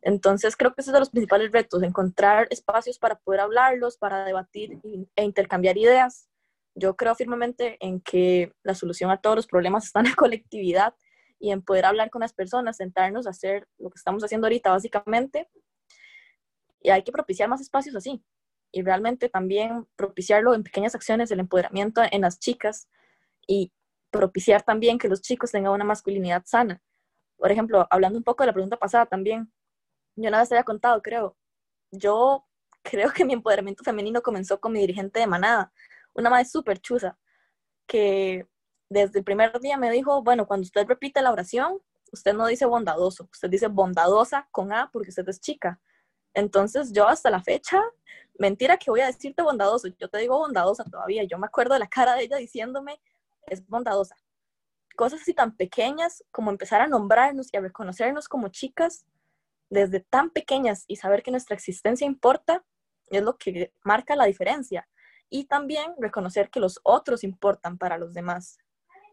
Entonces 0.00 0.56
creo 0.56 0.74
que 0.74 0.80
ese 0.80 0.90
es 0.90 0.94
de 0.94 1.00
los 1.00 1.10
principales 1.10 1.52
retos, 1.52 1.82
encontrar 1.82 2.46
espacios 2.50 2.98
para 2.98 3.16
poder 3.16 3.40
hablarlos, 3.40 3.96
para 3.96 4.24
debatir 4.24 4.78
e 5.16 5.24
intercambiar 5.24 5.76
ideas. 5.78 6.28
Yo 6.74 6.96
creo 6.96 7.14
firmemente 7.14 7.76
en 7.80 8.00
que 8.00 8.52
la 8.62 8.74
solución 8.74 9.10
a 9.10 9.18
todos 9.18 9.36
los 9.36 9.46
problemas 9.46 9.84
está 9.84 10.00
en 10.00 10.06
la 10.06 10.14
colectividad 10.16 10.94
y 11.38 11.50
en 11.50 11.62
poder 11.62 11.84
hablar 11.84 12.10
con 12.10 12.20
las 12.20 12.32
personas, 12.32 12.78
sentarnos 12.78 13.26
a 13.26 13.30
hacer 13.30 13.66
lo 13.78 13.90
que 13.90 13.98
estamos 13.98 14.24
haciendo 14.24 14.46
ahorita 14.46 14.70
básicamente. 14.70 15.48
Y 16.84 16.90
hay 16.90 17.02
que 17.02 17.10
propiciar 17.10 17.48
más 17.48 17.60
espacios 17.60 17.96
así. 17.96 18.22
Y 18.70 18.82
realmente 18.82 19.28
también 19.28 19.88
propiciarlo 19.96 20.54
en 20.54 20.62
pequeñas 20.62 20.94
acciones, 20.94 21.30
el 21.30 21.40
empoderamiento 21.40 22.02
en 22.08 22.20
las 22.20 22.38
chicas 22.38 22.88
y 23.46 23.72
propiciar 24.10 24.62
también 24.62 24.98
que 24.98 25.08
los 25.08 25.22
chicos 25.22 25.50
tengan 25.50 25.72
una 25.72 25.84
masculinidad 25.84 26.42
sana. 26.44 26.82
Por 27.36 27.50
ejemplo, 27.50 27.86
hablando 27.90 28.18
un 28.18 28.22
poco 28.22 28.42
de 28.42 28.48
la 28.48 28.52
pregunta 28.52 28.76
pasada 28.76 29.06
también, 29.06 29.50
yo 30.14 30.30
nada 30.30 30.44
se 30.44 30.54
había 30.54 30.64
contado, 30.64 31.00
creo. 31.02 31.36
Yo 31.90 32.46
creo 32.82 33.10
que 33.12 33.24
mi 33.24 33.32
empoderamiento 33.32 33.82
femenino 33.82 34.22
comenzó 34.22 34.60
con 34.60 34.72
mi 34.72 34.80
dirigente 34.80 35.20
de 35.20 35.26
manada, 35.26 35.72
una 36.12 36.28
madre 36.30 36.44
súper 36.44 36.80
chusa, 36.80 37.18
que 37.86 38.46
desde 38.90 39.20
el 39.20 39.24
primer 39.24 39.58
día 39.60 39.78
me 39.78 39.90
dijo, 39.90 40.22
bueno, 40.22 40.46
cuando 40.46 40.64
usted 40.64 40.86
repite 40.86 41.22
la 41.22 41.32
oración, 41.32 41.80
usted 42.12 42.34
no 42.34 42.46
dice 42.46 42.66
bondadoso, 42.66 43.28
usted 43.32 43.48
dice 43.48 43.68
bondadosa 43.68 44.48
con 44.52 44.72
A 44.72 44.90
porque 44.92 45.08
usted 45.08 45.28
es 45.28 45.40
chica. 45.40 45.80
Entonces 46.34 46.92
yo 46.92 47.08
hasta 47.08 47.30
la 47.30 47.42
fecha, 47.42 47.82
mentira 48.38 48.76
que 48.76 48.90
voy 48.90 49.00
a 49.00 49.06
decirte 49.06 49.42
bondadoso, 49.42 49.88
yo 49.98 50.08
te 50.08 50.18
digo 50.18 50.38
bondadosa 50.38 50.84
todavía, 50.84 51.24
yo 51.24 51.38
me 51.38 51.46
acuerdo 51.46 51.74
de 51.74 51.80
la 51.80 51.88
cara 51.88 52.14
de 52.14 52.24
ella 52.24 52.36
diciéndome, 52.36 53.00
es 53.46 53.66
bondadosa. 53.66 54.16
Cosas 54.96 55.22
así 55.22 55.34
tan 55.34 55.56
pequeñas 55.56 56.24
como 56.30 56.50
empezar 56.50 56.80
a 56.80 56.88
nombrarnos 56.88 57.52
y 57.52 57.56
a 57.56 57.60
reconocernos 57.60 58.28
como 58.28 58.48
chicas 58.48 59.06
desde 59.70 60.00
tan 60.00 60.30
pequeñas 60.30 60.84
y 60.86 60.96
saber 60.96 61.22
que 61.22 61.30
nuestra 61.30 61.54
existencia 61.56 62.06
importa 62.06 62.64
es 63.08 63.22
lo 63.22 63.36
que 63.36 63.72
marca 63.82 64.16
la 64.16 64.24
diferencia. 64.26 64.88
Y 65.30 65.46
también 65.46 65.94
reconocer 65.98 66.50
que 66.50 66.60
los 66.60 66.80
otros 66.84 67.24
importan 67.24 67.76
para 67.78 67.98
los 67.98 68.14
demás, 68.14 68.58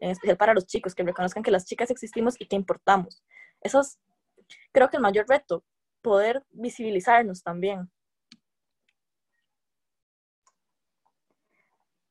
en 0.00 0.10
especial 0.10 0.36
para 0.36 0.54
los 0.54 0.66
chicos, 0.66 0.94
que 0.94 1.02
reconozcan 1.02 1.42
que 1.42 1.50
las 1.50 1.64
chicas 1.64 1.90
existimos 1.90 2.36
y 2.38 2.46
que 2.46 2.54
importamos. 2.54 3.24
Eso 3.60 3.80
es, 3.80 3.98
creo 4.72 4.88
que 4.88 4.98
el 4.98 5.02
mayor 5.02 5.26
reto, 5.28 5.64
poder 6.02 6.44
visibilizarnos 6.50 7.42
también. 7.42 7.90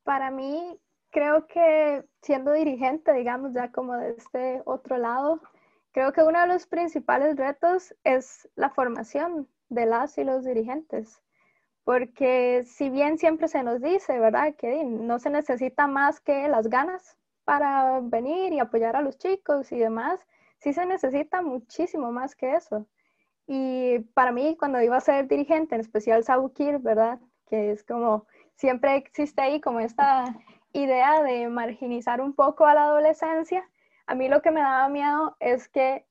Para 0.04 0.32
mí, 0.32 0.80
creo 1.12 1.46
que 1.48 2.04
siendo 2.22 2.54
dirigente, 2.54 3.14
digamos, 3.14 3.54
ya 3.54 3.72
como 3.72 3.96
de 3.96 4.12
este 4.12 4.62
otro 4.66 4.98
lado, 4.98 5.42
creo 5.92 6.12
que 6.14 6.24
uno 6.24 6.40
de 6.42 6.48
los 6.48 6.66
principales 6.66 7.36
retos 7.36 7.94
es 8.04 8.50
la 8.56 8.70
formación 8.70 9.48
de 9.70 9.86
las 9.86 10.18
y 10.18 10.24
los 10.24 10.44
dirigentes. 10.44 11.22
Porque 11.84 12.64
si 12.66 12.90
bien 12.90 13.18
siempre 13.18 13.48
se 13.48 13.64
nos 13.64 13.82
dice, 13.82 14.20
¿verdad? 14.20 14.56
Que 14.56 14.84
no 14.84 15.20
se 15.20 15.30
necesita 15.30 15.88
más 15.88 16.20
que 16.20 16.48
las 16.48 16.68
ganas 16.68 17.18
para 17.44 18.00
venir 18.02 18.54
y 18.54 18.60
apoyar 18.60 18.96
a 18.96 19.02
los 19.02 19.18
chicos 19.18 19.72
y 19.72 19.80
demás, 19.80 20.20
sí 20.60 20.74
se 20.74 20.86
necesita 20.86 21.42
muchísimo 21.42 22.12
más 22.12 22.36
que 22.36 22.56
eso. 22.56 22.88
Y 23.54 24.00
para 24.14 24.32
mí, 24.32 24.56
cuando 24.58 24.82
iba 24.82 24.96
a 24.96 25.02
ser 25.02 25.28
dirigente, 25.28 25.76
en 25.76 25.82
especial 25.82 26.24
Sabukir, 26.24 26.80
¿verdad? 26.80 27.20
Que 27.50 27.72
es 27.72 27.84
como, 27.84 28.26
siempre 28.56 28.96
existe 28.96 29.42
ahí 29.42 29.60
como 29.60 29.82
esta 29.82 30.34
idea 30.72 31.22
de 31.22 31.50
marginizar 31.50 32.22
un 32.22 32.32
poco 32.34 32.66
a 32.66 32.74
la 32.74 32.84
adolescencia, 32.84 33.70
a 34.08 34.16
mí 34.16 34.30
lo 34.30 34.42
que 34.42 34.52
me 34.52 34.62
daba 34.62 34.88
miedo 34.88 35.36
es 35.42 35.68
que 35.68 36.06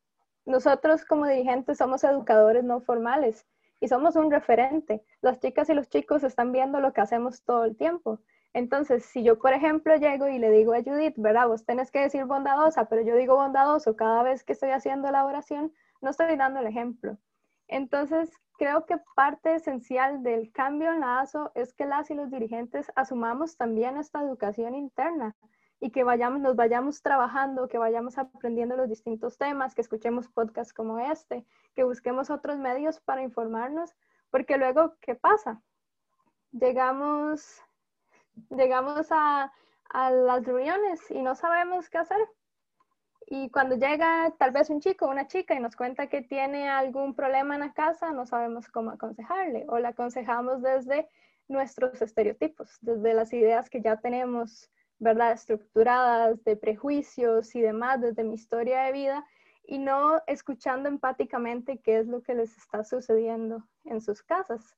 nosotros 0.45 1.07
como 1.07 1.27
dirigentes 1.27 1.79
somos 1.79 2.05
educadores 2.05 2.63
no 2.63 2.83
formales 2.83 3.47
y 3.81 3.89
somos 3.89 4.17
un 4.17 4.31
referente. 4.31 5.03
Las 5.23 5.41
chicas 5.41 5.71
y 5.71 5.73
los 5.73 5.89
chicos 5.89 6.23
están 6.25 6.53
viendo 6.53 6.79
lo 6.79 6.93
que 6.93 7.01
hacemos 7.01 7.43
todo 7.43 7.65
el 7.65 7.75
tiempo. 7.75 8.21
Entonces, 8.53 9.07
si 9.07 9.23
yo, 9.23 9.39
por 9.39 9.55
ejemplo, 9.55 9.97
llego 9.97 10.29
y 10.29 10.39
le 10.39 10.51
digo 10.51 10.75
a 10.75 10.83
Judith, 10.83 11.15
¿verdad? 11.17 11.49
Vos 11.49 11.65
tenés 11.65 11.91
que 11.91 12.01
decir 12.01 12.27
bondadosa, 12.27 12.85
pero 12.91 13.01
yo 13.01 13.17
digo 13.17 13.37
bondadoso 13.37 13.97
cada 13.97 14.23
vez 14.25 14.45
que 14.45 14.53
estoy 14.53 14.73
haciendo 14.73 15.11
la 15.11 15.25
oración, 15.25 15.73
no 16.03 16.11
estoy 16.11 16.37
dando 16.37 16.61
el 16.61 16.67
ejemplo. 16.67 17.17
Entonces, 17.73 18.33
creo 18.59 18.85
que 18.85 18.99
parte 19.15 19.55
esencial 19.55 20.25
del 20.25 20.51
cambio 20.51 20.93
en 20.93 21.01
la 21.01 21.21
ASO 21.21 21.53
es 21.55 21.73
que 21.73 21.87
las 21.87 22.11
y 22.11 22.15
los 22.15 22.29
dirigentes 22.29 22.91
asumamos 22.97 23.57
también 23.57 23.97
esta 23.97 24.21
educación 24.21 24.75
interna 24.75 25.37
y 25.79 25.93
que 25.93 26.03
vayamos, 26.03 26.41
nos 26.41 26.57
vayamos 26.57 27.01
trabajando, 27.01 27.69
que 27.69 27.79
vayamos 27.79 28.19
aprendiendo 28.19 28.77
los 28.77 28.89
distintos 28.89 29.39
temas, 29.39 29.77
que 29.77 29.83
escuchemos 29.83 30.27
podcasts 30.27 30.75
como 30.75 30.99
este, 30.99 31.47
que 31.77 31.85
busquemos 31.85 32.29
otros 32.29 32.59
medios 32.59 32.99
para 33.01 33.23
informarnos, 33.23 33.95
porque 34.31 34.59
luego, 34.59 34.97
¿qué 35.01 35.15
pasa? 35.15 35.63
Llegamos, 36.51 37.63
llegamos 38.51 39.07
a, 39.13 39.53
a 39.91 40.11
las 40.11 40.45
reuniones 40.45 41.09
y 41.13 41.23
no 41.23 41.37
sabemos 41.37 41.89
qué 41.89 41.99
hacer. 41.99 42.29
Y 43.33 43.49
cuando 43.51 43.77
llega 43.77 44.35
tal 44.39 44.51
vez 44.51 44.71
un 44.71 44.81
chico 44.81 45.07
o 45.07 45.11
una 45.11 45.29
chica 45.29 45.55
y 45.55 45.61
nos 45.61 45.77
cuenta 45.77 46.09
que 46.09 46.21
tiene 46.21 46.69
algún 46.69 47.15
problema 47.15 47.55
en 47.55 47.61
la 47.61 47.73
casa, 47.73 48.11
no 48.11 48.27
sabemos 48.27 48.69
cómo 48.69 48.91
aconsejarle 48.91 49.67
o 49.69 49.79
le 49.79 49.87
aconsejamos 49.87 50.63
desde 50.63 51.09
nuestros 51.47 52.03
estereotipos, 52.03 52.77
desde 52.81 53.15
las 53.15 53.33
ideas 53.33 53.71
que 53.71 53.83
ya 53.83 53.99
tenemos, 53.99 54.69
¿verdad? 54.99 55.31
Estructuradas 55.31 56.43
de 56.43 56.57
prejuicios 56.57 57.55
y 57.55 57.61
demás 57.61 58.01
desde 58.01 58.25
mi 58.25 58.35
historia 58.35 58.83
de 58.83 58.93
vida 58.93 59.25
y 59.63 59.79
no 59.79 60.21
escuchando 60.27 60.89
empáticamente 60.89 61.79
qué 61.79 61.99
es 62.01 62.09
lo 62.09 62.23
que 62.23 62.35
les 62.35 62.57
está 62.59 62.83
sucediendo 62.83 63.65
en 63.85 64.01
sus 64.01 64.25
casas. 64.25 64.77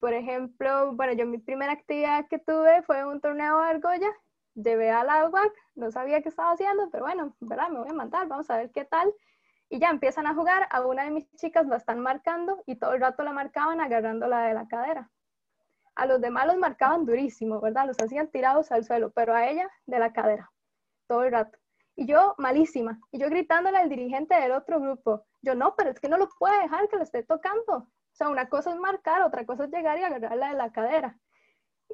Por 0.00 0.14
ejemplo, 0.14 0.96
bueno, 0.96 1.12
yo 1.12 1.26
mi 1.26 1.38
primera 1.38 1.72
actividad 1.72 2.26
que 2.26 2.40
tuve 2.40 2.82
fue 2.82 3.04
un 3.04 3.20
torneo 3.20 3.60
de 3.60 3.68
argolla 3.68 4.10
llevé 4.54 4.90
al 4.90 5.10
agua, 5.10 5.42
no 5.74 5.90
sabía 5.90 6.22
qué 6.22 6.28
estaba 6.28 6.52
haciendo, 6.52 6.88
pero 6.90 7.04
bueno, 7.04 7.34
¿verdad? 7.40 7.68
Me 7.68 7.80
voy 7.80 7.88
a 7.88 7.94
mandar, 7.94 8.26
vamos 8.28 8.48
a 8.50 8.56
ver 8.56 8.70
qué 8.70 8.84
tal. 8.84 9.12
Y 9.68 9.78
ya 9.80 9.90
empiezan 9.90 10.26
a 10.26 10.34
jugar, 10.34 10.68
a 10.70 10.82
una 10.86 11.04
de 11.04 11.10
mis 11.10 11.30
chicas 11.36 11.66
la 11.66 11.76
están 11.76 12.00
marcando 12.00 12.62
y 12.66 12.76
todo 12.76 12.92
el 12.92 13.00
rato 13.00 13.22
la 13.22 13.32
marcaban 13.32 13.80
agarrándola 13.80 14.42
de 14.42 14.54
la 14.54 14.68
cadera. 14.68 15.10
A 15.94 16.06
los 16.06 16.20
demás 16.20 16.46
los 16.46 16.56
marcaban 16.56 17.06
durísimo, 17.06 17.60
¿verdad? 17.60 17.86
Los 17.86 18.00
hacían 18.00 18.28
tirados 18.28 18.72
al 18.72 18.84
suelo, 18.84 19.10
pero 19.10 19.34
a 19.34 19.48
ella 19.48 19.70
de 19.86 19.98
la 19.98 20.12
cadera, 20.12 20.50
todo 21.06 21.24
el 21.24 21.32
rato. 21.32 21.58
Y 21.96 22.06
yo 22.06 22.34
malísima, 22.38 22.98
y 23.12 23.18
yo 23.18 23.28
gritándole 23.28 23.78
al 23.78 23.88
dirigente 23.88 24.34
del 24.34 24.52
otro 24.52 24.80
grupo, 24.80 25.24
yo 25.42 25.54
no, 25.54 25.76
pero 25.76 25.90
es 25.90 26.00
que 26.00 26.08
no 26.08 26.18
lo 26.18 26.28
puede 26.38 26.60
dejar 26.62 26.88
que 26.88 26.96
le 26.96 27.04
esté 27.04 27.22
tocando. 27.22 27.76
O 27.76 28.16
sea, 28.16 28.28
una 28.28 28.48
cosa 28.48 28.70
es 28.70 28.76
marcar, 28.76 29.22
otra 29.22 29.44
cosa 29.46 29.64
es 29.64 29.70
llegar 29.70 29.98
y 29.98 30.02
agarrarla 30.02 30.48
de 30.48 30.54
la 30.54 30.72
cadera. 30.72 31.18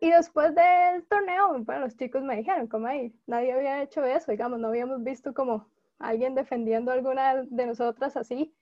Y 0.00 0.10
después 0.10 0.54
del 0.54 1.04
torneo, 1.08 1.58
bueno, 1.60 1.82
los 1.82 1.96
chicos 1.96 2.22
me 2.22 2.36
dijeron, 2.36 2.66
como 2.68 2.86
ahí, 2.86 3.14
nadie 3.26 3.52
había 3.52 3.82
hecho 3.82 4.02
eso, 4.02 4.30
digamos, 4.30 4.58
no 4.58 4.68
habíamos 4.68 5.02
visto 5.04 5.34
como 5.34 5.68
alguien 5.98 6.34
defendiendo 6.34 6.90
a 6.90 6.94
alguna 6.94 7.42
de 7.44 7.66
nosotras 7.66 8.16
así. 8.16 8.54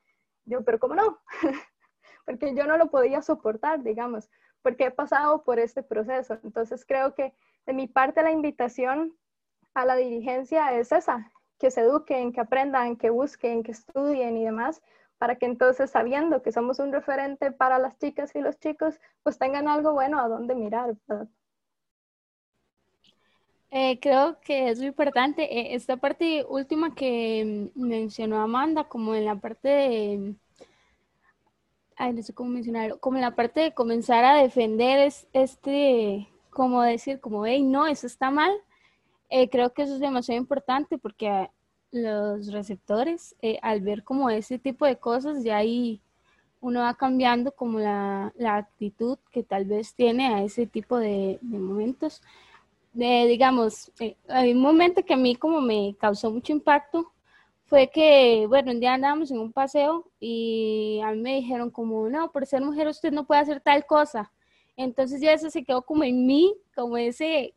Yo, 0.47 0.65
pero 0.65 0.81
¿cómo 0.81 0.97
no? 0.97 1.19
porque 2.27 2.55
yo 2.55 2.67
no 2.67 2.77
lo 2.77 2.91
podía 2.91 3.23
soportar, 3.23 3.83
digamos, 3.85 4.29
porque 4.63 4.87
he 4.87 4.91
pasado 4.91 5.45
por 5.45 5.61
este 5.61 5.83
proceso. 5.83 6.39
Entonces 6.43 6.85
creo 6.85 7.15
que 7.15 7.33
de 7.67 7.73
mi 7.73 7.87
parte 7.87 8.23
la 8.23 8.33
invitación 8.33 9.17
a 9.75 9.85
la 9.85 9.95
dirigencia 9.95 10.77
es 10.77 10.91
esa, 10.91 11.31
que 11.59 11.71
se 11.71 11.83
eduquen, 11.83 12.33
que 12.33 12.41
aprendan, 12.41 12.97
que 12.97 13.11
busquen, 13.11 13.63
que 13.63 13.73
estudien 13.73 14.37
y 14.37 14.45
demás, 14.45 14.83
para 15.19 15.37
que 15.37 15.47
entonces, 15.47 15.91
sabiendo 15.91 16.43
que 16.43 16.53
somos 16.53 16.79
un 16.79 16.93
referente 16.93 17.51
para 17.51 17.79
las 17.79 17.99
chicas 17.99 18.35
y 18.35 18.41
los 18.41 18.59
chicos, 18.59 19.01
pues 19.23 19.39
tengan 19.39 19.69
algo 19.69 19.93
bueno 19.93 20.21
a 20.21 20.29
dónde 20.29 20.55
mirar. 20.55 20.97
Eh, 23.71 23.99
creo 24.01 24.39
que 24.41 24.71
es 24.71 24.79
muy 24.79 24.89
importante 24.89 25.43
eh, 25.43 25.75
esta 25.75 25.99
parte 25.99 26.45
última 26.49 26.95
que 26.95 27.71
mencionó 27.75 28.41
Amanda, 28.41 28.85
como 28.85 29.15
en 29.15 29.27
la 29.27 29.37
parte 29.37 29.69
de, 29.69 30.35
ay, 31.97 32.13
no 32.15 32.23
sé 32.23 32.33
cómo 32.33 32.51
mencionarlo, 32.51 32.99
como 32.99 33.19
en 33.19 33.23
la 33.23 33.35
parte 33.35 33.61
de 33.61 33.75
comenzar 33.75 34.25
a 34.25 34.37
defender 34.37 35.01
es, 35.01 35.27
este, 35.35 36.29
como 36.51 36.81
decir, 36.83 37.21
como, 37.21 37.45
hey, 37.45 37.63
no, 37.63 37.87
eso 37.87 38.07
está 38.07 38.31
mal. 38.31 38.53
Eh, 39.31 39.51
creo 39.51 39.75
que 39.75 39.83
eso 39.83 39.95
es 39.95 40.01
demasiado 40.01 40.41
importante 40.41 40.97
porque 40.97 41.51
los 41.91 42.53
receptores, 42.53 43.35
eh, 43.43 43.59
al 43.63 43.81
ver 43.81 44.05
como 44.05 44.31
ese 44.31 44.59
tipo 44.59 44.87
de 44.87 44.97
cosas, 44.97 45.43
ya 45.43 45.57
ahí 45.59 46.01
uno 46.61 46.81
va 46.81 46.95
cambiando 46.95 47.53
como 47.53 47.79
la, 47.79 48.33
actitud 48.41 49.19
que 49.31 49.43
tal 49.43 49.65
vez 49.65 49.95
tiene 49.95 50.29
a 50.29 50.43
ese 50.43 50.67
tipo 50.67 50.99
de, 50.99 51.39
momentos. 51.43 52.23
De, 52.93 53.27
digamos, 53.27 53.93
eh, 54.01 54.17
hay 54.29 54.53
un 54.53 54.61
momento 54.61 55.05
que 55.05 55.15
a 55.15 55.17
mí 55.17 55.37
como 55.37 55.61
me 55.61 55.95
causó 56.01 56.31
mucho 56.31 56.53
impacto 56.53 57.13
fue 57.67 57.91
que, 57.91 58.47
bueno, 58.49 58.73
un 58.73 58.81
día 58.81 58.95
andábamos 58.95 59.31
en 59.31 59.39
un 59.39 59.53
paseo 59.53 60.11
y 60.19 61.01
a 61.05 61.13
mí 61.13 61.21
me 61.21 61.37
dijeron 61.37 61.71
como, 61.71 62.09
no, 62.09 62.33
por 62.33 62.47
ser 62.47 62.63
mujer 62.63 62.89
usted 62.89 63.13
no 63.13 63.27
puede 63.27 63.43
hacer 63.43 63.61
tal 63.61 63.85
cosa. 63.87 64.33
Entonces 64.77 65.21
ya 65.21 65.33
eso 65.33 65.51
se 65.51 65.65
quedó 65.65 65.83
como 65.83 66.05
en 66.05 66.27
mí, 66.27 66.55
como 66.75 66.97
ese, 66.97 67.55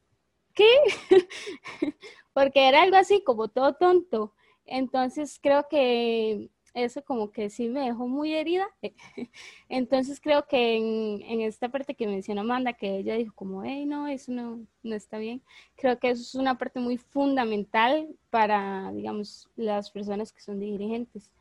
¿qué? 0.54 0.68
porque 2.34 2.68
era 2.68 2.84
algo 2.84 2.98
así 2.98 3.24
como 3.24 3.48
todo 3.48 3.74
tonto. 3.76 4.34
Entonces 4.66 5.40
creo 5.42 5.68
que 5.70 6.50
eso 6.74 7.04
como 7.04 7.32
que 7.32 7.50
sí 7.50 7.68
me 7.70 7.82
dejó 7.82 8.08
muy 8.08 8.34
herida. 8.34 8.68
Entonces 9.70 10.20
creo 10.22 10.48
que 10.48 10.78
en, 10.78 11.42
esta 11.42 11.70
parte 11.70 11.96
que 11.96 12.08
mencionó 12.08 12.42
Amanda, 12.42 12.74
que 12.74 12.98
ella 12.98 13.16
dijo 13.16 13.34
como, 13.36 13.64
hey, 13.64 13.86
no, 13.86 14.08
eso 14.08 14.32
no, 14.32 14.66
no 14.84 14.96
está 14.96 15.18
bien, 15.18 15.42
creo 15.76 16.00
que 16.00 16.10
eso 16.12 16.22
es 16.22 16.36
una 16.36 16.58
parte 16.58 16.80
muy 16.80 16.98
fundamental 16.98 18.08
para, 18.30 18.92
digamos, 18.94 19.50
las 19.56 19.92
personas 19.92 20.32
que 20.32 20.42
son 20.42 20.60
dirigentes, 20.60 21.32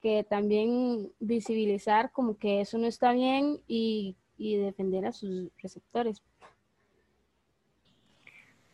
que 0.00 0.24
también 0.24 1.12
visibilizar 1.20 2.10
como 2.12 2.38
que 2.38 2.60
eso 2.62 2.78
no 2.78 2.86
está 2.86 3.12
bien 3.12 3.60
y 3.66 4.16
defender 4.38 5.04
a 5.06 5.12
sus 5.12 5.50
receptores. 5.58 6.22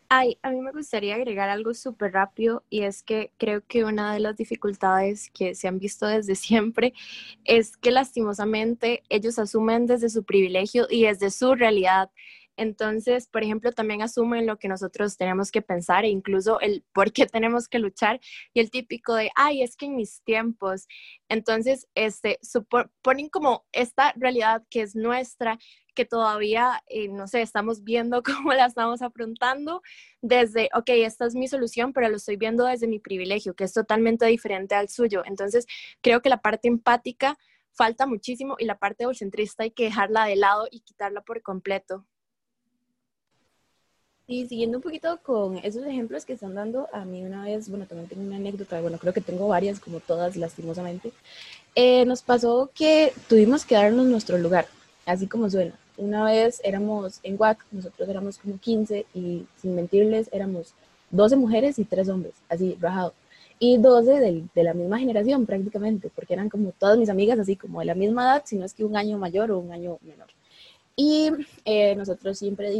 Ay, 0.09 0.37
a 0.41 0.51
mí 0.51 0.61
me 0.61 0.71
gustaría 0.71 1.15
agregar 1.15 1.49
algo 1.49 1.73
súper 1.73 2.13
rápido 2.13 2.63
y 2.69 2.83
es 2.83 3.03
que 3.03 3.33
creo 3.37 3.61
que 3.67 3.83
una 3.83 4.13
de 4.13 4.21
las 4.21 4.37
dificultades 4.37 5.29
que 5.31 5.53
se 5.53 5.67
han 5.67 5.79
visto 5.79 6.07
desde 6.07 6.35
siempre 6.35 6.93
es 7.43 7.75
que 7.75 7.91
lastimosamente 7.91 9.03
ellos 9.09 9.37
asumen 9.37 9.85
desde 9.85 10.09
su 10.09 10.23
privilegio 10.23 10.87
y 10.89 11.03
desde 11.03 11.29
su 11.29 11.55
realidad 11.55 12.09
entonces, 12.57 13.27
por 13.27 13.43
ejemplo, 13.43 13.71
también 13.71 14.01
asumen 14.01 14.47
lo 14.47 14.57
que 14.57 14.67
nosotros 14.67 15.15
tenemos 15.15 15.51
que 15.51 15.61
pensar 15.61 16.05
e 16.05 16.09
incluso 16.09 16.59
el 16.59 16.83
por 16.91 17.13
qué 17.13 17.25
tenemos 17.31 17.67
que 17.69 17.79
luchar 17.79 18.19
y 18.53 18.59
el 18.59 18.71
típico 18.71 19.13
de, 19.15 19.29
ay, 19.35 19.61
es 19.61 19.77
que 19.77 19.85
en 19.85 19.95
mis 19.95 20.21
tiempos. 20.23 20.87
Entonces, 21.29 21.87
este, 21.95 22.39
ponen 23.01 23.29
como 23.29 23.65
esta 23.71 24.13
realidad 24.17 24.63
que 24.69 24.81
es 24.81 24.95
nuestra, 24.95 25.59
que 25.95 26.05
todavía, 26.05 26.83
eh, 26.87 27.07
no 27.07 27.27
sé, 27.27 27.41
estamos 27.41 27.83
viendo 27.83 28.23
cómo 28.41 28.53
la 28.53 28.65
estamos 28.65 29.01
afrontando 29.01 29.81
desde, 30.21 30.69
ok, 30.73 30.89
esta 30.89 31.25
es 31.25 31.35
mi 31.35 31.47
solución, 31.47 31.93
pero 31.93 32.09
lo 32.09 32.17
estoy 32.17 32.37
viendo 32.37 32.65
desde 32.65 32.87
mi 32.87 32.99
privilegio, 32.99 33.55
que 33.55 33.65
es 33.65 33.73
totalmente 33.73 34.25
diferente 34.25 34.75
al 34.75 34.89
suyo. 34.89 35.23
Entonces, 35.25 35.65
creo 36.01 36.21
que 36.21 36.29
la 36.29 36.41
parte 36.41 36.67
empática 36.67 37.37
falta 37.73 38.07
muchísimo 38.07 38.55
y 38.57 38.65
la 38.65 38.77
parte 38.79 39.03
egocentrista 39.03 39.63
hay 39.63 39.71
que 39.71 39.85
dejarla 39.85 40.25
de 40.25 40.35
lado 40.35 40.67
y 40.71 40.81
quitarla 40.81 41.21
por 41.21 41.41
completo. 41.43 42.05
Y 44.29 44.45
siguiendo 44.45 44.79
un 44.79 44.81
poquito 44.81 45.19
con 45.23 45.57
esos 45.59 45.85
ejemplos 45.85 46.25
que 46.25 46.33
están 46.33 46.53
dando, 46.53 46.89
a 46.91 47.05
mí 47.05 47.23
una 47.23 47.45
vez, 47.45 47.69
bueno, 47.69 47.85
también 47.85 48.09
tengo 48.09 48.23
una 48.23 48.35
anécdota, 48.35 48.81
bueno, 48.81 48.97
creo 48.97 49.13
que 49.13 49.21
tengo 49.21 49.47
varias, 49.47 49.79
como 49.79 50.01
todas, 50.01 50.35
lastimosamente. 50.35 51.13
Eh, 51.75 52.03
nos 52.03 52.23
pasó 52.23 52.69
que 52.75 53.13
tuvimos 53.29 53.65
que 53.65 53.75
darnos 53.75 54.05
nuestro 54.05 54.37
lugar, 54.37 54.67
así 55.05 55.27
como 55.27 55.49
suena. 55.49 55.79
Una 55.95 56.25
vez 56.25 56.59
éramos 56.65 57.21
en 57.23 57.37
WAC, 57.39 57.65
nosotros 57.71 58.09
éramos 58.09 58.37
como 58.37 58.57
15 58.57 59.05
y 59.13 59.45
sin 59.61 59.75
mentirles 59.75 60.29
éramos 60.33 60.73
12 61.11 61.37
mujeres 61.37 61.79
y 61.79 61.85
3 61.85 62.09
hombres, 62.09 62.33
así, 62.49 62.77
rajado. 62.81 63.13
Y 63.59 63.77
12 63.77 64.19
de, 64.19 64.43
de 64.53 64.63
la 64.63 64.73
misma 64.73 64.99
generación 64.99 65.45
prácticamente, 65.45 66.11
porque 66.13 66.33
eran 66.33 66.49
como 66.49 66.73
todas 66.73 66.97
mis 66.97 67.09
amigas, 67.09 67.39
así 67.39 67.55
como 67.55 67.79
de 67.79 67.85
la 67.85 67.95
misma 67.95 68.23
edad, 68.23 68.43
si 68.45 68.57
no 68.57 68.65
es 68.65 68.73
que 68.73 68.83
un 68.83 68.97
año 68.97 69.17
mayor 69.17 69.51
o 69.51 69.59
un 69.59 69.71
año 69.71 69.99
menor. 70.01 70.27
Y 70.97 71.31
eh, 71.63 71.95
nosotros 71.95 72.37
siempre 72.37 72.71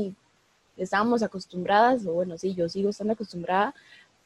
estábamos 0.77 1.23
acostumbradas, 1.23 2.05
o 2.05 2.13
bueno, 2.13 2.37
sí, 2.37 2.53
yo 2.53 2.69
sigo 2.69 2.89
estando 2.89 3.13
acostumbrada 3.13 3.73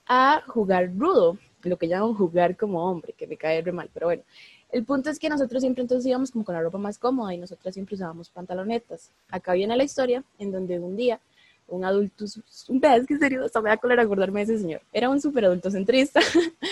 a 0.07 0.43
jugar 0.47 0.91
rudo, 0.95 1.37
lo 1.63 1.77
que 1.77 1.87
llaman 1.87 2.13
jugar 2.13 2.57
como 2.57 2.83
hombre, 2.89 3.13
que 3.13 3.27
me 3.27 3.37
cae 3.37 3.61
re 3.61 3.71
mal, 3.71 3.89
pero 3.93 4.07
bueno. 4.07 4.23
El 4.71 4.85
punto 4.85 5.09
es 5.09 5.19
que 5.19 5.29
nosotros 5.29 5.61
siempre 5.61 5.81
entonces 5.81 6.05
íbamos 6.05 6.31
como 6.31 6.45
con 6.45 6.55
la 6.55 6.61
ropa 6.61 6.77
más 6.77 6.97
cómoda 6.97 7.33
y 7.33 7.37
nosotras 7.37 7.73
siempre 7.73 7.95
usábamos 7.95 8.29
pantalonetas. 8.29 9.11
Acá 9.29 9.53
viene 9.53 9.75
la 9.75 9.83
historia 9.83 10.23
en 10.39 10.51
donde 10.51 10.79
un 10.79 10.95
día 10.95 11.19
un 11.67 11.85
adulto, 11.85 12.25
un 12.69 12.79
pedazo 12.79 13.05
que 13.05 13.17
serio, 13.17 13.45
hasta 13.45 13.61
me 13.61 13.69
da 13.69 13.77
color 13.77 13.99
acordarme 13.99 14.45
de 14.45 14.53
ese 14.53 14.61
señor. 14.61 14.81
Era 14.93 15.09
un 15.09 15.19
súper 15.19 15.45
adulto 15.45 15.71
centrista 15.71 16.21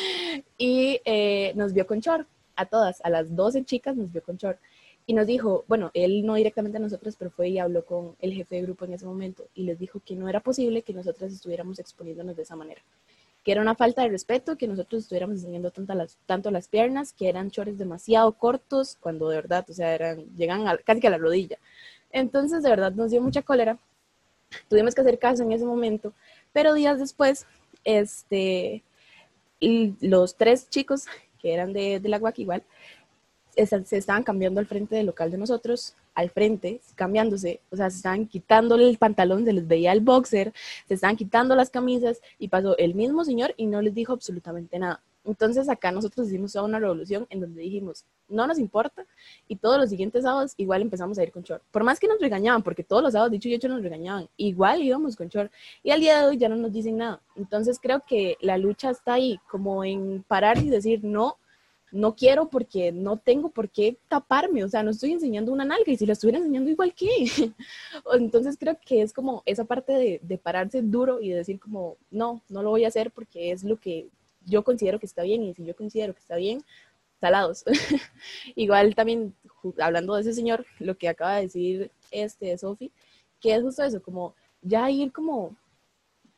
y 0.58 1.02
eh, 1.04 1.54
nos 1.56 1.74
vio 1.74 1.86
con 1.86 2.00
short, 2.00 2.28
a 2.56 2.66
todas, 2.66 3.00
a 3.04 3.10
las 3.10 3.36
12 3.36 3.64
chicas 3.64 3.96
nos 3.96 4.12
vio 4.12 4.22
con 4.22 4.38
short 4.38 4.60
y 5.10 5.14
nos 5.16 5.26
dijo, 5.26 5.66
bueno, 5.68 5.90
él 5.96 6.24
no 6.24 6.36
directamente 6.36 6.78
a 6.78 6.82
nosotros, 6.82 7.16
pero 7.18 7.32
fue 7.32 7.50
y 7.50 7.58
habló 7.58 7.84
con 7.84 8.16
el 8.20 8.32
jefe 8.32 8.58
de 8.58 8.62
grupo 8.62 8.86
en 8.86 8.94
ese 8.94 9.08
momento 9.08 9.48
y 9.56 9.64
les 9.64 9.80
dijo 9.80 10.00
que 10.06 10.16
no 10.16 10.30
era 10.30 10.40
posible 10.40 10.84
que 10.84 10.94
nosotras 10.94 11.34
estuviéramos 11.34 11.80
exponiéndonos 11.80 12.36
de 12.36 12.44
esa 12.44 12.56
manera, 12.56 12.80
que 13.44 13.52
era 13.52 13.60
una 13.60 13.74
falta 13.74 14.04
de 14.04 14.10
respeto, 14.10 14.56
que 14.56 14.68
nosotros 14.68 15.02
estuviéramos 15.02 15.38
enseñando 15.38 15.72
tanto 15.72 15.96
las, 15.96 16.20
tanto 16.28 16.52
las 16.52 16.68
piernas, 16.68 17.12
que 17.12 17.28
eran 17.28 17.50
chores 17.50 17.80
demasiado 17.80 18.34
cortos, 18.34 19.00
cuando 19.00 19.30
de 19.30 19.38
verdad, 19.38 19.66
o 19.68 19.74
sea, 19.74 19.96
eran, 19.96 20.26
llegan 20.38 20.64
casi 20.86 21.02
que 21.02 21.08
a 21.08 21.10
la 21.10 21.18
rodilla. 21.18 21.58
Entonces, 22.12 22.62
de 22.62 22.70
verdad, 22.70 22.92
nos 22.92 23.10
dio 23.10 23.20
mucha 23.20 23.42
cólera. 23.42 23.80
Tuvimos 24.68 24.94
que 24.94 25.02
hacer 25.02 25.18
caso 25.18 25.42
en 25.42 25.54
ese 25.54 25.66
momento, 25.66 26.14
pero 26.54 26.76
días 26.76 27.00
después, 27.00 27.48
este, 27.84 28.84
los 29.60 30.36
tres 30.36 30.70
chicos 30.70 31.08
que 31.42 31.54
eran 31.54 31.74
de, 31.74 32.00
de 32.00 32.10
la 32.10 32.18
UAC 32.20 32.40
igual, 32.40 32.64
se 33.56 33.98
estaban 33.98 34.24
cambiando 34.24 34.60
al 34.60 34.66
frente 34.66 34.96
del 34.96 35.08
local 35.08 35.32
de 35.32 35.38
nosotros, 35.38 35.96
al 36.16 36.30
frente, 36.30 36.82
cambiándose, 36.96 37.62
o 37.72 37.76
sea, 37.76 37.90
se 37.90 37.98
estaban 37.98 38.28
quitándole 38.28 38.90
el 38.90 38.98
pantalón, 38.98 39.46
se 39.46 39.54
les 39.54 39.68
veía 39.68 39.92
el 39.92 40.02
boxer, 40.02 40.54
se 40.88 40.94
estaban 40.94 41.16
quitando 41.16 41.56
las 41.56 41.70
camisas 41.70 42.22
y 42.38 42.48
pasó 42.48 42.78
el 42.78 42.96
mismo 42.96 43.24
señor 43.24 43.54
y 43.58 43.68
no 43.68 43.82
les 43.82 43.94
dijo 43.94 44.14
absolutamente 44.14 44.80
nada. 44.80 45.02
Entonces 45.26 45.70
acá 45.70 45.92
nosotros 45.92 46.28
hicimos 46.28 46.54
toda 46.54 46.66
una 46.66 46.80
revolución 46.80 47.28
en 47.30 47.42
donde 47.42 47.62
dijimos, 47.62 48.06
no 48.30 48.48
nos 48.48 48.58
importa 48.58 49.06
y 49.48 49.58
todos 49.58 49.78
los 49.78 49.90
siguientes 49.90 50.24
sábados 50.24 50.54
igual 50.58 50.82
empezamos 50.82 51.20
a 51.20 51.24
ir 51.24 51.32
con 51.32 51.44
short. 51.44 51.62
Por 51.72 51.84
más 51.84 52.00
que 52.00 52.08
nos 52.08 52.20
regañaban, 52.20 52.64
porque 52.64 52.84
todos 52.84 53.04
los 53.04 53.12
sábados 53.12 53.32
dicho 53.32 53.50
y 53.50 53.54
hecho 53.54 53.68
nos 53.68 53.84
regañaban, 53.84 54.28
igual 54.38 54.82
íbamos 54.82 55.16
con 55.16 55.28
short 55.28 55.52
y 55.84 55.92
al 55.92 56.00
día 56.00 56.22
de 56.22 56.28
hoy 56.28 56.38
ya 56.38 56.50
no 56.50 56.56
nos 56.56 56.72
dicen 56.72 56.98
nada. 56.98 57.22
Entonces 57.36 57.80
creo 57.82 58.02
que 58.08 58.38
la 58.42 58.58
lucha 58.58 58.90
está 58.90 59.14
ahí 59.14 59.40
como 59.50 59.84
en 59.84 60.24
parar 60.28 60.58
y 60.58 60.70
decir 60.70 61.04
no 61.04 61.38
no 61.92 62.16
quiero 62.16 62.50
porque 62.50 62.92
no 62.92 63.18
tengo 63.18 63.50
por 63.50 63.70
qué 63.70 63.98
taparme, 64.08 64.64
o 64.64 64.70
sea, 64.70 64.84
no 64.84 64.92
estoy 64.92 65.12
enseñando 65.12 65.52
una 65.52 65.66
nalga 65.66 65.92
y 65.92 65.98
si 65.98 66.06
la 66.06 66.14
estuviera 66.14 66.40
enseñando 66.40 66.70
igual 66.70 66.94
que. 66.94 67.08
Entonces 68.14 68.58
creo 68.60 68.78
que 68.86 69.02
es 69.02 69.14
como 69.14 69.44
esa 69.46 69.66
parte 69.66 69.94
de, 69.94 70.20
de, 70.24 70.38
pararse 70.38 70.82
duro 70.82 71.22
y 71.22 71.30
de 71.30 71.38
decir 71.38 71.60
como, 71.60 71.98
no, 72.12 72.42
no 72.50 72.64
lo 72.64 72.70
voy 72.70 72.86
a 72.86 72.90
hacer 72.90 73.12
porque 73.12 73.52
es 73.52 73.64
lo 73.64 73.78
que 73.78 74.10
yo 74.46 74.64
considero 74.64 75.00
que 75.00 75.06
está 75.06 75.24
bien 75.24 75.44
y 75.44 75.54
si 75.54 75.66
yo 75.66 75.76
considero 75.76 76.14
que 76.14 76.20
está 76.20 76.36
bien, 76.36 76.64
salados. 77.20 77.64
igual 78.56 78.96
también, 78.96 79.36
hablando 79.80 80.16
de 80.16 80.22
ese 80.22 80.34
señor, 80.34 80.66
lo 80.80 80.98
que 80.98 81.10
acaba 81.10 81.36
de 81.36 81.44
decir 81.44 81.92
este 82.12 82.58
Sofi, 82.58 82.92
que 83.40 83.56
es 83.56 83.62
justo 83.62 83.84
eso, 83.84 84.02
como 84.02 84.36
ya 84.62 84.90
ir 84.90 85.12
como 85.12 85.56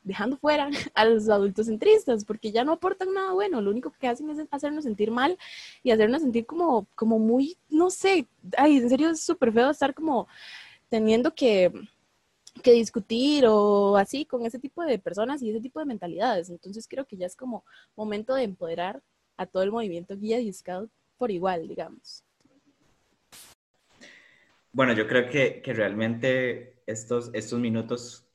dejando 0.04 0.38
fuera 0.38 0.70
a 0.96 1.06
los 1.06 1.30
adultos 1.30 1.68
centristas, 1.68 2.26
porque 2.26 2.52
ya 2.52 2.64
no 2.64 2.74
aportan 2.74 3.14
nada 3.14 3.34
bueno, 3.34 3.62
lo 3.62 3.72
único 3.72 3.92
que 3.92 4.08
hacen 4.08 4.30
es 4.30 4.40
hacernos 4.52 4.84
sentir 4.84 5.12
mal 5.12 5.38
y 5.84 5.92
hacernos 5.92 6.22
sentir 6.22 6.46
como, 6.46 6.88
como 6.96 7.20
muy, 7.20 7.58
no 7.70 7.90
sé, 7.90 8.28
ay, 8.58 8.78
en 8.78 8.90
serio 8.90 9.10
es 9.10 9.22
súper 9.22 9.52
feo 9.54 9.70
estar 9.70 9.94
como 9.94 10.28
teniendo 10.90 11.34
que, 11.34 11.72
que 12.64 12.74
discutir 12.74 13.46
o 13.48 13.96
así 13.98 14.26
con 14.26 14.46
ese 14.46 14.60
tipo 14.60 14.84
de 14.84 15.00
personas 15.00 15.42
y 15.42 15.50
ese 15.50 15.62
tipo 15.62 15.80
de 15.80 15.86
mentalidades. 15.86 16.50
Entonces 16.50 16.88
creo 16.88 17.06
que 17.06 17.18
ya 17.18 17.26
es 17.26 17.36
como 17.36 17.64
momento 17.96 18.36
de 18.36 18.44
empoderar 18.44 19.02
a 19.38 19.46
todo 19.46 19.64
el 19.64 19.72
movimiento 19.72 20.18
guía 20.18 20.40
y 20.40 20.52
scout 20.52 20.92
por 21.18 21.32
igual, 21.32 21.68
digamos. 21.68 22.24
Bueno, 24.74 24.94
yo 24.94 25.08
creo 25.08 25.30
que, 25.30 25.62
que 25.62 25.74
realmente 25.74 26.82
estos, 26.86 27.30
estos 27.34 27.60
minutos 27.60 28.26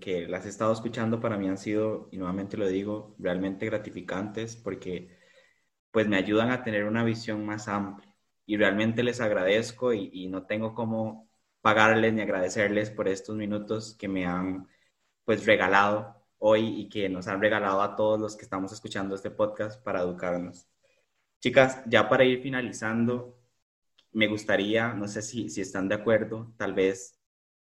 que, 0.00 0.26
las 0.28 0.46
he 0.46 0.48
estado 0.48 0.72
escuchando 0.72 1.20
para 1.20 1.36
mí 1.38 1.48
han 1.48 1.58
sido, 1.58 2.08
y 2.12 2.18
nuevamente 2.18 2.56
lo 2.56 2.68
digo, 2.68 3.14
realmente 3.18 3.66
gratificantes 3.66 4.56
porque 4.56 5.16
pues 5.90 6.08
me 6.08 6.16
ayudan 6.16 6.50
a 6.50 6.62
tener 6.64 6.84
una 6.84 7.04
visión 7.04 7.44
más 7.46 7.68
amplia 7.68 8.14
y 8.46 8.56
realmente 8.56 9.02
les 9.02 9.20
agradezco 9.20 9.92
y, 9.94 10.10
y 10.12 10.28
no 10.28 10.46
tengo 10.46 10.74
cómo 10.74 11.30
pagarles 11.62 12.12
ni 12.14 12.22
agradecerles 12.22 12.90
por 12.90 13.08
estos 13.08 13.36
minutos 13.36 13.96
que 13.98 14.08
me 14.08 14.26
han 14.26 14.68
pues 15.24 15.46
regalado 15.46 16.24
hoy 16.38 16.80
y 16.80 16.88
que 16.88 17.08
nos 17.08 17.28
han 17.28 17.40
regalado 17.40 17.82
a 17.82 17.96
todos 17.96 18.20
los 18.20 18.36
que 18.36 18.44
estamos 18.44 18.72
escuchando 18.72 19.14
este 19.14 19.30
podcast 19.30 19.82
para 19.82 20.00
educarnos. 20.00 20.68
Chicas, 21.40 21.82
ya 21.86 22.08
para 22.08 22.24
ir 22.24 22.42
finalizando, 22.42 23.38
me 24.12 24.26
gustaría, 24.28 24.94
no 24.94 25.08
sé 25.08 25.22
si, 25.22 25.50
si 25.50 25.60
están 25.60 25.88
de 25.88 25.96
acuerdo, 25.96 26.54
tal 26.56 26.74
vez 26.74 27.18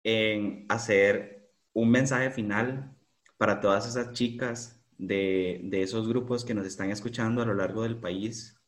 en 0.04 0.66
hacer 0.68 1.37
un 1.80 1.90
mensaje 1.90 2.30
final 2.30 2.94
para 3.36 3.60
todas 3.60 3.86
esas 3.86 4.12
chicas 4.12 4.80
de, 4.98 5.68
esos 5.72 6.08
grupos 6.08 6.44
que 6.44 6.54
nos 6.54 6.66
están 6.66 6.90
escuchando 6.90 7.42
a 7.42 7.46
lo 7.46 7.54
largo 7.54 7.82
del 7.84 8.00
país, 8.00 8.60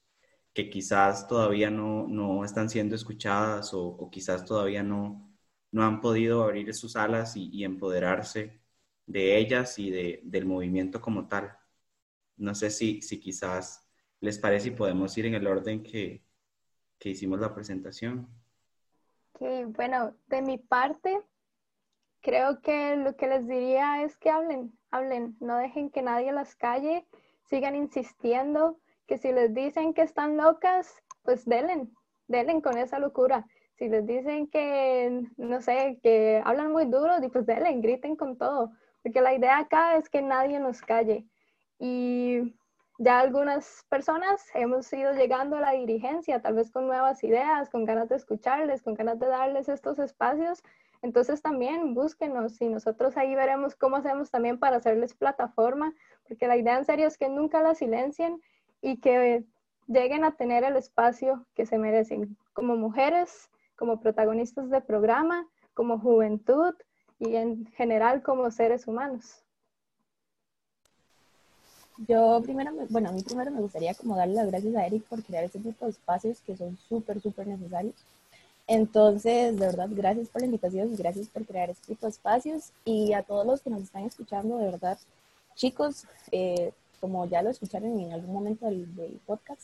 que 0.55 0.71
quizás 0.71 1.27
todavía 1.29 1.71
no, 1.71 2.45
están 2.45 2.71
siendo 2.71 2.95
escuchadas 2.95 3.73
o, 3.75 4.09
quizás 4.13 4.45
todavía 4.45 4.83
no, 4.83 5.29
no 5.73 5.85
han 5.85 6.01
podido 6.01 6.45
abrir 6.45 6.73
sus 6.75 6.97
alas 6.97 7.37
y, 7.37 7.65
empoderarse 7.65 8.61
de 9.07 9.39
ellas 9.39 9.79
y 9.79 9.91
de, 9.91 10.21
del 10.25 10.47
movimiento 10.47 11.01
como 11.01 11.27
tal. 11.29 11.57
No 12.37 12.55
sé 12.55 12.71
si, 12.71 13.03
si 13.03 13.21
quizás 13.21 13.89
les 14.21 14.39
parece 14.39 14.69
y 14.69 14.73
podemos 14.73 15.17
ir 15.19 15.27
en 15.27 15.35
el 15.35 15.47
orden 15.47 15.83
que, 15.83 16.25
que 16.99 17.11
hicimos 17.11 17.41
la 17.41 17.55
presentación. 17.55 18.29
Sí, 19.39 19.65
bueno, 19.67 20.15
de 20.29 20.43
mi 20.43 20.59
parte, 20.59 21.23
creo 22.21 22.61
que 22.61 22.97
lo 22.97 23.17
que 23.17 23.29
les 23.29 23.47
diría 23.47 24.03
es 24.03 24.17
que 24.17 24.31
hablen, 24.31 24.73
hablen, 24.91 25.37
no 25.41 25.57
dejen 25.57 25.91
que 25.91 26.03
nadie 26.03 26.33
las 26.33 26.55
calle, 26.57 27.07
sigan 27.45 27.75
insistiendo, 27.75 28.79
que 29.07 29.19
si 29.19 29.33
les 29.33 29.53
dicen 29.55 29.93
que 29.95 30.03
están 30.03 30.37
locas, 30.37 31.03
pues 31.23 31.45
delen, 31.45 31.93
delen 32.29 32.61
con 32.61 32.79
esa 32.79 32.99
locura. 32.99 33.47
Si 33.75 33.89
les 33.89 34.07
dicen 34.07 34.47
que, 34.49 35.23
no 35.37 35.61
sé, 35.61 35.99
que 36.03 36.43
hablan 36.45 36.71
muy 36.71 36.85
duro, 36.85 37.15
pues 37.33 37.47
delen, 37.47 37.81
griten 37.81 38.15
con 38.15 38.37
todo, 38.37 38.73
porque 39.03 39.21
la 39.21 39.35
idea 39.35 39.59
acá 39.59 39.97
es 39.97 40.09
que 40.09 40.23
nadie 40.23 40.61
nos 40.61 40.83
calle. 40.83 41.27
Y 41.79 42.55
ya 42.99 43.19
algunas 43.19 43.87
personas 43.89 44.45
hemos 44.55 44.93
ido 44.93 45.15
llegando 45.15 45.57
a 45.57 45.61
la 45.61 45.73
dirigencia, 45.73 46.43
tal 46.43 46.55
vez 46.55 46.71
con 46.71 46.87
nuevas 46.87 47.25
ideas, 47.25 47.71
con 47.71 47.87
ganas 47.87 48.11
de 48.11 48.17
escucharles, 48.17 48.83
con 48.83 48.93
ganas 48.95 49.19
de 49.19 49.27
darles 49.27 49.71
estos 49.71 49.99
espacios. 49.99 50.63
Entonces 51.03 51.41
también 51.41 51.95
búsquenos 51.95 52.61
y 52.61 52.69
nosotros 52.69 53.17
ahí 53.17 53.35
veremos 53.35 53.75
cómo 53.75 53.97
hacemos 53.97 54.31
también 54.31 54.59
para 54.59 54.77
hacerles 54.77 55.15
plataforma, 55.15 55.95
porque 56.29 56.47
la 56.47 56.57
idea 56.57 56.79
en 56.79 56.85
serio 56.85 57.07
es 57.07 57.17
que 57.17 57.29
nunca 57.29 57.63
la 57.63 57.75
silencien 57.75 58.41
y 58.83 58.99
que 58.99 59.45
lleguen 59.87 60.25
a 60.25 60.37
tener 60.37 60.63
el 60.65 60.77
espacio 60.77 61.47
que 61.55 61.67
se 61.67 61.79
merecen 61.79 62.37
como 62.53 62.77
mujeres, 62.77 63.51
como 63.77 64.01
protagonistas 64.01 64.69
de 64.69 64.81
programa, 64.81 65.47
como 65.75 65.99
juventud 65.99 66.75
y 67.19 67.37
en 67.37 67.67
general 67.73 68.23
como 68.23 68.51
seres 68.51 68.87
humanos. 68.87 69.43
Yo 72.09 72.41
primero, 72.43 72.73
bueno, 72.89 73.11
a 73.11 73.13
mí 73.13 73.23
primero 73.23 73.51
me 73.51 73.61
gustaría 73.61 73.95
como 73.95 74.17
darle 74.17 74.35
las 74.35 74.51
gracias 74.51 74.75
a 74.75 74.87
Eric 74.87 75.05
por 75.05 75.23
crear 75.23 75.45
este 75.45 75.59
tipo 75.59 75.85
de 75.85 75.91
espacios 75.91 76.41
que 76.41 76.57
son 76.57 76.77
súper, 76.89 77.21
súper 77.21 77.47
necesarios. 77.47 77.95
Entonces, 78.73 79.59
de 79.59 79.67
verdad, 79.67 79.89
gracias 79.91 80.29
por 80.29 80.43
la 80.43 80.47
invitación 80.47 80.95
gracias 80.97 81.27
por 81.27 81.45
crear 81.45 81.71
este 81.71 81.89
tipo 81.89 82.07
de 82.07 82.11
espacios. 82.11 82.71
Y 82.85 83.13
a 83.15 83.25
todos 83.25 83.45
los 83.45 83.61
que 83.63 83.69
nos 83.69 83.83
están 83.83 84.05
escuchando, 84.05 84.59
de 84.59 84.67
verdad, 84.67 84.97
chicos, 85.57 86.05
eh, 86.31 86.71
como 87.01 87.27
ya 87.27 87.43
lo 87.43 87.51
escucharon 87.51 87.99
en 87.99 88.13
algún 88.13 88.33
momento 88.33 88.67
del, 88.67 88.87
podcast, 89.27 89.61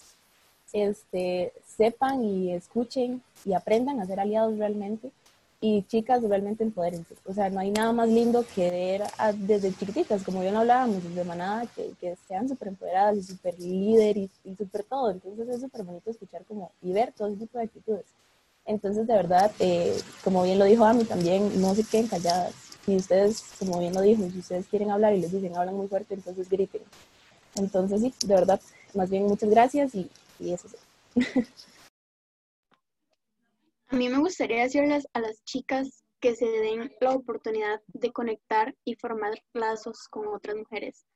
este, 0.72 1.52
sepan 1.64 2.24
y 2.24 2.52
escuchen 2.52 3.22
y 3.44 3.52
aprendan 3.52 4.00
a 4.00 4.07
ser 4.07 4.18
aliados 4.18 4.59
realmente 4.59 5.12
y 5.61 5.84
chicas 5.84 6.24
realmente 6.24 6.64
empodérense. 6.64 7.14
O 7.26 7.32
sea, 7.32 7.48
no 7.48 7.61
hay 7.61 7.70
nada 7.70 7.92
más 7.92 8.09
lindo 8.09 8.44
que 8.57 8.70
ver 8.72 9.02
desde 9.36 9.72
chiquititas, 9.72 10.24
como 10.24 10.42
no 10.42 10.59
hablábamos, 10.59 11.04
desde 11.04 11.22
manada, 11.22 11.64
que, 11.76 12.16
sean 12.26 12.48
súper 12.48 12.68
empoderadas 12.68 13.18
y 13.18 13.22
súper 13.22 13.57
líder 13.61 14.16
y, 14.16 14.30
y 14.42 14.57
súper 14.57 14.82
todo. 14.82 15.12
Entonces 15.12 15.48
es 15.48 15.61
súper 15.61 15.84
bonito 15.84 16.11
escuchar 16.11 16.44
como 16.44 16.72
y 16.82 16.92
ver 16.92 17.12
todo 17.12 17.28
ese 17.28 17.36
tipo 17.36 17.59
de 17.59 17.64
actitudes. 17.66 18.07
Entonces, 18.66 19.06
de 19.06 19.14
verdad, 19.14 19.52
eh, 19.60 19.96
como 20.24 20.42
bien 20.42 20.58
lo 20.58 20.64
dijo 20.64 20.84
Ami 20.84 21.04
también, 21.04 21.60
no 21.60 21.74
se 21.74 21.84
queden 21.84 22.08
calladas. 22.08 22.54
Y 22.86 22.96
ustedes, 22.96 23.42
como 23.58 23.78
bien 23.78 23.94
lo 23.94 24.00
dijo, 24.00 24.22
si 24.30 24.38
ustedes 24.38 24.66
quieren 24.66 24.90
hablar 24.90 25.14
y 25.14 25.20
les 25.20 25.32
dicen, 25.32 25.56
hablan 25.56 25.76
muy 25.76 25.88
fuerte, 25.88 26.14
entonces 26.14 26.48
griten. 26.48 26.82
Entonces, 27.56 28.00
sí, 28.00 28.14
de 28.26 28.34
verdad, 28.34 28.60
más 28.94 29.10
bien 29.10 29.24
muchas 29.24 29.50
gracias 29.50 29.94
y, 29.94 30.10
y 30.38 30.52
eso 30.52 30.68
sí. 30.68 30.76
A 33.88 33.96
mí 33.96 34.08
me 34.08 34.18
gustaría 34.18 34.62
decirles 34.62 35.06
a 35.12 35.20
las 35.20 35.42
chicas 35.44 36.04
que 36.20 36.34
se 36.34 36.46
den 36.46 36.92
la 37.00 37.12
oportunidad 37.12 37.80
de 37.86 38.12
conectar 38.12 38.74
y 38.84 38.96
formar 38.96 39.40
lazos 39.52 40.08
con 40.10 40.26
otras 40.28 40.56
mujeres. 40.56 41.06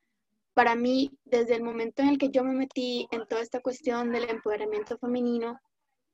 Para 0.53 0.75
mí, 0.75 1.11
desde 1.25 1.55
el 1.55 1.63
momento 1.63 2.01
en 2.01 2.09
el 2.09 2.17
que 2.17 2.29
yo 2.29 2.43
me 2.43 2.53
metí 2.53 3.07
en 3.11 3.25
toda 3.27 3.41
esta 3.41 3.61
cuestión 3.61 4.11
del 4.11 4.29
empoderamiento 4.29 4.97
femenino, 4.97 5.59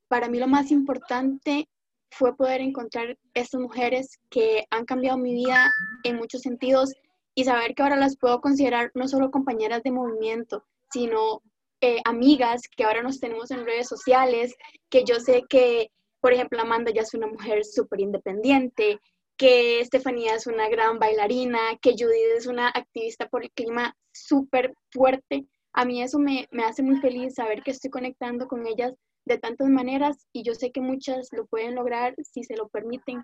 para 0.07 0.29
mí 0.29 0.39
lo 0.39 0.47
más 0.47 0.71
importante 0.71 1.67
fue 2.11 2.35
poder 2.35 2.61
encontrar 2.61 3.17
estas 3.33 3.59
mujeres 3.59 4.19
que 4.29 4.65
han 4.69 4.85
cambiado 4.85 5.17
mi 5.17 5.33
vida 5.33 5.71
en 6.03 6.15
muchos 6.15 6.41
sentidos 6.41 6.93
y 7.35 7.43
saber 7.43 7.75
que 7.75 7.83
ahora 7.83 7.95
las 7.95 8.17
puedo 8.17 8.41
considerar 8.41 8.91
no 8.95 9.07
solo 9.07 9.29
compañeras 9.29 9.83
de 9.83 9.91
movimiento, 9.91 10.63
sino 10.91 11.41
eh, 11.81 11.99
amigas 12.05 12.63
que 12.75 12.83
ahora 12.83 13.03
nos 13.03 13.19
tenemos 13.19 13.51
en 13.51 13.65
redes 13.65 13.87
sociales, 13.87 14.55
que 14.89 15.03
yo 15.03 15.19
sé 15.19 15.43
que, 15.47 15.91
por 16.19 16.33
ejemplo, 16.33 16.59
Amanda 16.59 16.91
ya 16.91 17.01
es 17.01 17.13
una 17.13 17.27
mujer 17.27 17.63
súper 17.63 17.99
independiente, 17.99 18.99
que 19.37 19.81
Estefanía 19.81 20.33
es 20.33 20.47
una 20.47 20.67
gran 20.69 20.97
bailarina, 20.97 21.77
que 21.79 21.91
Judith 21.91 22.37
es 22.37 22.47
una 22.47 22.69
activista 22.69 23.27
por 23.29 23.43
el 23.43 23.51
clima 23.51 23.95
súper 24.11 24.73
fuerte. 24.89 25.45
A 25.73 25.85
mí 25.85 26.01
eso 26.01 26.17
me, 26.17 26.47
me 26.49 26.63
hace 26.63 26.81
muy 26.81 26.99
feliz 26.99 27.35
saber 27.35 27.61
que 27.61 27.69
estoy 27.69 27.91
conectando 27.91 28.47
con 28.47 28.65
ellas 28.65 28.95
de 29.27 29.37
tantas 29.37 29.67
maneras 29.69 30.27
y 30.33 30.43
yo 30.43 30.55
sé 30.55 30.71
que 30.71 30.81
muchas 30.81 31.29
lo 31.31 31.45
pueden 31.45 31.75
lograr 31.75 32.15
si 32.23 32.43
se 32.43 32.55
lo 32.55 32.67
permiten, 32.69 33.23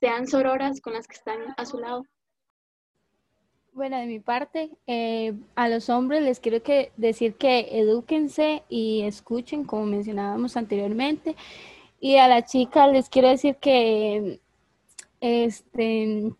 sean 0.00 0.26
sororas 0.26 0.80
con 0.80 0.92
las 0.92 1.06
que 1.06 1.16
están 1.16 1.54
a 1.56 1.64
su 1.64 1.78
lado. 1.78 2.04
Bueno, 3.72 3.98
de 3.98 4.06
mi 4.06 4.20
parte, 4.20 4.70
eh, 4.86 5.34
a 5.56 5.68
los 5.68 5.88
hombres 5.88 6.22
les 6.22 6.38
quiero 6.38 6.62
que 6.62 6.92
decir 6.96 7.34
que 7.34 7.80
edúquense 7.80 8.62
y 8.68 9.02
escuchen, 9.02 9.64
como 9.64 9.84
mencionábamos 9.86 10.56
anteriormente. 10.56 11.34
Y 11.98 12.18
a 12.18 12.28
las 12.28 12.50
chicas 12.50 12.92
les 12.92 13.08
quiero 13.08 13.28
decir 13.30 13.56
que 13.56 14.40
este 15.20 16.32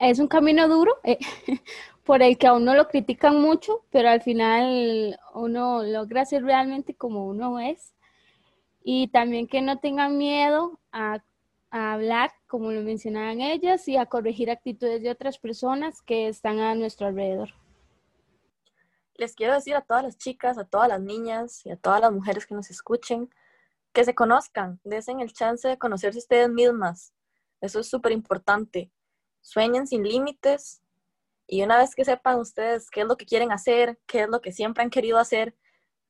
es 0.00 0.18
un 0.18 0.28
camino 0.28 0.66
duro 0.66 0.98
eh, 1.04 1.18
por 2.04 2.22
el 2.22 2.38
que 2.38 2.46
a 2.46 2.54
uno 2.54 2.74
lo 2.74 2.88
critican 2.88 3.40
mucho, 3.40 3.84
pero 3.90 4.08
al 4.08 4.22
final 4.22 5.16
uno 5.34 5.84
logra 5.84 6.24
ser 6.24 6.42
realmente 6.42 6.94
como 6.94 7.26
uno 7.26 7.60
es. 7.60 7.92
Y 8.90 9.08
también 9.08 9.46
que 9.46 9.60
no 9.60 9.80
tengan 9.80 10.16
miedo 10.16 10.80
a 10.92 11.22
hablar, 11.70 12.32
como 12.46 12.72
lo 12.72 12.80
mencionaban 12.80 13.42
ellas, 13.42 13.86
y 13.86 13.98
a 13.98 14.06
corregir 14.06 14.50
actitudes 14.50 15.02
de 15.02 15.10
otras 15.10 15.36
personas 15.38 16.00
que 16.00 16.26
están 16.26 16.58
a 16.58 16.74
nuestro 16.74 17.06
alrededor. 17.06 17.50
Les 19.16 19.34
quiero 19.34 19.52
decir 19.52 19.76
a 19.76 19.82
todas 19.82 20.04
las 20.04 20.16
chicas, 20.16 20.56
a 20.56 20.64
todas 20.64 20.88
las 20.88 21.02
niñas 21.02 21.66
y 21.66 21.70
a 21.70 21.76
todas 21.76 22.00
las 22.00 22.10
mujeres 22.10 22.46
que 22.46 22.54
nos 22.54 22.70
escuchen, 22.70 23.28
que 23.92 24.06
se 24.06 24.14
conozcan, 24.14 24.80
desen 24.84 25.20
el 25.20 25.34
chance 25.34 25.68
de 25.68 25.76
conocerse 25.76 26.20
ustedes 26.20 26.48
mismas. 26.48 27.12
Eso 27.60 27.80
es 27.80 27.90
súper 27.90 28.12
importante. 28.12 28.90
Sueñen 29.42 29.86
sin 29.86 30.02
límites 30.02 30.80
y 31.46 31.62
una 31.62 31.76
vez 31.76 31.94
que 31.94 32.06
sepan 32.06 32.38
ustedes 32.38 32.88
qué 32.88 33.02
es 33.02 33.06
lo 33.06 33.18
que 33.18 33.26
quieren 33.26 33.52
hacer, 33.52 33.98
qué 34.06 34.22
es 34.22 34.30
lo 34.30 34.40
que 34.40 34.52
siempre 34.52 34.82
han 34.82 34.88
querido 34.88 35.18
hacer, 35.18 35.54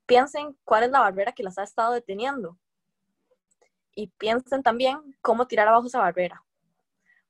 piensen 0.07 0.57
cuál 0.62 0.85
es 0.85 0.93
la 0.93 1.01
barrera 1.01 1.33
que 1.33 1.43
las 1.43 1.59
ha 1.59 1.64
estado 1.64 1.93
deteniendo 1.93 2.57
y 3.99 4.12
piensen 4.16 4.62
también 4.62 4.96
cómo 5.20 5.49
tirar 5.49 5.66
abajo 5.66 5.88
esa 5.88 5.99
barrera, 5.99 6.44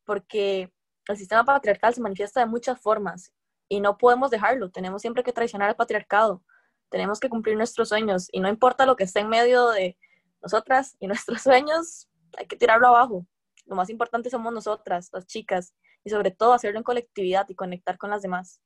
porque 0.04 0.70
el 1.06 1.16
sistema 1.16 1.42
patriarcal 1.42 1.94
se 1.94 2.02
manifiesta 2.02 2.40
de 2.40 2.46
muchas 2.46 2.78
formas 2.78 3.32
y 3.70 3.80
no 3.80 3.96
podemos 3.96 4.30
dejarlo, 4.30 4.70
tenemos 4.70 5.00
siempre 5.00 5.22
que 5.22 5.32
traicionar 5.32 5.70
al 5.70 5.76
patriarcado, 5.76 6.42
tenemos 6.90 7.20
que 7.20 7.30
cumplir 7.30 7.56
nuestros 7.56 7.88
sueños 7.88 8.28
y 8.32 8.40
no 8.40 8.50
importa 8.50 8.84
lo 8.84 8.96
que 8.96 9.04
esté 9.04 9.20
en 9.20 9.30
medio 9.30 9.70
de 9.70 9.96
nosotras 10.42 10.94
y 11.00 11.06
nuestros 11.08 11.40
sueños, 11.40 12.06
hay 12.36 12.46
que 12.46 12.56
tirarlo 12.56 12.88
abajo. 12.88 13.26
Lo 13.64 13.74
más 13.74 13.88
importante 13.88 14.28
somos 14.28 14.52
nosotras, 14.52 15.08
las 15.14 15.26
chicas, 15.26 15.74
y 16.04 16.10
sobre 16.10 16.32
todo 16.32 16.52
hacerlo 16.52 16.76
en 16.76 16.84
colectividad 16.84 17.48
y 17.48 17.54
conectar 17.54 17.96
con 17.96 18.10
las 18.10 18.20
demás. 18.20 18.60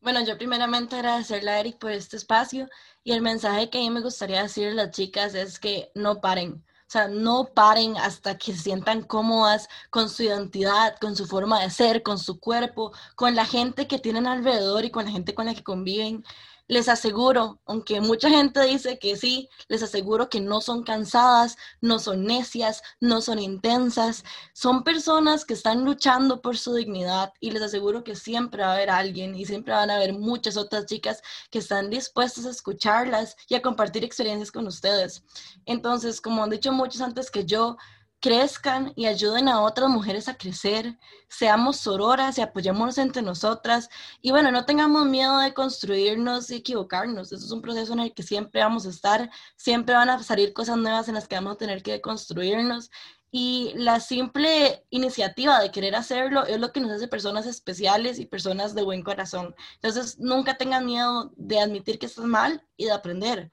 Bueno, 0.00 0.24
yo 0.24 0.38
primeramente 0.38 0.96
agradecerle 0.96 1.50
a 1.50 1.60
Eric 1.60 1.78
por 1.78 1.90
este 1.90 2.16
espacio 2.16 2.68
y 3.02 3.12
el 3.12 3.22
mensaje 3.22 3.70
que 3.70 3.78
a 3.78 3.80
mí 3.80 3.90
me 3.90 4.00
gustaría 4.00 4.42
decir 4.42 4.68
a 4.68 4.74
las 4.74 4.90
chicas 4.90 5.34
es 5.34 5.58
que 5.58 5.90
no 5.94 6.20
paren. 6.20 6.64
O 6.88 6.90
sea, 6.90 7.08
no 7.08 7.46
paren 7.52 7.96
hasta 7.96 8.38
que 8.38 8.52
se 8.52 8.60
sientan 8.60 9.02
cómodas 9.02 9.68
con 9.90 10.08
su 10.08 10.22
identidad, 10.22 10.96
con 11.00 11.16
su 11.16 11.26
forma 11.26 11.60
de 11.60 11.70
ser, 11.70 12.04
con 12.04 12.18
su 12.18 12.38
cuerpo, 12.38 12.92
con 13.16 13.34
la 13.34 13.44
gente 13.44 13.88
que 13.88 13.98
tienen 13.98 14.26
alrededor 14.28 14.84
y 14.84 14.90
con 14.92 15.04
la 15.06 15.10
gente 15.10 15.34
con 15.34 15.46
la 15.46 15.54
que 15.54 15.64
conviven 15.64 16.24
les 16.68 16.88
aseguro, 16.88 17.60
aunque 17.64 18.00
mucha 18.00 18.28
gente 18.28 18.60
dice 18.62 18.98
que 18.98 19.16
sí, 19.16 19.48
les 19.68 19.82
aseguro 19.82 20.28
que 20.28 20.40
no 20.40 20.60
son 20.60 20.82
cansadas, 20.82 21.56
no 21.80 21.98
son 21.98 22.24
necias, 22.24 22.82
no 23.00 23.20
son 23.20 23.38
intensas, 23.38 24.24
son 24.52 24.82
personas 24.82 25.44
que 25.44 25.54
están 25.54 25.84
luchando 25.84 26.42
por 26.42 26.58
su 26.58 26.74
dignidad 26.74 27.32
y 27.40 27.50
les 27.50 27.62
aseguro 27.62 28.02
que 28.02 28.16
siempre 28.16 28.62
va 28.62 28.70
a 28.70 28.74
haber 28.74 28.90
alguien 28.90 29.34
y 29.34 29.44
siempre 29.44 29.74
van 29.74 29.90
a 29.90 29.96
haber 29.96 30.12
muchas 30.12 30.56
otras 30.56 30.86
chicas 30.86 31.22
que 31.50 31.58
están 31.58 31.90
dispuestas 31.90 32.46
a 32.46 32.50
escucharlas 32.50 33.36
y 33.48 33.54
a 33.54 33.62
compartir 33.62 34.04
experiencias 34.04 34.50
con 34.50 34.66
ustedes. 34.66 35.22
Entonces, 35.66 36.20
como 36.20 36.42
han 36.42 36.50
dicho 36.50 36.72
muchos 36.72 37.00
antes 37.00 37.30
que 37.30 37.44
yo, 37.44 37.76
crezcan 38.20 38.92
y 38.96 39.06
ayuden 39.06 39.48
a 39.48 39.60
otras 39.60 39.88
mujeres 39.88 40.28
a 40.28 40.36
crecer, 40.36 40.98
seamos 41.28 41.76
sororas 41.76 42.38
y 42.38 42.40
apoyémonos 42.40 42.98
entre 42.98 43.22
nosotras. 43.22 43.88
Y 44.22 44.30
bueno, 44.30 44.50
no 44.50 44.64
tengamos 44.64 45.06
miedo 45.06 45.38
de 45.38 45.54
construirnos 45.54 46.50
y 46.50 46.56
equivocarnos. 46.56 47.32
Eso 47.32 47.44
es 47.44 47.52
un 47.52 47.62
proceso 47.62 47.92
en 47.92 48.00
el 48.00 48.14
que 48.14 48.22
siempre 48.22 48.62
vamos 48.62 48.86
a 48.86 48.90
estar, 48.90 49.30
siempre 49.56 49.94
van 49.94 50.10
a 50.10 50.22
salir 50.22 50.52
cosas 50.52 50.76
nuevas 50.76 51.08
en 51.08 51.14
las 51.14 51.28
que 51.28 51.36
vamos 51.36 51.54
a 51.54 51.58
tener 51.58 51.82
que 51.82 52.00
construirnos. 52.00 52.90
Y 53.30 53.72
la 53.74 54.00
simple 54.00 54.84
iniciativa 54.88 55.60
de 55.60 55.70
querer 55.70 55.94
hacerlo 55.94 56.46
es 56.46 56.58
lo 56.58 56.72
que 56.72 56.80
nos 56.80 56.92
hace 56.92 57.08
personas 57.08 57.44
especiales 57.44 58.18
y 58.18 58.26
personas 58.26 58.74
de 58.74 58.82
buen 58.82 59.02
corazón. 59.02 59.54
Entonces, 59.74 60.18
nunca 60.18 60.56
tengan 60.56 60.86
miedo 60.86 61.32
de 61.36 61.60
admitir 61.60 61.98
que 61.98 62.06
estás 62.06 62.24
mal 62.24 62.66
y 62.76 62.86
de 62.86 62.92
aprender. 62.92 63.50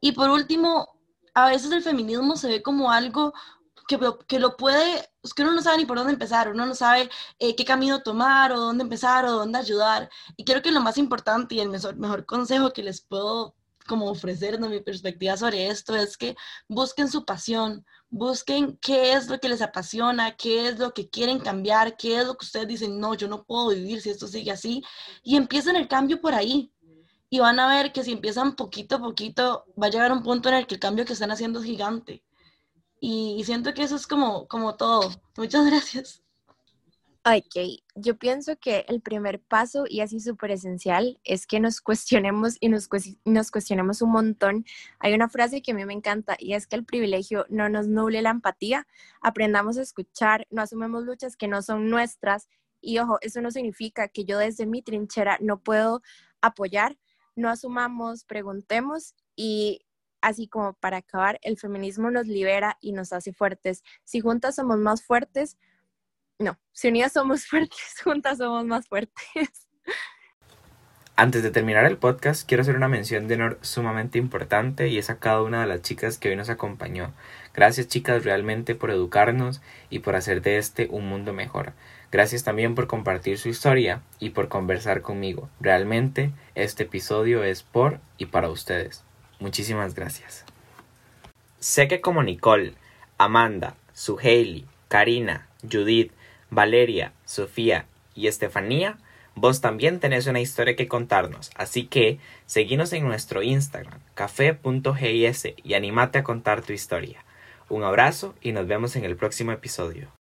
Y 0.00 0.12
por 0.12 0.30
último, 0.30 0.88
a 1.34 1.50
veces 1.50 1.70
el 1.72 1.82
feminismo 1.82 2.36
se 2.36 2.48
ve 2.48 2.62
como 2.62 2.90
algo 2.90 3.34
que, 3.98 4.38
lo 4.38 4.56
puede, 4.56 5.10
que 5.34 5.42
uno 5.42 5.52
no 5.52 5.62
sabe 5.62 5.78
ni 5.78 5.86
por 5.86 5.96
dónde 5.98 6.12
empezar, 6.12 6.50
uno 6.50 6.66
no 6.66 6.74
sabe 6.74 7.08
eh, 7.38 7.56
qué 7.56 7.64
camino 7.64 8.02
tomar 8.02 8.52
o 8.52 8.60
dónde 8.60 8.84
empezar 8.84 9.24
o 9.24 9.32
dónde 9.32 9.58
ayudar. 9.58 10.08
Y 10.36 10.44
creo 10.44 10.62
que 10.62 10.70
lo 10.70 10.80
más 10.80 10.98
importante 10.98 11.54
y 11.54 11.60
el 11.60 11.70
mejor, 11.70 11.96
mejor 11.96 12.26
consejo 12.26 12.72
que 12.72 12.82
les 12.82 13.00
puedo 13.00 13.56
como 13.86 14.08
ofrecer 14.08 14.58
de 14.58 14.68
mi 14.68 14.80
perspectiva 14.80 15.36
sobre 15.36 15.66
esto 15.66 15.96
es 15.96 16.16
que 16.16 16.36
busquen 16.68 17.08
su 17.08 17.24
pasión, 17.24 17.84
busquen 18.08 18.78
qué 18.80 19.14
es 19.14 19.28
lo 19.28 19.40
que 19.40 19.48
les 19.48 19.62
apasiona, 19.62 20.36
qué 20.36 20.68
es 20.68 20.78
lo 20.78 20.92
que 20.94 21.08
quieren 21.10 21.40
cambiar, 21.40 21.96
qué 21.96 22.18
es 22.20 22.26
lo 22.26 22.36
que 22.36 22.46
ustedes 22.46 22.68
dicen, 22.68 23.00
no, 23.00 23.14
yo 23.14 23.26
no 23.26 23.44
puedo 23.44 23.70
vivir 23.70 24.00
si 24.00 24.10
esto 24.10 24.28
sigue 24.28 24.52
así, 24.52 24.84
y 25.24 25.36
empiecen 25.36 25.76
el 25.76 25.88
cambio 25.88 26.20
por 26.20 26.34
ahí. 26.34 26.72
Y 27.32 27.38
van 27.40 27.60
a 27.60 27.68
ver 27.68 27.92
que 27.92 28.02
si 28.04 28.12
empiezan 28.12 28.56
poquito 28.56 28.96
a 28.96 28.98
poquito, 29.00 29.64
va 29.80 29.86
a 29.86 29.90
llegar 29.90 30.12
un 30.12 30.22
punto 30.22 30.48
en 30.48 30.56
el 30.56 30.66
que 30.66 30.74
el 30.74 30.80
cambio 30.80 31.04
que 31.04 31.12
están 31.12 31.30
haciendo 31.30 31.60
es 31.60 31.64
gigante. 31.64 32.24
Y, 33.00 33.42
siento 33.44 33.72
que 33.72 33.82
eso 33.82 33.96
es 33.96 34.06
como, 34.06 34.46
como 34.46 34.76
todo. 34.76 35.10
Muchas 35.36 35.66
gracias. 35.70 36.22
Ok, 37.22 37.82
yo 37.96 38.16
pienso 38.16 38.58
que 38.58 38.86
el 38.88 39.02
primer 39.02 39.42
paso 39.42 39.84
y 39.86 40.00
así 40.00 40.20
súper 40.20 40.52
esencial 40.52 41.20
es 41.22 41.46
que 41.46 41.60
nos 41.60 41.82
cuestionemos 41.82 42.56
y 42.60 42.70
nos, 42.70 42.88
nos 43.26 43.50
cuestionemos 43.50 44.00
un 44.00 44.12
montón. 44.12 44.64
Hay 44.98 45.12
una 45.12 45.28
frase 45.28 45.60
que 45.60 45.72
a 45.72 45.74
mí 45.74 45.84
me 45.84 45.92
encanta 45.92 46.36
y 46.38 46.54
es 46.54 46.66
que 46.66 46.76
el 46.76 46.84
privilegio 46.86 47.44
no 47.50 47.68
nos 47.68 47.88
nuble 47.88 48.22
la 48.22 48.30
empatía, 48.30 48.86
aprendamos 49.20 49.76
a 49.76 49.82
escuchar, 49.82 50.46
no 50.50 50.62
asumemos 50.62 51.04
luchas 51.04 51.36
que 51.36 51.46
no 51.46 51.60
son 51.60 51.90
nuestras 51.90 52.48
y 52.80 52.98
ojo, 52.98 53.18
eso 53.20 53.42
no 53.42 53.50
significa 53.50 54.08
que 54.08 54.24
yo 54.24 54.38
desde 54.38 54.64
mi 54.64 54.80
trinchera 54.80 55.36
no 55.42 55.60
puedo 55.60 56.00
apoyar, 56.40 56.96
no 57.36 57.50
asumamos, 57.50 58.24
preguntemos 58.24 59.14
y 59.36 59.82
así 60.20 60.48
como 60.48 60.74
para 60.74 60.98
acabar, 60.98 61.38
el 61.42 61.58
feminismo 61.58 62.10
nos 62.10 62.26
libera 62.26 62.76
y 62.80 62.92
nos 62.92 63.12
hace 63.12 63.32
fuertes. 63.32 63.82
Si 64.04 64.20
juntas 64.20 64.56
somos 64.56 64.78
más 64.78 65.02
fuertes, 65.02 65.56
no, 66.38 66.58
si 66.72 66.88
unidas 66.88 67.12
somos 67.12 67.46
fuertes, 67.48 67.94
juntas 68.02 68.38
somos 68.38 68.64
más 68.66 68.88
fuertes. 68.88 69.68
Antes 71.16 71.42
de 71.42 71.50
terminar 71.50 71.84
el 71.84 71.98
podcast, 71.98 72.48
quiero 72.48 72.62
hacer 72.62 72.76
una 72.76 72.88
mención 72.88 73.28
de 73.28 73.34
honor 73.34 73.58
sumamente 73.60 74.16
importante 74.16 74.88
y 74.88 74.96
es 74.96 75.10
a 75.10 75.18
cada 75.18 75.42
una 75.42 75.60
de 75.60 75.66
las 75.66 75.82
chicas 75.82 76.16
que 76.16 76.30
hoy 76.30 76.36
nos 76.36 76.48
acompañó. 76.48 77.12
Gracias 77.52 77.88
chicas 77.88 78.24
realmente 78.24 78.74
por 78.74 78.90
educarnos 78.90 79.60
y 79.90 79.98
por 79.98 80.16
hacer 80.16 80.40
de 80.40 80.56
este 80.56 80.88
un 80.90 81.06
mundo 81.06 81.34
mejor. 81.34 81.74
Gracias 82.10 82.42
también 82.42 82.74
por 82.74 82.86
compartir 82.86 83.36
su 83.36 83.50
historia 83.50 84.00
y 84.18 84.30
por 84.30 84.48
conversar 84.48 85.02
conmigo. 85.02 85.50
Realmente 85.60 86.32
este 86.54 86.84
episodio 86.84 87.44
es 87.44 87.64
por 87.64 88.00
y 88.16 88.26
para 88.26 88.48
ustedes. 88.48 89.04
Muchísimas 89.40 89.94
gracias. 89.94 90.44
Sé 91.58 91.88
que 91.88 92.00
como 92.00 92.22
Nicole, 92.22 92.74
Amanda, 93.18 93.74
Suheili, 93.94 94.66
Karina, 94.88 95.48
Judith, 95.62 96.12
Valeria, 96.50 97.12
Sofía 97.24 97.86
y 98.14 98.26
Estefanía, 98.26 98.98
vos 99.34 99.60
también 99.60 100.00
tenés 100.00 100.26
una 100.26 100.40
historia 100.40 100.76
que 100.76 100.88
contarnos, 100.88 101.50
así 101.54 101.86
que 101.86 102.18
seguinos 102.46 102.92
en 102.92 103.04
nuestro 103.04 103.42
Instagram, 103.42 104.00
café.gis 104.14 105.48
y 105.62 105.74
animate 105.74 106.18
a 106.18 106.24
contar 106.24 106.62
tu 106.62 106.72
historia. 106.72 107.24
Un 107.68 107.84
abrazo 107.84 108.34
y 108.42 108.52
nos 108.52 108.66
vemos 108.66 108.96
en 108.96 109.04
el 109.04 109.16
próximo 109.16 109.52
episodio. 109.52 110.19